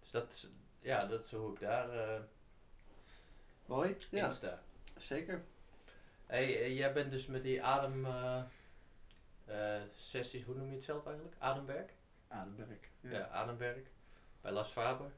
Dus 0.00 0.10
dat 0.10 0.32
is, 0.32 0.48
ja, 0.80 1.06
dat 1.06 1.24
is 1.24 1.32
hoe 1.32 1.52
ik 1.52 1.60
daar 1.60 1.90
eh 1.90 2.20
Mooi, 3.66 3.96
ja, 4.10 4.30
sta. 4.30 4.62
zeker. 4.96 5.44
Hey, 6.26 6.60
eh, 6.60 6.76
jij 6.76 6.92
bent 6.92 7.10
dus 7.10 7.26
met 7.26 7.42
die 7.42 7.62
adem 7.62 8.06
eh, 8.06 9.82
sessies, 9.94 10.44
hoe 10.44 10.54
noem 10.54 10.68
je 10.68 10.74
het 10.74 10.84
zelf 10.84 11.06
eigenlijk? 11.06 11.36
Ademwerk? 11.38 11.92
Ademwerk. 12.28 12.90
Ja, 13.00 13.28
ademwerk. 13.28 13.90
Bij 14.40 14.52
Las 14.52 14.70
Faber. 14.70 15.12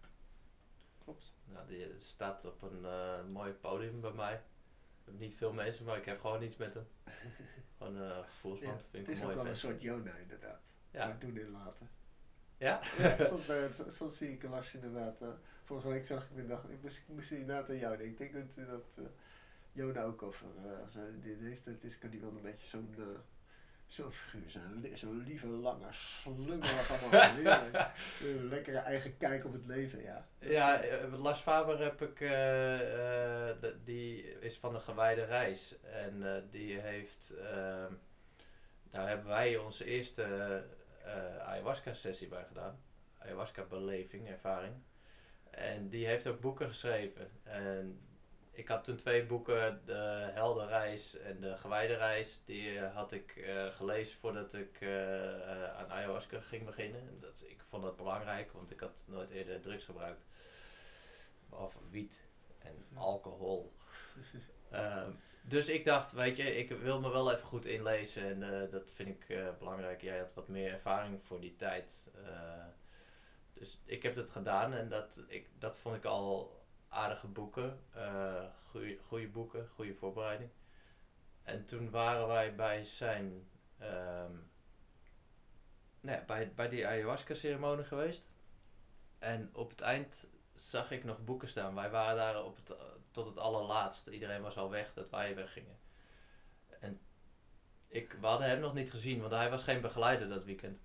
klopt. 1.04 1.34
Nou, 1.44 1.66
die 1.66 1.94
staat 1.98 2.44
op 2.44 2.62
een 2.62 2.86
mooi 3.32 3.52
podium 3.52 4.00
bij 4.00 4.12
mij. 4.12 4.34
Ik 4.34 5.04
heb 5.04 5.18
niet 5.18 5.34
veel 5.34 5.52
mensen, 5.52 5.84
maar 5.84 5.96
ik 5.96 6.04
heb 6.04 6.20
gewoon 6.20 6.42
iets 6.42 6.56
met 6.56 6.74
hem. 6.74 6.88
Gewoon 7.78 7.96
een 7.96 8.24
uh, 8.42 8.78
vind 8.90 9.06
Het 9.06 9.16
is 9.16 9.24
ook 9.24 9.34
wel 9.34 9.46
een 9.46 9.56
soort 9.56 9.82
Jona 9.82 10.14
inderdaad. 10.14 10.60
Ja. 10.90 11.06
Maar 11.06 11.18
doen 11.18 11.38
en 11.38 11.50
laten. 11.50 11.88
Ja? 12.56 12.80
Ja, 12.98 13.26
soms, 13.26 13.48
eh, 13.48 13.88
soms 13.88 14.16
zie 14.16 14.32
ik 14.32 14.42
Lars 14.42 14.74
inderdaad. 14.74 15.20
eh, 15.20 15.28
vorige 15.64 15.88
week 15.88 16.04
zag 16.04 16.24
ik 16.24 16.30
me 16.34 16.46
dacht, 16.46 16.70
ik 16.70 16.82
moest, 16.82 16.98
ik 16.98 17.14
moest 17.14 17.30
inderdaad 17.30 17.68
aan 17.68 17.78
jou 17.78 17.96
denken. 17.96 18.24
Ik 18.24 18.32
denk 18.32 18.56
dat, 18.56 18.66
dat 18.68 18.98
eh, 18.98 19.10
Jona 19.72 20.02
ook 20.02 20.22
over, 20.22 20.46
als 20.84 20.94
hij 20.94 21.20
dit 21.20 21.40
heeft, 21.40 21.64
het 21.64 21.84
is, 21.84 21.98
kan 21.98 22.10
hij 22.10 22.20
wel 22.20 22.30
een 22.30 22.42
beetje 22.42 22.66
zo'n 22.66 22.94
Zo'n 23.88 24.12
figuur 24.12 24.62
li- 24.80 24.96
Zo'n 24.96 25.22
lieve, 25.22 25.46
lange 25.46 25.86
slungel 25.90 26.62
van 26.68 27.20
een 28.28 28.48
lekkere 28.48 28.78
eigen 28.78 29.16
kijk 29.16 29.44
op 29.44 29.52
het 29.52 29.66
leven, 29.66 30.02
ja. 30.02 30.28
Ja, 30.38 30.80
eh, 30.82 31.20
Lars 31.22 31.40
Faber 31.40 31.78
heb 31.82 32.02
ik, 32.02 32.20
eh, 32.20 33.48
eh, 33.50 33.56
die 33.84 34.38
is 34.40 34.56
van 34.58 34.72
de 34.72 34.80
gewijde 34.80 35.24
reis. 35.24 35.74
En 35.82 36.46
die 36.50 36.78
heeft, 36.80 37.34
ehm 37.36 37.92
nou 38.90 39.08
hebben 39.08 39.26
wij 39.26 39.56
onze 39.56 39.84
eerste 39.84 40.22
eh, 41.04 41.38
ayahuasca 41.38 41.92
sessie 41.92 42.28
bij 42.28 42.44
gedaan. 42.44 42.80
Ayahuasca 43.18 43.62
beleving, 43.62 44.28
ervaring. 44.28 44.74
En 45.50 45.88
die 45.88 46.06
heeft 46.06 46.26
ook 46.26 46.40
boeken 46.40 46.68
geschreven. 46.68 47.30
En 47.42 48.07
ik 48.58 48.68
had 48.68 48.84
toen 48.84 48.96
twee 48.96 49.26
boeken, 49.26 49.80
de 49.84 50.28
Heldenreis 50.32 51.18
en 51.18 51.40
de 51.40 51.56
Gewijde 51.56 51.94
Reis. 51.94 52.40
Die 52.44 52.78
eh, 52.78 52.94
had 52.94 53.12
ik 53.12 53.36
eh, 53.36 53.66
gelezen 53.66 54.18
voordat 54.18 54.54
ik 54.54 54.80
eh, 54.80 55.78
aan 55.78 55.90
ayahuasca 55.90 56.40
ging 56.40 56.64
beginnen. 56.64 57.00
En 57.00 57.18
Dat, 57.20 57.42
ik 57.46 57.62
vond 57.62 57.82
dat 57.82 57.96
belangrijk, 57.96 58.52
want 58.52 58.70
ik 58.70 58.80
had 58.80 59.04
nooit 59.08 59.30
eerder 59.30 59.60
drugs 59.60 59.84
gebruikt. 59.84 60.26
Behalve 61.48 61.78
wiet 61.90 62.22
en 62.58 62.86
alcohol. 62.94 63.72
Ehm, 64.70 65.10
dus 65.42 65.68
ik 65.68 65.84
dacht, 65.84 66.12
weet 66.12 66.36
je, 66.36 66.56
ik 66.56 66.70
wil 66.70 67.00
me 67.00 67.10
wel 67.10 67.32
even 67.32 67.46
goed 67.46 67.66
inlezen 67.66 68.42
en 68.42 68.70
dat 68.70 68.92
vind 68.94 69.08
ik 69.08 69.56
belangrijk. 69.58 70.00
Jij 70.00 70.18
had 70.18 70.34
wat 70.34 70.48
meer 70.48 70.72
ervaring 70.72 71.22
voor 71.22 71.40
die 71.40 71.56
tijd. 71.56 72.10
dus 73.52 73.80
ik 73.84 74.02
heb 74.02 74.16
het 74.16 74.30
gedaan 74.30 74.74
en 74.74 74.88
dat, 74.88 75.24
ik, 75.28 75.48
dat 75.58 75.78
vond 75.78 75.96
ik 75.96 76.04
al 76.04 76.57
aardige 76.88 77.26
boeken. 77.26 77.80
eh 77.92 78.44
goede 79.02 79.28
boeken, 79.28 79.68
goede 79.68 79.94
voorbereiding. 79.94 80.50
En 81.42 81.64
toen 81.64 81.90
waren 81.90 82.26
wij 82.26 82.54
bij 82.54 82.84
zijn, 82.84 83.48
ehm, 83.78 84.32
nou 86.00 86.18
ja, 86.18 86.24
bij, 86.24 86.52
bij 86.54 86.68
die 86.68 86.86
ayahuasca 86.86 87.34
ceremonie 87.34 87.84
geweest. 87.84 88.28
En 89.18 89.50
op 89.52 89.70
het 89.70 89.80
eind 89.80 90.28
zag 90.54 90.90
ik 90.90 91.04
nog 91.04 91.24
boeken 91.24 91.48
staan. 91.48 91.74
Wij 91.74 91.90
waren 91.90 92.16
daar 92.16 92.44
op 92.44 92.56
het, 92.56 92.76
tot 93.10 93.26
het 93.26 93.38
allerlaatste. 93.38 94.12
Iedereen 94.12 94.42
was 94.42 94.56
al 94.56 94.70
weg 94.70 94.94
dat 94.94 95.10
wij 95.10 95.34
weggingen. 95.34 95.78
En 96.80 97.00
ik, 97.88 98.16
we 98.20 98.26
hadden 98.26 98.48
hem 98.48 98.60
nog 98.60 98.74
niet 98.74 98.90
gezien, 98.90 99.20
want 99.20 99.32
hij 99.32 99.50
was 99.50 99.62
geen 99.62 99.80
begeleider 99.80 100.28
dat 100.28 100.44
weekend. 100.44 100.82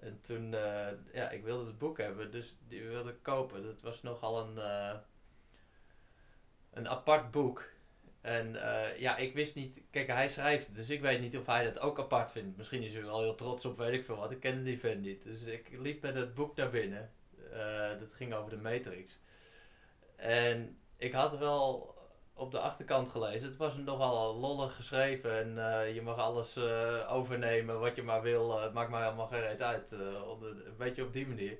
En 0.00 0.20
toen, 0.20 0.54
eh, 0.54 0.88
ja, 1.12 1.30
ik 1.30 1.44
wilde 1.44 1.66
het 1.66 1.78
boek 1.78 1.98
hebben, 1.98 2.30
dus 2.30 2.56
die 2.68 2.88
wilde 2.88 3.10
ik 3.10 3.22
kopen. 3.22 3.62
Dat 3.62 3.82
was 3.82 4.02
nogal 4.02 4.40
een, 4.40 4.58
eh, 4.58 4.98
een 6.78 6.88
apart 6.88 7.30
boek. 7.30 7.64
En 8.20 8.56
eh, 8.56 9.00
ja, 9.00 9.16
ik 9.16 9.34
wist 9.34 9.54
niet, 9.54 9.82
kijk, 9.90 10.06
hij 10.06 10.28
schrijft 10.28 10.74
dus 10.74 10.90
ik 10.90 11.00
weet 11.00 11.20
niet 11.20 11.38
of 11.38 11.46
hij 11.46 11.64
dat 11.64 11.80
ook 11.80 11.98
apart 11.98 12.32
vindt. 12.32 12.56
Misschien 12.56 12.82
is 12.82 12.94
hij 12.94 13.04
wel 13.04 13.20
heel 13.20 13.34
trots 13.34 13.64
op, 13.64 13.76
weet 13.76 13.92
ik 13.92 14.04
veel 14.04 14.16
wat. 14.16 14.30
Ik 14.30 14.40
ken 14.40 14.64
die 14.64 14.78
vent 14.78 15.02
niet. 15.02 15.22
Dus 15.22 15.42
ik 15.42 15.68
liep 15.78 16.02
met 16.02 16.14
het 16.14 16.34
boek 16.34 16.56
naar 16.56 16.70
binnen. 16.70 17.10
Eh, 17.52 17.88
dat 18.00 18.12
ging 18.12 18.34
over 18.34 18.50
de 18.50 18.56
Matrix. 18.56 19.20
En 20.16 20.78
ik 20.96 21.12
had 21.12 21.38
wel 21.38 21.96
op 22.32 22.50
de 22.50 22.58
achterkant 22.58 23.08
gelezen. 23.08 23.48
Het 23.48 23.56
was 23.56 23.76
nogal 23.76 24.36
lollig 24.36 24.74
geschreven 24.74 25.38
en 25.38 25.72
eh, 25.72 25.94
je 25.94 26.02
mag 26.02 26.18
alles 26.18 26.58
overnemen 27.08 27.80
wat 27.80 27.96
je 27.96 28.02
maar 28.02 28.22
wil. 28.22 28.60
Het 28.60 28.72
maakt 28.72 28.90
mij 28.90 29.04
allemaal 29.04 29.26
geen 29.26 29.40
reet 29.40 29.62
uit. 29.62 29.90
een 29.90 30.74
beetje 30.78 31.04
op 31.04 31.12
die 31.12 31.26
manier. 31.26 31.58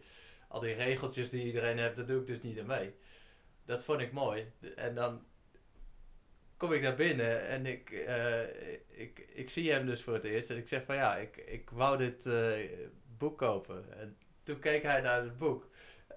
Al 0.49 0.61
die 0.61 0.75
regeltjes 0.75 1.31
die 1.31 1.45
iedereen 1.45 1.79
heeft, 1.79 1.97
daar 1.97 2.07
doe 2.07 2.21
ik 2.21 2.27
dus 2.27 2.43
niet 2.43 2.61
aan 2.61 2.67
mee. 2.67 2.95
Dat 3.69 3.85
vond 3.85 4.01
ik 4.01 4.13
mooi. 4.13 4.53
En 4.77 4.95
dan 4.95 5.25
kom 6.57 6.73
ik 6.73 6.83
naar 6.83 6.95
binnen 6.95 7.47
en 7.47 7.67
ik, 7.67 7.91
eh, 7.91 8.43
ik, 8.89 9.27
ik 9.35 9.51
zie 9.51 9.73
hem 9.73 9.87
dus 9.87 10.03
voor 10.03 10.15
het 10.15 10.25
eerst. 10.25 10.51
En 10.51 10.57
ik 10.57 10.69
zeg 10.69 10.85
van 10.85 10.95
ja, 10.95 11.17
ik, 11.17 11.37
ik 11.37 11.71
wou 11.71 11.99
dit 11.99 12.27
eh, 12.27 12.53
boek 13.19 13.39
kopen. 13.39 13.85
En 13.99 14.17
toen 14.43 14.59
keek 14.59 14.83
hij 14.83 15.01
naar 15.01 15.23
het 15.23 15.39
boek. 15.39 15.69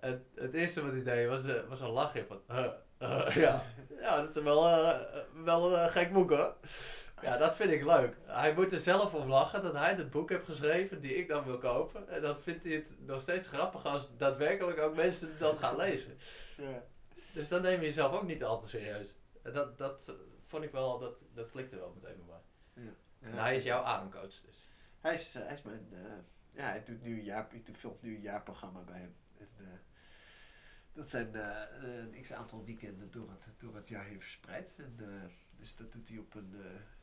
En 0.02 0.26
het 0.36 0.54
eerste 0.54 0.82
wat 0.82 0.92
hij 0.92 1.04
deed 1.04 1.28
was, 1.28 1.44
eh, 1.44 1.68
was 1.70 1.80
een 1.80 1.90
lachje 1.90 2.26
van... 2.26 2.42
"Huh, 2.48 2.72
uh, 3.02 3.36
ja. 3.46 3.64
ja, 4.00 4.22
dat 4.22 4.36
is 4.36 4.44
wel, 4.44 4.64
wel 5.44 5.78
een 5.78 5.90
gek 5.90 6.14
boek 6.14 6.30
hoor. 6.30 6.56
Ja, 7.22 7.38
dat 7.38 7.56
vind 7.56 7.72
ik 7.72 7.86
leuk. 7.86 8.16
Hij 8.26 8.54
moet 8.54 8.72
er 8.72 8.80
zelf 8.80 9.14
om 9.14 9.30
lachen 9.30 9.64
dat 9.64 9.78
hij 9.78 9.94
het 9.94 10.10
boek 10.10 10.30
heeft 10.30 10.46
geschreven 10.46 11.02
die 11.02 11.16
ik 11.16 11.28
dan 11.28 11.44
wil 11.44 11.58
kopen. 11.58 12.10
En 12.10 12.22
dan 12.22 12.40
vindt 12.40 12.64
hij 12.64 12.74
het 12.74 12.94
nog 13.06 13.22
steeds 13.22 13.48
grappig 13.48 13.86
als 13.86 14.10
daadwerkelijk 14.18 14.80
ook 14.80 14.96
mensen 14.96 15.30
dat 15.40 15.60
gaan 15.60 15.76
lezen. 15.76 16.18
Ja. 16.58 16.84
Dus 17.34 17.48
dan 17.48 17.62
neem 17.62 17.80
je 17.80 17.86
jezelf 17.86 18.12
ook 18.14 18.24
niet 18.28 18.44
al 18.44 18.62
te 18.62 18.68
serieus. 18.70 19.16
En 19.42 19.54
dat, 19.54 19.78
dat 19.78 20.14
vond 20.48 20.64
ik 20.64 20.72
wel, 20.72 21.00
dat, 21.00 21.26
dat 21.34 21.50
klikte 21.50 21.76
wel 21.76 21.94
meteen 22.02 22.16
bij 22.16 22.26
mij. 22.26 22.42
En 23.20 23.34
hij 23.38 23.56
is 23.56 23.64
jouw 23.64 23.84
ademcoach 23.84 24.42
dus. 24.42 24.68
Hij 25.00 25.14
is, 25.14 25.36
eh, 25.36 25.44
hij 25.44 25.54
is 25.54 25.62
mijn. 25.62 25.88
eh, 25.94 26.00
ja, 26.52 26.64
hij 26.70 26.84
doet 26.84 27.02
nu 27.02 27.18
een 27.20 27.24
jaar, 27.24 27.50
doet- 27.64 27.78
filmt 27.78 28.02
nu 28.02 28.16
een 28.16 28.22
jaarprogramma 28.22 28.80
bij 28.82 29.00
hem. 29.00 29.16
En, 29.38 29.48
eh, 29.58 29.66
dat 30.94 31.10
zijn 31.10 31.36
een 31.84 32.22
x 32.22 32.34
aantal 32.34 32.66
weekenden 32.66 33.12
door 33.12 33.30
het, 33.30 33.56
door 33.58 33.76
het 33.76 33.88
jaar 33.88 34.06
heen 34.06 34.22
verspreid. 34.22 34.74
En, 34.78 34.98
dus 35.58 35.76
dat 35.76 35.92
doet 35.92 36.08
hij 36.10 36.18
op 36.18 36.34
een. 36.36 36.56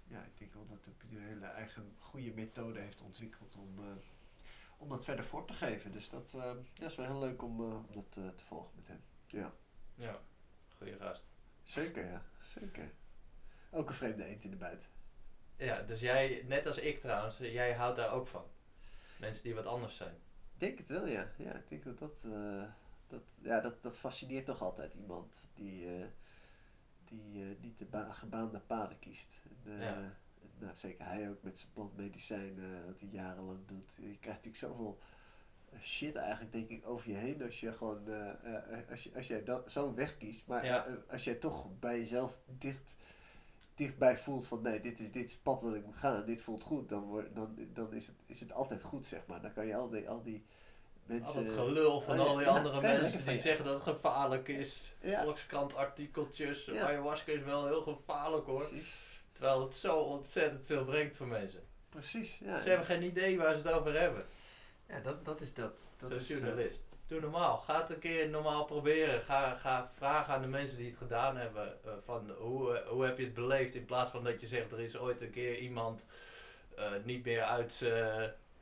ja, 0.07 0.23
ik 0.23 0.39
denk 0.39 0.55
wel 0.55 0.67
dat 0.67 0.85
hij 0.85 1.19
een 1.19 1.25
hele 1.27 1.47
eigen 1.47 1.95
goede 1.99 2.33
methode 2.33 2.81
heeft 2.81 3.01
ontwikkeld 3.03 3.57
om, 3.57 3.79
om 4.79 4.89
dat 4.89 5.05
verder 5.05 5.25
voor 5.25 5.45
te 5.47 5.53
geven. 5.53 5.93
Dus 5.93 6.09
dat, 6.11 6.31
dat 6.31 6.91
is 6.91 6.95
wel 6.95 7.07
heel 7.07 7.19
leuk 7.19 7.43
om, 7.43 7.61
om 7.61 7.87
dat 7.93 8.13
te 8.13 8.45
volgen 8.45 8.73
met 8.77 8.89
hem. 8.89 9.01
Ja, 9.27 9.53
Ja, 9.99 10.21
goede 10.77 10.97
gast. 10.99 11.31
zeker 11.63 12.05
ja, 12.11 12.23
zeker. 12.43 12.91
Ook 13.71 13.89
een 13.89 13.95
vreemde 13.95 14.25
eend 14.25 14.45
in 14.45 14.51
de 14.51 14.57
buit. 14.57 14.89
Ja, 15.57 15.83
dus 15.83 16.01
jij, 16.01 16.43
net 16.47 16.67
als 16.67 16.79
ik 16.79 16.99
trouwens, 17.01 17.39
jij 17.39 17.75
houdt 17.75 17.97
daar 17.97 18.11
ook 18.13 18.27
van. 18.27 18.45
Mensen 19.19 19.43
die 19.43 19.55
wat 19.55 19.67
anders 19.67 19.97
zijn. 19.97 20.15
Ik 20.55 20.61
denk 20.61 20.79
het 20.79 20.89
wel, 20.89 21.07
ja. 21.07 21.31
Ja, 21.37 21.53
ik 21.55 21.69
denk 21.69 21.85
dat 21.85 21.99
dat, 21.99 22.25
eh, 22.33 22.63
dat, 23.07 23.23
ja, 23.43 23.61
dat, 23.61 23.83
dat 23.83 23.99
fascineert 23.99 24.47
toch 24.47 24.63
altijd 24.63 24.95
iemand 24.95 25.47
die, 25.55 25.97
eh, 25.97 26.07
die 27.05 27.43
eh, 27.43 27.61
niet 27.61 27.79
de 27.79 27.85
ba- 27.85 28.13
gebaande 28.13 28.61
paden 28.61 28.99
kiest. 28.99 29.43
En, 29.65 29.79
Ja. 29.81 29.95
en, 29.95 30.17
nou, 30.59 30.77
zeker 30.77 31.05
hij 31.07 31.31
ook 31.31 31.43
met 31.43 31.59
zijn 31.59 31.73
plantmedicijn, 31.73 32.59
eh, 32.59 32.85
wat 32.87 33.01
hij 33.01 33.09
jarenlang 33.09 33.67
doet. 33.67 33.93
Je 33.97 34.03
krijgt 34.19 34.45
natuurlijk 34.45 34.57
zoveel 34.57 34.99
shit 35.83 36.15
eigenlijk, 36.17 36.53
denk 36.53 36.69
ik, 36.69 36.89
over 36.89 37.11
je 37.11 37.17
heen 37.17 37.43
als 37.43 37.61
je 37.61 37.73
gewoon, 37.73 38.09
eh, 38.09 38.29
eh, 38.29 38.91
als, 38.91 39.03
je, 39.05 39.11
als 39.17 39.27
jij 39.27 39.45
dat 39.45 39.71
zo'n 39.73 39.95
weg 39.95 40.17
kiest. 40.17 40.47
Maar 40.47 40.65
Ja. 40.65 40.87
eh, 40.87 40.93
als 41.11 41.25
jij 41.25 41.35
toch 41.35 41.67
bij 41.79 41.99
jezelf 41.99 42.39
dicht 42.59 42.97
dichtbij 43.75 44.17
voelt 44.17 44.47
van 44.47 44.63
nee, 44.63 44.81
dit 44.81 44.99
is, 45.01 45.13
dit 45.13 45.25
is 45.25 45.33
het 45.33 45.43
pad 45.43 45.61
wat 45.63 45.75
ik 45.75 45.85
moet 45.85 45.97
gaan 45.97 46.17
en 46.17 46.25
dit 46.25 46.41
voelt 46.41 46.63
goed, 46.63 46.89
dan, 46.89 47.25
dan, 47.35 47.57
dan 47.73 47.93
is, 47.93 48.07
het, 48.07 48.17
is 48.27 48.41
het 48.41 48.53
altijd 48.53 48.83
goed, 48.83 49.07
zeg 49.07 49.21
maar. 49.27 49.41
Dan 49.43 49.53
kan 49.53 49.67
je 49.67 49.77
al 49.77 49.89
die, 49.89 50.09
al 50.09 50.23
die 50.23 50.45
Al 51.09 51.15
mensen... 51.17 51.45
dat 51.45 51.55
gelul 51.55 52.01
van 52.01 52.21
Oh, 52.21 52.25
ja, 52.25 52.31
al 52.31 52.37
die 52.37 52.45
ja, 52.47 52.51
andere 52.51 52.81
mensen 52.81 53.27
die 53.27 53.39
zeggen 53.39 53.65
dat 53.65 53.75
het 53.75 53.83
gevaarlijk 53.83 54.49
is. 54.49 54.95
Volkskrant 55.03 55.75
artikeltjes, 55.75 56.71
ayahuasca 56.71 57.33
is 57.33 57.43
wel 57.43 57.67
heel 57.67 57.83
gevaarlijk 57.83 58.47
hoor. 58.47 58.65
Precies, 58.69 58.95
Terwijl 59.33 59.61
het 59.63 59.75
zo 59.75 59.97
ontzettend 59.99 60.67
veel 60.67 60.85
brengt 60.85 61.17
voor 61.17 61.27
mensen. 61.27 61.61
precies 61.89 62.39
ja. 62.39 62.59
Ze 62.59 62.69
hebben 62.69 62.87
geen 62.87 63.03
idee 63.03 63.39
waar 63.39 63.51
ze 63.59 63.67
het 63.67 63.73
over 63.73 64.01
hebben. 64.01 64.25
Ja, 64.89 65.01
dat, 65.01 65.25
dat 65.25 65.41
is 65.41 65.55
dat. 65.55 65.95
dat 65.99 66.11
Zo'n 66.11 66.19
eh, 66.19 66.27
journalist. 66.27 66.83
Doe 67.07 67.21
normaal. 67.21 67.57
Ga 67.57 67.81
het 67.81 67.91
een 67.91 67.99
keer 67.99 68.29
normaal 68.29 68.65
proberen. 68.65 69.23
Ga, 69.23 69.55
ga 69.55 69.89
vragen 69.89 70.35
aan 70.35 70.43
de 70.43 70.49
mensen 70.49 70.77
die 70.77 70.87
het 70.87 70.97
gedaan 70.97 71.37
hebben. 71.37 71.85
eh, 71.85 71.93
van 72.05 72.31
hoe, 72.31 72.77
eh, 72.77 72.89
hoe 72.89 73.05
heb 73.05 73.19
je 73.19 73.25
het 73.25 73.35
beleefd? 73.35 73.75
In 73.75 73.85
plaats 73.85 74.11
van 74.11 74.25
dat 74.25 74.41
je 74.41 74.47
zegt 74.47 74.73
er 74.73 74.81
is 74.81 74.97
ooit 74.97 75.21
een 75.21 75.31
keer 75.31 75.59
iemand 75.59 76.07
niet 77.05 77.25
meer 77.25 77.43
uit 77.43 77.81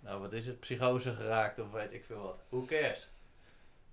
nou 0.01 0.21
wat 0.21 0.33
is 0.33 0.47
het, 0.47 0.61
psychose 0.61 1.15
geraakt 1.15 1.59
of 1.59 1.71
weet 1.71 1.93
ik 1.93 2.05
veel 2.05 2.23
wat. 2.23 2.43
Who 2.49 2.65
cares? 2.65 3.09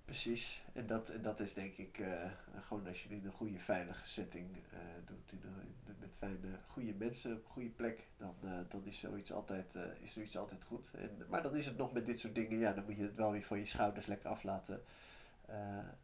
Precies, 0.04 0.64
en 0.72 0.86
dat, 0.86 1.08
en 1.08 1.22
dat 1.22 1.40
is 1.40 1.54
denk 1.54 1.74
ik 1.74 1.98
eh, 1.98 2.30
gewoon 2.66 2.86
als 2.86 3.02
je 3.02 3.08
het 3.08 3.18
in 3.18 3.26
een 3.26 3.32
goede 3.32 3.58
veilige 3.58 4.06
setting 4.06 4.56
eh, 4.70 4.78
doet, 5.04 5.32
in 5.32 5.40
een, 5.44 5.96
met 5.98 6.16
fijne, 6.16 6.58
goede 6.66 6.94
mensen 6.94 7.32
op 7.32 7.44
een 7.44 7.50
goede 7.50 7.68
plek, 7.68 8.08
dan, 8.16 8.34
eh, 8.42 8.58
dan 8.68 8.84
is, 8.84 8.98
zoiets 8.98 9.32
altijd, 9.32 9.78
is 10.00 10.12
zoiets 10.12 10.36
altijd 10.36 10.64
goed. 10.64 10.90
En, 10.94 11.26
maar 11.28 11.42
dan 11.42 11.56
is 11.56 11.66
het 11.66 11.76
nog 11.76 11.92
met 11.92 12.06
dit 12.06 12.18
soort 12.18 12.34
dingen, 12.34 12.58
ja, 12.58 12.72
dan 12.72 12.84
moet 12.84 12.96
je 12.96 13.02
het 13.02 13.16
wel 13.16 13.32
weer 13.32 13.42
van 13.42 13.58
je 13.58 13.66
schouders 13.66 14.06
lekker 14.06 14.28
af 14.28 14.42
laten, 14.42 14.82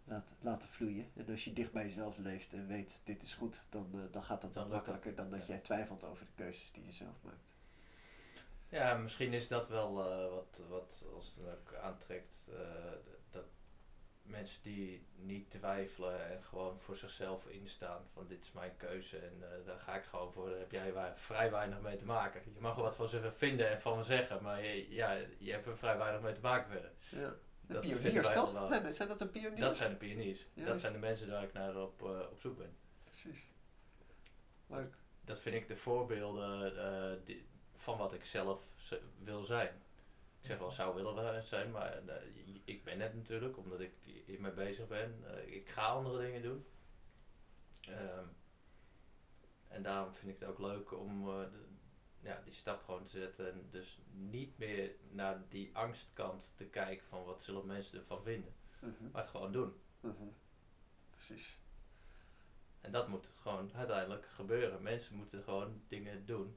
laten, 0.04 0.36
laten 0.40 0.68
vloeien. 0.68 1.06
En 1.16 1.28
als 1.28 1.44
je 1.44 1.52
dicht 1.52 1.72
bij 1.72 1.84
jezelf 1.84 2.18
leeft 2.18 2.52
en 2.52 2.66
weet, 2.66 3.00
dit 3.04 3.22
is 3.22 3.34
goed, 3.34 3.62
dan, 3.68 4.08
dan 4.10 4.22
gaat 4.22 4.40
dat 4.40 4.54
Dan 4.54 4.68
makkelijker 4.68 5.14
dan 5.14 5.30
dat 5.30 5.40
ja. 5.40 5.46
jij 5.46 5.58
twijfelt 5.58 6.04
over 6.04 6.26
de 6.26 6.42
keuzes 6.42 6.72
die 6.72 6.86
je 6.86 6.92
zelf 6.92 7.22
maakt. 7.22 7.54
Ja, 8.68 8.94
misschien 8.94 9.32
is 9.32 9.48
dat 9.48 9.68
wel 9.68 9.94
wat, 10.30 10.62
wat 10.68 11.04
ons 11.14 11.34
dan 11.34 11.46
ook 11.50 11.74
aantrekt. 11.74 12.48
Mensen 14.30 14.62
die 14.62 15.06
niet 15.16 15.50
twijfelen 15.50 16.30
en 16.30 16.42
gewoon 16.44 16.80
voor 16.80 16.96
zichzelf 16.96 17.46
instaan 17.46 18.06
van 18.12 18.26
dit 18.26 18.44
is 18.44 18.52
mijn 18.52 18.76
keuze 18.76 19.18
en 19.18 19.42
eh, 19.42 19.66
daar 19.66 19.78
ga 19.78 19.94
ik 19.96 20.04
gewoon 20.04 20.32
voor. 20.32 20.48
Daar 20.50 20.58
heb 20.58 20.70
jij 20.72 20.92
wa- 20.92 21.16
vrij 21.16 21.50
weinig 21.50 21.80
mee 21.80 21.96
te 21.96 22.04
maken. 22.06 22.42
Je 22.54 22.60
mag 22.60 22.76
er 22.76 22.82
wat 22.82 22.96
van 22.96 23.08
ze 23.08 23.32
vinden 23.32 23.70
en 23.70 23.80
van 23.80 24.04
zeggen, 24.04 24.42
maar 24.42 24.64
je, 24.64 24.92
ja, 24.94 25.18
je 25.38 25.52
hebt 25.52 25.66
er 25.66 25.76
vrij 25.78 25.98
weinig 25.98 26.20
mee 26.20 26.32
te 26.32 26.40
maken 26.40 26.70
verder. 26.70 26.90
Ja. 27.10 27.34
De 27.60 27.72
Dat 27.72 27.82
pioniers 27.82 28.32
toch? 28.32 28.52
wel, 28.52 28.62
eh, 28.62 28.68
Zijn, 28.68 28.92
zijn 28.92 29.08
dat 29.08 29.18
de 29.18 29.26
pioniers? 29.26 29.60
Dat 29.60 29.76
zijn 29.76 29.90
de 29.90 29.96
pioniers. 29.96 30.46
Ja, 30.54 30.64
dat 30.64 30.80
zijn 30.80 30.92
de 30.92 30.98
mensen 30.98 31.30
waar 31.30 31.42
ik 31.42 31.52
naar 31.52 31.76
op, 31.76 32.02
eh, 32.02 32.20
op 32.30 32.38
zoek 32.40 32.56
ben. 32.58 32.76
Precies. 33.04 33.38
Leuk. 34.66 34.94
Dat 35.24 35.40
vind 35.40 35.54
ik 35.54 35.68
de 35.68 35.76
voorbeelden 35.76 36.76
eh, 36.76 37.16
die, 37.24 37.46
van 37.74 37.98
wat 37.98 38.12
ik 38.12 38.24
zelf 38.24 38.68
wil 39.22 39.42
zijn. 39.42 39.82
Ik 40.40 40.46
zeg 40.46 40.58
wel 40.58 40.70
zou 40.70 40.94
willen 40.94 41.14
we- 41.14 41.40
zijn, 41.46 41.70
maar 41.70 41.92
eh, 42.08 42.14
ik 42.64 42.84
ben 42.84 43.00
het 43.00 43.14
natuurlijk, 43.14 43.56
omdat 43.56 43.80
ik 43.80 43.92
hiermee 44.26 44.52
bezig 44.52 44.88
ben. 44.88 45.24
Eh, 45.26 45.54
ik 45.54 45.68
ga 45.68 45.86
andere 45.86 46.18
dingen 46.24 46.42
doen. 46.42 46.66
Ehm, 47.80 48.24
en 49.68 49.82
daarom 49.82 50.12
vind 50.12 50.32
ik 50.34 50.40
het 50.40 50.48
ook 50.48 50.58
leuk 50.58 50.92
om 50.92 51.28
eh, 51.28 51.40
de- 51.50 51.68
ja, 52.20 52.40
die 52.44 52.52
stap 52.52 52.82
gewoon 52.84 53.02
te 53.02 53.10
zetten. 53.10 53.52
En 53.52 53.68
dus 53.70 53.98
niet 54.12 54.58
meer 54.58 54.90
naar 55.10 55.42
die 55.48 55.70
angstkant 55.72 56.52
te 56.56 56.64
kijken 56.66 57.06
van 57.06 57.24
wat 57.24 57.42
zullen 57.42 57.66
mensen 57.66 57.98
ervan 57.98 58.22
vinden. 58.22 58.52
Mhm, 58.78 59.10
Maar 59.12 59.22
het 59.22 59.30
gewoon 59.30 59.52
doen. 59.52 59.74
mhm. 60.00 60.24
Precies. 61.10 61.58
En 62.80 62.92
dat 62.92 63.08
moet 63.08 63.30
gewoon 63.40 63.70
uiteindelijk 63.74 64.26
gebeuren. 64.26 64.82
Mensen 64.82 65.16
moeten 65.16 65.42
gewoon 65.42 65.82
dingen 65.88 66.26
doen. 66.26 66.56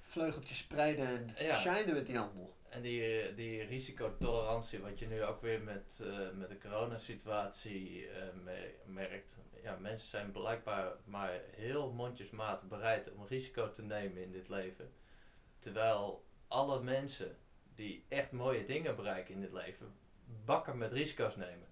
Vleugeltjes 0.00 0.58
spreiden 0.58 1.36
en 1.36 1.44
Ja. 1.46 1.56
shinen 1.58 1.94
met 1.94 2.06
die 2.06 2.16
handel. 2.16 2.56
En 2.70 2.82
die, 2.82 3.34
die 3.34 3.62
risicotolerantie, 3.62 4.80
wat 4.80 4.98
je 4.98 5.06
nu 5.06 5.24
ook 5.24 5.40
weer 5.40 5.62
met, 5.62 6.00
eh, 6.04 6.30
met 6.34 6.48
de 6.48 6.58
coronasituatie 6.58 8.08
me- 8.42 8.74
merkt. 8.86 9.36
Ja, 9.62 9.76
mensen 9.76 10.08
zijn 10.08 10.32
blijkbaar 10.32 10.92
maar 11.04 11.40
heel 11.56 11.92
mondjesmaat 11.92 12.68
bereid 12.68 13.12
om 13.12 13.26
risico 13.26 13.70
te 13.70 13.82
nemen 13.82 14.22
in 14.22 14.32
dit 14.32 14.48
leven. 14.48 14.92
Terwijl 15.58 16.24
alle 16.48 16.82
mensen 16.82 17.36
die 17.74 18.04
echt 18.08 18.32
mooie 18.32 18.64
dingen 18.64 18.96
bereiken 18.96 19.34
in 19.34 19.40
dit 19.40 19.52
leven, 19.52 19.94
bakken 20.44 20.78
met 20.78 20.92
risico's 20.92 21.36
nemen. 21.36 21.68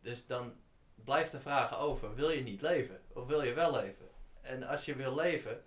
Dus 0.00 0.26
dan 0.26 0.60
blijft 0.94 1.32
de 1.32 1.40
vraag 1.40 1.78
over, 1.78 2.14
wil 2.14 2.30
je 2.30 2.42
niet 2.42 2.60
leven? 2.60 3.00
Of 3.12 3.26
wil 3.26 3.42
je 3.42 3.52
wel 3.52 3.72
leven? 3.72 4.08
En 4.40 4.62
als 4.62 4.84
je 4.84 4.94
wil 4.94 5.14
leven, 5.14 5.64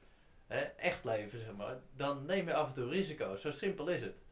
hè, 0.54 0.62
echt 0.62 1.04
leven 1.04 1.40
zeg 1.40 1.56
maar, 1.56 1.80
dan 1.96 2.26
neem 2.26 2.48
je 2.48 2.54
af 2.54 2.68
en 2.68 2.74
toe 2.74 2.90
risico's. 2.90 3.42
Zo 3.42 3.52
simpel 3.52 3.88
is 3.88 4.02
het. 4.02 4.24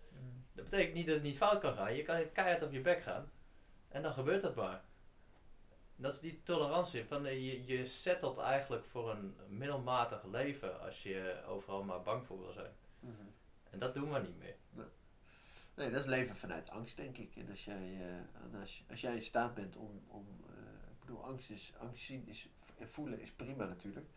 Dat 0.53 0.63
betekent 0.69 0.93
niet 0.93 1.05
dat 1.05 1.15
het 1.15 1.24
niet 1.24 1.38
fout 1.38 1.59
kan 1.59 1.76
gaan. 1.76 1.95
Je 1.95 2.03
kan 2.03 2.32
keihard 2.32 2.61
op 2.61 2.72
je 2.72 2.82
bek 2.82 3.03
gaan. 3.03 3.32
En 3.88 4.01
dan 4.01 4.13
gebeurt 4.13 4.41
dat 4.41 4.55
maar. 4.55 4.84
Dat 5.95 6.13
is 6.13 6.19
die 6.19 6.41
tolerantie. 6.43 7.05
Van, 7.05 7.26
eh, 7.26 7.34
je, 7.34 7.65
je 7.65 7.86
settelt 7.86 8.38
eigenlijk 8.38 8.86
voor 8.86 9.09
een 9.09 9.36
middelmatig 9.47 10.24
leven 10.24 10.82
als 10.82 11.03
je 11.03 11.43
overal 11.47 11.84
maar 11.84 12.01
bang 12.01 12.26
voor 12.26 12.39
wil 12.39 12.51
zijn. 12.51 12.74
Mhm. 12.99 13.13
En 13.69 13.80
dat 13.80 13.93
doen 13.93 14.13
we 14.13 14.19
niet 14.19 14.38
meer. 14.38 14.55
Nee, 15.76 15.89
dat 15.89 15.99
is 15.99 16.05
leven 16.05 16.36
vanuit 16.36 16.69
angst, 16.69 16.97
denk 16.97 17.17
ik. 17.17 17.36
En 17.36 17.49
als 17.49 17.65
jij, 17.65 17.97
eh, 17.99 18.59
als, 18.59 18.84
als 18.89 19.01
jij 19.01 19.13
in 19.13 19.22
staat 19.22 19.53
bent 19.53 19.76
om. 19.76 20.03
om 20.07 20.26
eh, 20.47 20.53
ik 20.91 20.99
bedoel, 20.99 21.24
angst, 21.24 21.49
is, 21.49 21.74
angst 21.78 22.03
zien 22.03 22.28
is, 22.28 22.47
en 22.78 22.89
voelen 22.89 23.19
is 23.19 23.32
prima 23.32 23.65
natuurlijk. 23.65 24.09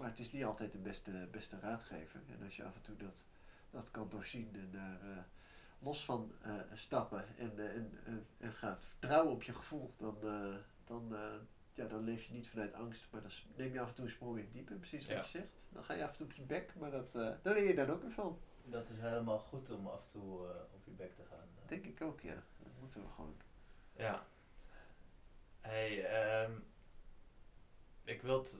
Maar 0.00 0.08
het 0.08 0.18
is 0.18 0.32
niet 0.32 0.44
altijd 0.44 0.72
de 0.72 0.78
beste, 0.78 1.28
beste 1.30 1.58
raadgever. 1.60 2.20
En 2.28 2.44
als 2.44 2.56
je 2.56 2.64
af 2.64 2.74
en 2.74 2.82
toe 2.82 2.96
dat, 2.96 3.22
dat 3.70 3.90
kan 3.90 4.08
doorzien 4.08 4.50
en 4.54 4.70
daar 4.70 5.00
eh, 5.02 5.22
los 5.78 6.04
van 6.04 6.32
eh, 6.42 6.54
stappen 6.74 7.24
en, 7.36 7.58
eh, 7.58 7.74
en, 7.74 7.98
en, 8.04 8.26
en 8.38 8.52
gaat 8.52 8.84
vertrouwen 8.84 9.32
op 9.32 9.42
je 9.42 9.54
gevoel, 9.54 9.94
dan, 9.96 10.16
eh, 10.22 10.54
dan, 10.84 11.16
ja, 11.74 11.86
dan 11.86 12.04
leef 12.04 12.24
je 12.24 12.32
niet 12.32 12.48
vanuit 12.48 12.72
angst. 12.74 13.06
Maar 13.10 13.22
dan 13.22 13.30
neem 13.56 13.72
je 13.72 13.80
af 13.80 13.88
en 13.88 13.94
toe 13.94 14.04
een 14.04 14.10
sprong 14.10 14.36
in 14.38 14.44
het 14.44 14.52
diepe, 14.52 14.74
precies 14.74 15.04
wat 15.06 15.14
Ja. 15.14 15.20
je 15.20 15.26
zegt. 15.28 15.52
Dan 15.68 15.84
ga 15.84 15.94
je 15.94 16.02
af 16.02 16.10
en 16.10 16.16
toe 16.16 16.26
op 16.26 16.32
je 16.32 16.42
bek, 16.42 16.74
maar 16.74 16.90
dat, 16.90 17.14
eh 17.14 17.30
daar 17.42 17.54
leer 17.54 17.68
je 17.68 17.74
dan 17.74 17.90
ook 17.90 18.02
weer 18.02 18.10
van. 18.10 18.38
Dat 18.64 18.88
is 18.90 18.96
helemaal 19.00 19.38
goed 19.38 19.70
om 19.70 19.86
af 19.86 20.00
en 20.04 20.10
toe 20.10 20.48
eh, 20.48 20.54
op 20.74 20.84
je 20.84 20.90
bek 20.90 21.14
te 21.14 21.24
gaan. 21.24 21.48
Denk 21.66 21.86
ik 21.86 22.00
ook, 22.02 22.20
ja. 22.20 22.34
Dat 22.34 22.72
moeten 22.80 23.02
we 23.02 23.08
gewoon. 23.08 23.36
Ja. 23.96 24.26
Hey, 25.60 26.04
ehm, 26.04 26.52
ik 28.04 28.22
wil 28.22 28.38
het 28.38 28.58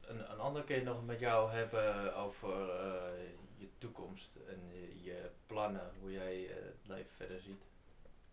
een, 0.00 0.30
een 0.30 0.38
andere 0.38 0.64
keer 0.64 0.82
nog 0.82 1.04
met 1.04 1.20
jou 1.20 1.50
hebben 1.50 2.14
over 2.16 2.70
eh, 2.70 3.28
je 3.56 3.68
toekomst 3.78 4.36
en 4.36 4.68
je, 4.72 5.02
je 5.02 5.30
plannen, 5.46 5.92
hoe 6.00 6.12
jij 6.12 6.48
eh, 6.48 6.54
het 6.64 6.86
leven 6.86 7.10
verder 7.14 7.40
ziet. 7.40 7.68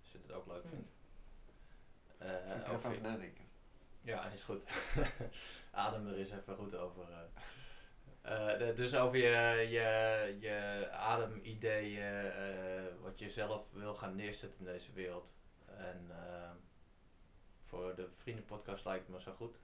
Als 0.01 0.11
je 0.11 0.17
het 0.21 0.31
ook 0.31 0.47
leuk 0.47 0.61
Hmm. 0.61 0.69
vindt. 0.71 0.91
Ga 2.17 2.53
ik 2.55 2.61
over 2.61 2.75
even 2.75 2.81
je- 2.81 2.87
over 2.87 3.01
nadenken. 3.01 3.45
ja, 4.01 4.25
is 4.29 4.43
goed. 4.43 4.65
Adem 5.71 6.07
er 6.07 6.17
eens 6.17 6.31
even 6.31 6.55
goed 6.55 6.75
over. 6.75 7.05
de- 8.57 8.73
dus 8.75 8.95
over 8.95 9.17
je, 9.17 9.67
je, 9.69 10.37
je 10.39 10.89
ademideeën, 10.91 12.31
wat 13.01 13.19
je 13.19 13.29
zelf 13.29 13.71
wil 13.71 13.95
gaan 13.95 14.15
neerzetten 14.15 14.59
in 14.59 14.65
deze 14.65 14.91
wereld. 14.93 15.35
En 15.65 16.11
voor 17.59 17.95
de 17.95 18.09
vriendenpodcast 18.11 18.85
lijkt 18.85 19.03
het 19.05 19.15
me 19.15 19.21
zo 19.21 19.33
goed. 19.33 19.59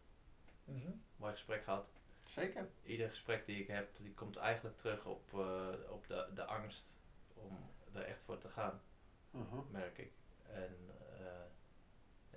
Mooi 1.16 1.32
gesprek 1.32 1.64
gehad. 1.64 1.92
Zeker. 2.24 2.70
Ieder 2.84 3.10
gesprek 3.10 3.46
die 3.46 3.62
ik 3.62 3.68
heb, 3.68 3.96
die 3.96 4.14
komt 4.14 4.36
eigenlijk 4.36 4.78
terug 4.78 5.06
op, 5.06 5.34
eh, 5.34 5.70
op 5.90 6.08
de, 6.08 6.30
de 6.34 6.46
angst 6.46 6.98
om 7.34 7.58
er 7.94 8.02
echt 8.02 8.22
voor 8.22 8.38
te 8.38 8.50
gaan, 8.50 8.82
Mhm. 9.32 9.72
merk 9.72 9.98
ik. 9.98 10.12
En 10.44 10.78
eh, 11.20 11.46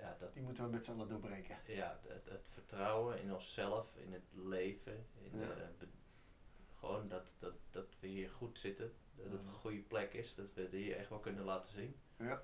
ja, 0.02 0.16
dat 0.18 0.32
Die 0.32 0.42
moeten 0.42 0.64
we 0.64 0.70
met 0.70 0.84
z'n 0.84 0.90
allen 0.92 1.08
doorbreken. 1.08 1.58
ja, 1.66 2.00
het, 2.06 2.24
het 2.30 2.48
vertrouwen 2.48 3.20
in 3.20 3.32
onszelf, 3.34 3.96
in 3.96 4.12
het 4.12 4.24
leven, 4.32 5.06
in 5.22 5.38
Ja. 5.38 5.46
de, 5.54 5.68
be- 5.78 5.86
gewoon 6.78 7.08
dat, 7.08 7.34
dat, 7.38 7.54
dat 7.70 7.96
we 8.00 8.06
hier 8.06 8.30
goed 8.30 8.58
zitten, 8.58 8.92
dat 9.14 9.32
het 9.32 9.42
een 9.42 9.48
Mhm. 9.48 9.58
goede 9.58 9.80
plek 9.82 10.12
is, 10.12 10.34
dat 10.34 10.54
we 10.54 10.60
het 10.62 10.72
hier 10.72 10.96
echt 10.96 11.08
wel 11.08 11.20
kunnen 11.20 11.44
laten 11.44 11.72
zien. 11.72 11.96
Ja. 12.16 12.42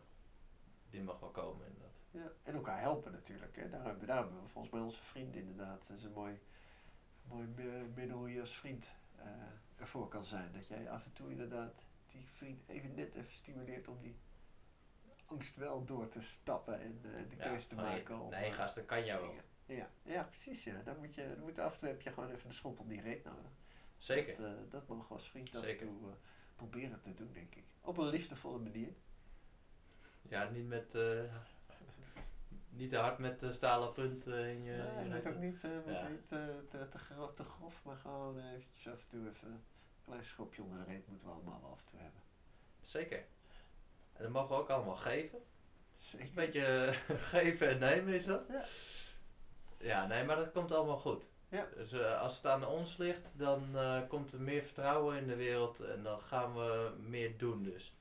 Die 0.90 1.02
mag 1.02 1.20
wel 1.20 1.30
komen 1.30 1.66
inderdaad. 1.66 1.91
Ja. 2.12 2.32
En 2.42 2.54
elkaar 2.54 2.80
helpen 2.80 3.12
natuurlijk. 3.12 3.56
Hè. 3.56 3.68
Daar, 3.70 3.84
hebben, 3.84 4.06
daar 4.06 4.16
hebben 4.16 4.42
we 4.42 4.48
volgens 4.48 4.72
mij 4.72 4.82
onze 4.82 5.02
vriend 5.02 5.36
inderdaad. 5.36 5.88
Dat 5.88 5.96
is 5.96 6.02
een 6.04 6.12
mooi, 6.12 6.38
mooi 7.22 7.46
mi- 7.46 7.88
middel 7.94 8.18
hoe 8.18 8.32
je 8.32 8.40
als 8.40 8.56
vriend 8.56 8.92
eh, 9.16 9.26
ervoor 9.76 10.08
kan 10.08 10.24
zijn. 10.24 10.52
Dat 10.52 10.66
jij 10.66 10.90
af 10.90 11.04
en 11.04 11.12
toe 11.12 11.30
inderdaad 11.30 11.74
die 12.10 12.26
vriend 12.32 12.68
even 12.68 12.94
net 12.94 13.14
even 13.14 13.32
stimuleert 13.32 13.88
om 13.88 14.00
die 14.00 14.16
angst 15.26 15.56
wel 15.56 15.84
door 15.84 16.08
te 16.08 16.22
stappen 16.22 16.80
en 16.80 17.00
eh, 17.04 17.28
de 17.30 17.36
Ja, 17.36 17.42
keuze 17.48 17.68
te 17.68 17.74
maken. 17.74 18.14
nee, 18.16 18.24
om, 18.24 18.30
nee, 18.30 18.44
eh, 18.50 18.52
gast, 18.54 18.74
dat 18.74 18.84
kan 18.84 19.04
jou. 19.04 19.34
Ja, 19.66 19.88
ja, 20.02 20.22
precies. 20.24 20.64
Ja. 20.64 20.82
Dan 20.82 20.98
moet 20.98 21.14
je, 21.14 21.28
dan 21.34 21.40
moet 21.44 21.58
af 21.58 21.72
en 21.72 21.78
toe 21.78 21.88
heb 21.88 22.00
je 22.02 22.10
gewoon 22.12 22.30
even 22.30 22.46
een 22.46 22.54
schop 22.54 22.78
op 22.78 22.88
die 22.88 23.00
reet 23.00 23.24
nodig. 23.24 23.50
Zeker. 23.98 24.36
Dat, 24.42 24.70
dat 24.70 24.88
mogen 24.88 25.06
we 25.08 25.12
als 25.14 25.28
vriend 25.28 25.54
af 25.56 25.62
en 25.64 25.76
toe 25.76 26.14
proberen 26.56 27.00
te 27.00 27.14
doen, 27.14 27.32
denk 27.32 27.54
ik. 27.54 27.64
Op 27.80 27.96
een 27.98 28.08
liefdevolle 28.08 28.58
manier. 28.58 28.92
Ja, 30.22 30.48
niet 30.50 30.66
met, 30.66 30.94
niet 32.82 32.90
te 32.90 32.96
hard 32.98 33.18
met 33.18 33.40
de 33.40 33.52
stalen 33.52 33.92
punt 33.92 34.26
eh, 34.26 34.50
in 34.50 34.62
je, 34.62 34.72
nee, 34.96 35.04
je 35.04 35.10
moet 35.14 35.26
ook 35.26 35.38
niet, 35.38 35.64
eh, 35.64 35.76
eh, 36.00 36.06
te, 36.68 36.88
te, 36.88 36.98
gro- 36.98 37.32
te 37.34 37.44
grof, 37.44 37.80
maar 37.84 37.96
gewoon 37.96 38.38
eh, 38.38 38.52
eventjes 38.52 38.88
af 38.92 39.00
en 39.00 39.08
toe 39.08 39.28
even 39.28 39.48
een 39.48 39.62
klein 40.04 40.24
schopje 40.24 40.62
onder 40.62 40.78
de 40.78 40.84
reet 40.84 41.06
moeten 41.08 41.26
we 41.26 41.32
allemaal 41.32 41.60
wel 41.60 41.70
af 41.70 41.80
en 41.80 41.86
toe 41.90 42.00
hebben. 42.00 42.20
Zeker. 42.80 43.24
En 44.12 44.22
dat 44.22 44.32
mogen 44.32 44.48
we 44.48 44.62
ook 44.62 44.68
allemaal 44.70 44.94
geven. 44.96 45.38
Zeker. 45.94 46.26
Een 46.26 46.34
beetje 46.34 46.64
eh, 46.66 47.16
geven 47.34 47.68
en 47.68 47.78
nemen 47.78 48.14
is 48.14 48.24
dat. 48.24 48.44
Ja. 48.48 48.64
Ja, 49.78 50.06
nee, 50.06 50.24
maar 50.24 50.36
dat 50.36 50.52
komt 50.52 50.72
allemaal 50.72 50.98
goed. 50.98 51.28
Ja. 51.48 51.66
Dus 51.74 51.92
eh, 51.92 52.20
als 52.20 52.36
het 52.36 52.46
aan 52.46 52.66
ons 52.66 52.96
ligt, 52.96 53.32
dan 53.38 53.76
eh, 53.76 54.00
komt 54.08 54.32
er 54.32 54.40
meer 54.40 54.62
vertrouwen 54.62 55.16
in 55.18 55.26
de 55.26 55.36
wereld 55.36 55.80
en 55.80 56.02
dan 56.02 56.20
gaan 56.22 56.54
we 56.54 56.94
meer 56.98 57.38
doen 57.38 57.62
dus. 57.62 57.96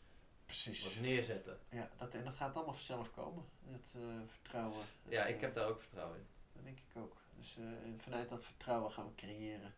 Precies. 0.52 0.84
Wat 0.84 1.04
neerzetten. 1.04 1.60
Ja, 1.70 1.90
dat, 1.98 2.14
en 2.14 2.24
dat 2.24 2.36
gaat 2.36 2.56
allemaal 2.56 2.74
vanzelf 2.74 3.12
komen. 3.12 3.46
Het 3.72 3.94
eh, 3.96 4.02
vertrouwen. 4.28 4.86
Ja, 5.04 5.26
ik 5.26 5.36
eh, 5.36 5.42
heb 5.42 5.56
daar 5.56 5.68
ook 5.68 5.80
vertrouwen 5.80 6.18
in. 6.18 6.26
Dat 6.54 6.64
denk 6.64 6.78
ik 6.80 7.02
ook. 7.02 7.16
Dus 7.38 7.58
eh, 7.58 7.64
vanuit 7.98 8.30
dat 8.30 8.44
vertrouwen 8.44 8.92
gaan 8.92 9.06
we 9.06 9.16
creëren. 9.16 9.74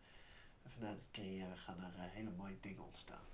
En 0.62 0.70
vanuit 0.70 0.98
het 0.98 1.10
creëren 1.10 1.58
gaan 1.58 1.80
er 1.80 1.92
hele 1.96 2.30
mooie 2.30 2.60
dingen 2.60 2.84
ontstaan. 2.84 3.24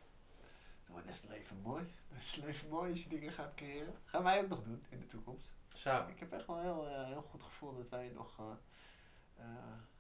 Dan 0.87 1.07
is 1.07 1.21
het 1.21 1.31
leven 1.31 1.57
mooi. 1.61 1.85
Dan 2.09 2.19
is 2.19 2.35
het 2.35 2.45
leven 2.45 2.69
mooi 2.69 2.91
als 2.91 3.03
je 3.03 3.09
dingen 3.09 3.33
gaat 3.33 3.55
creëren. 3.55 3.95
Gaan 4.05 4.23
wij 4.23 4.43
ook 4.43 4.49
nog 4.49 4.63
doen 4.63 4.85
in 4.89 5.01
de 5.01 5.07
toekomst. 5.07 5.51
Samen. 5.75 6.11
Ik 6.11 6.21
heb 6.21 6.33
echt 6.33 6.47
wel 6.47 6.61
heel, 6.61 6.89
eh, 6.89 7.07
heel 7.07 7.23
goed 7.23 7.43
gevoel 7.43 7.77
dat 7.77 7.89
wij 7.89 8.09
nog 8.09 8.37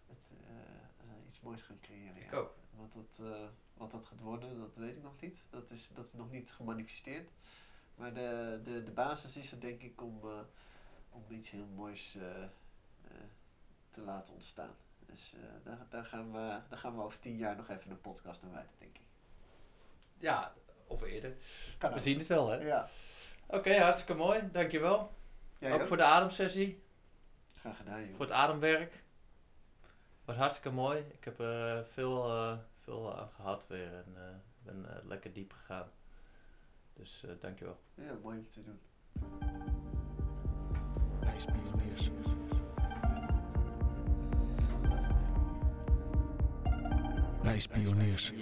het, 0.06 0.28
iets 1.26 1.40
moois 1.40 1.62
gaan 1.62 1.80
creëren. 1.80 2.16
Ik 2.16 2.30
ja. 2.30 2.36
ook. 2.36 2.54
Wat 2.70 2.92
dat, 2.92 3.20
wat 3.80 3.90
dat 3.90 4.04
gaat 4.04 4.20
worden, 4.20 4.58
dat 4.58 4.74
weet 4.74 4.96
ik 4.96 5.02
nog 5.02 5.20
niet. 5.20 5.38
Dat 5.50 5.70
is, 5.70 5.88
dat 5.94 6.06
is 6.06 6.12
nog 6.12 6.30
niet 6.30 6.52
gemanifesteerd. 6.52 7.30
Maar 7.94 8.14
de, 8.14 8.60
de, 8.64 8.82
de 8.82 8.90
basis 8.90 9.36
is 9.36 9.52
er 9.52 9.60
denk 9.60 9.82
ik 9.82 10.02
om, 10.02 10.20
eh, 10.22 10.40
om 11.10 11.24
iets 11.28 11.50
heel 11.50 11.66
moois 11.74 12.14
eh, 12.14 12.42
eh, 12.42 12.50
te 13.90 14.00
laten 14.00 14.34
ontstaan. 14.34 14.74
Dus 15.06 15.34
daar, 15.62 15.86
daar, 15.88 16.04
gaan 16.04 16.32
we, 16.32 16.60
daar 16.68 16.78
gaan 16.78 16.96
we 16.96 17.02
over 17.02 17.18
tien 17.18 17.36
jaar 17.36 17.56
nog 17.56 17.68
even 17.68 17.90
een 17.90 18.00
podcast 18.00 18.42
naar 18.42 18.52
wijden, 18.52 18.72
denk 18.78 18.96
ik. 18.96 19.04
Ja, 20.18 20.52
of 20.86 21.02
eerder. 21.02 21.36
Kan 21.78 21.92
We 21.92 22.00
zien 22.00 22.18
het 22.18 22.26
wel, 22.26 22.48
hè? 22.48 22.56
Ja. 22.56 22.88
Oké, 23.46 23.76
hartstikke 23.76 24.14
mooi. 24.14 24.48
Dankjewel. 24.52 25.14
Jij 25.58 25.72
ook 25.72 25.80
ook? 25.80 25.86
voor 25.86 25.96
de 25.96 26.02
ademsessie, 26.04 26.82
Graag 27.58 27.76
gedaan, 27.76 28.04
joh. 28.04 28.14
voor 28.14 28.24
het 28.24 28.34
ademwerk. 28.34 29.02
Was 30.24 30.36
hartstikke 30.36 30.70
mooi. 30.70 30.98
Ik 30.98 31.24
heb 31.24 31.36
veel, 31.92 32.28
eh, 32.90 32.96
veel 32.96 33.16
aan 33.16 33.28
gehad 33.28 33.66
weer 33.66 33.94
en 33.94 34.16
eh, 34.16 34.34
ben 34.62 34.96
eh, 34.96 35.04
lekker 35.04 35.32
diep 35.32 35.52
gegaan. 35.52 35.88
Dus 36.92 37.24
eh 37.24 37.30
dankjewel. 37.40 37.80
Ja, 37.94 38.18
mooi 38.22 38.38
om 38.38 38.48
te 38.48 38.62
doen. 38.62 38.80
Reispioniers. 47.42 48.32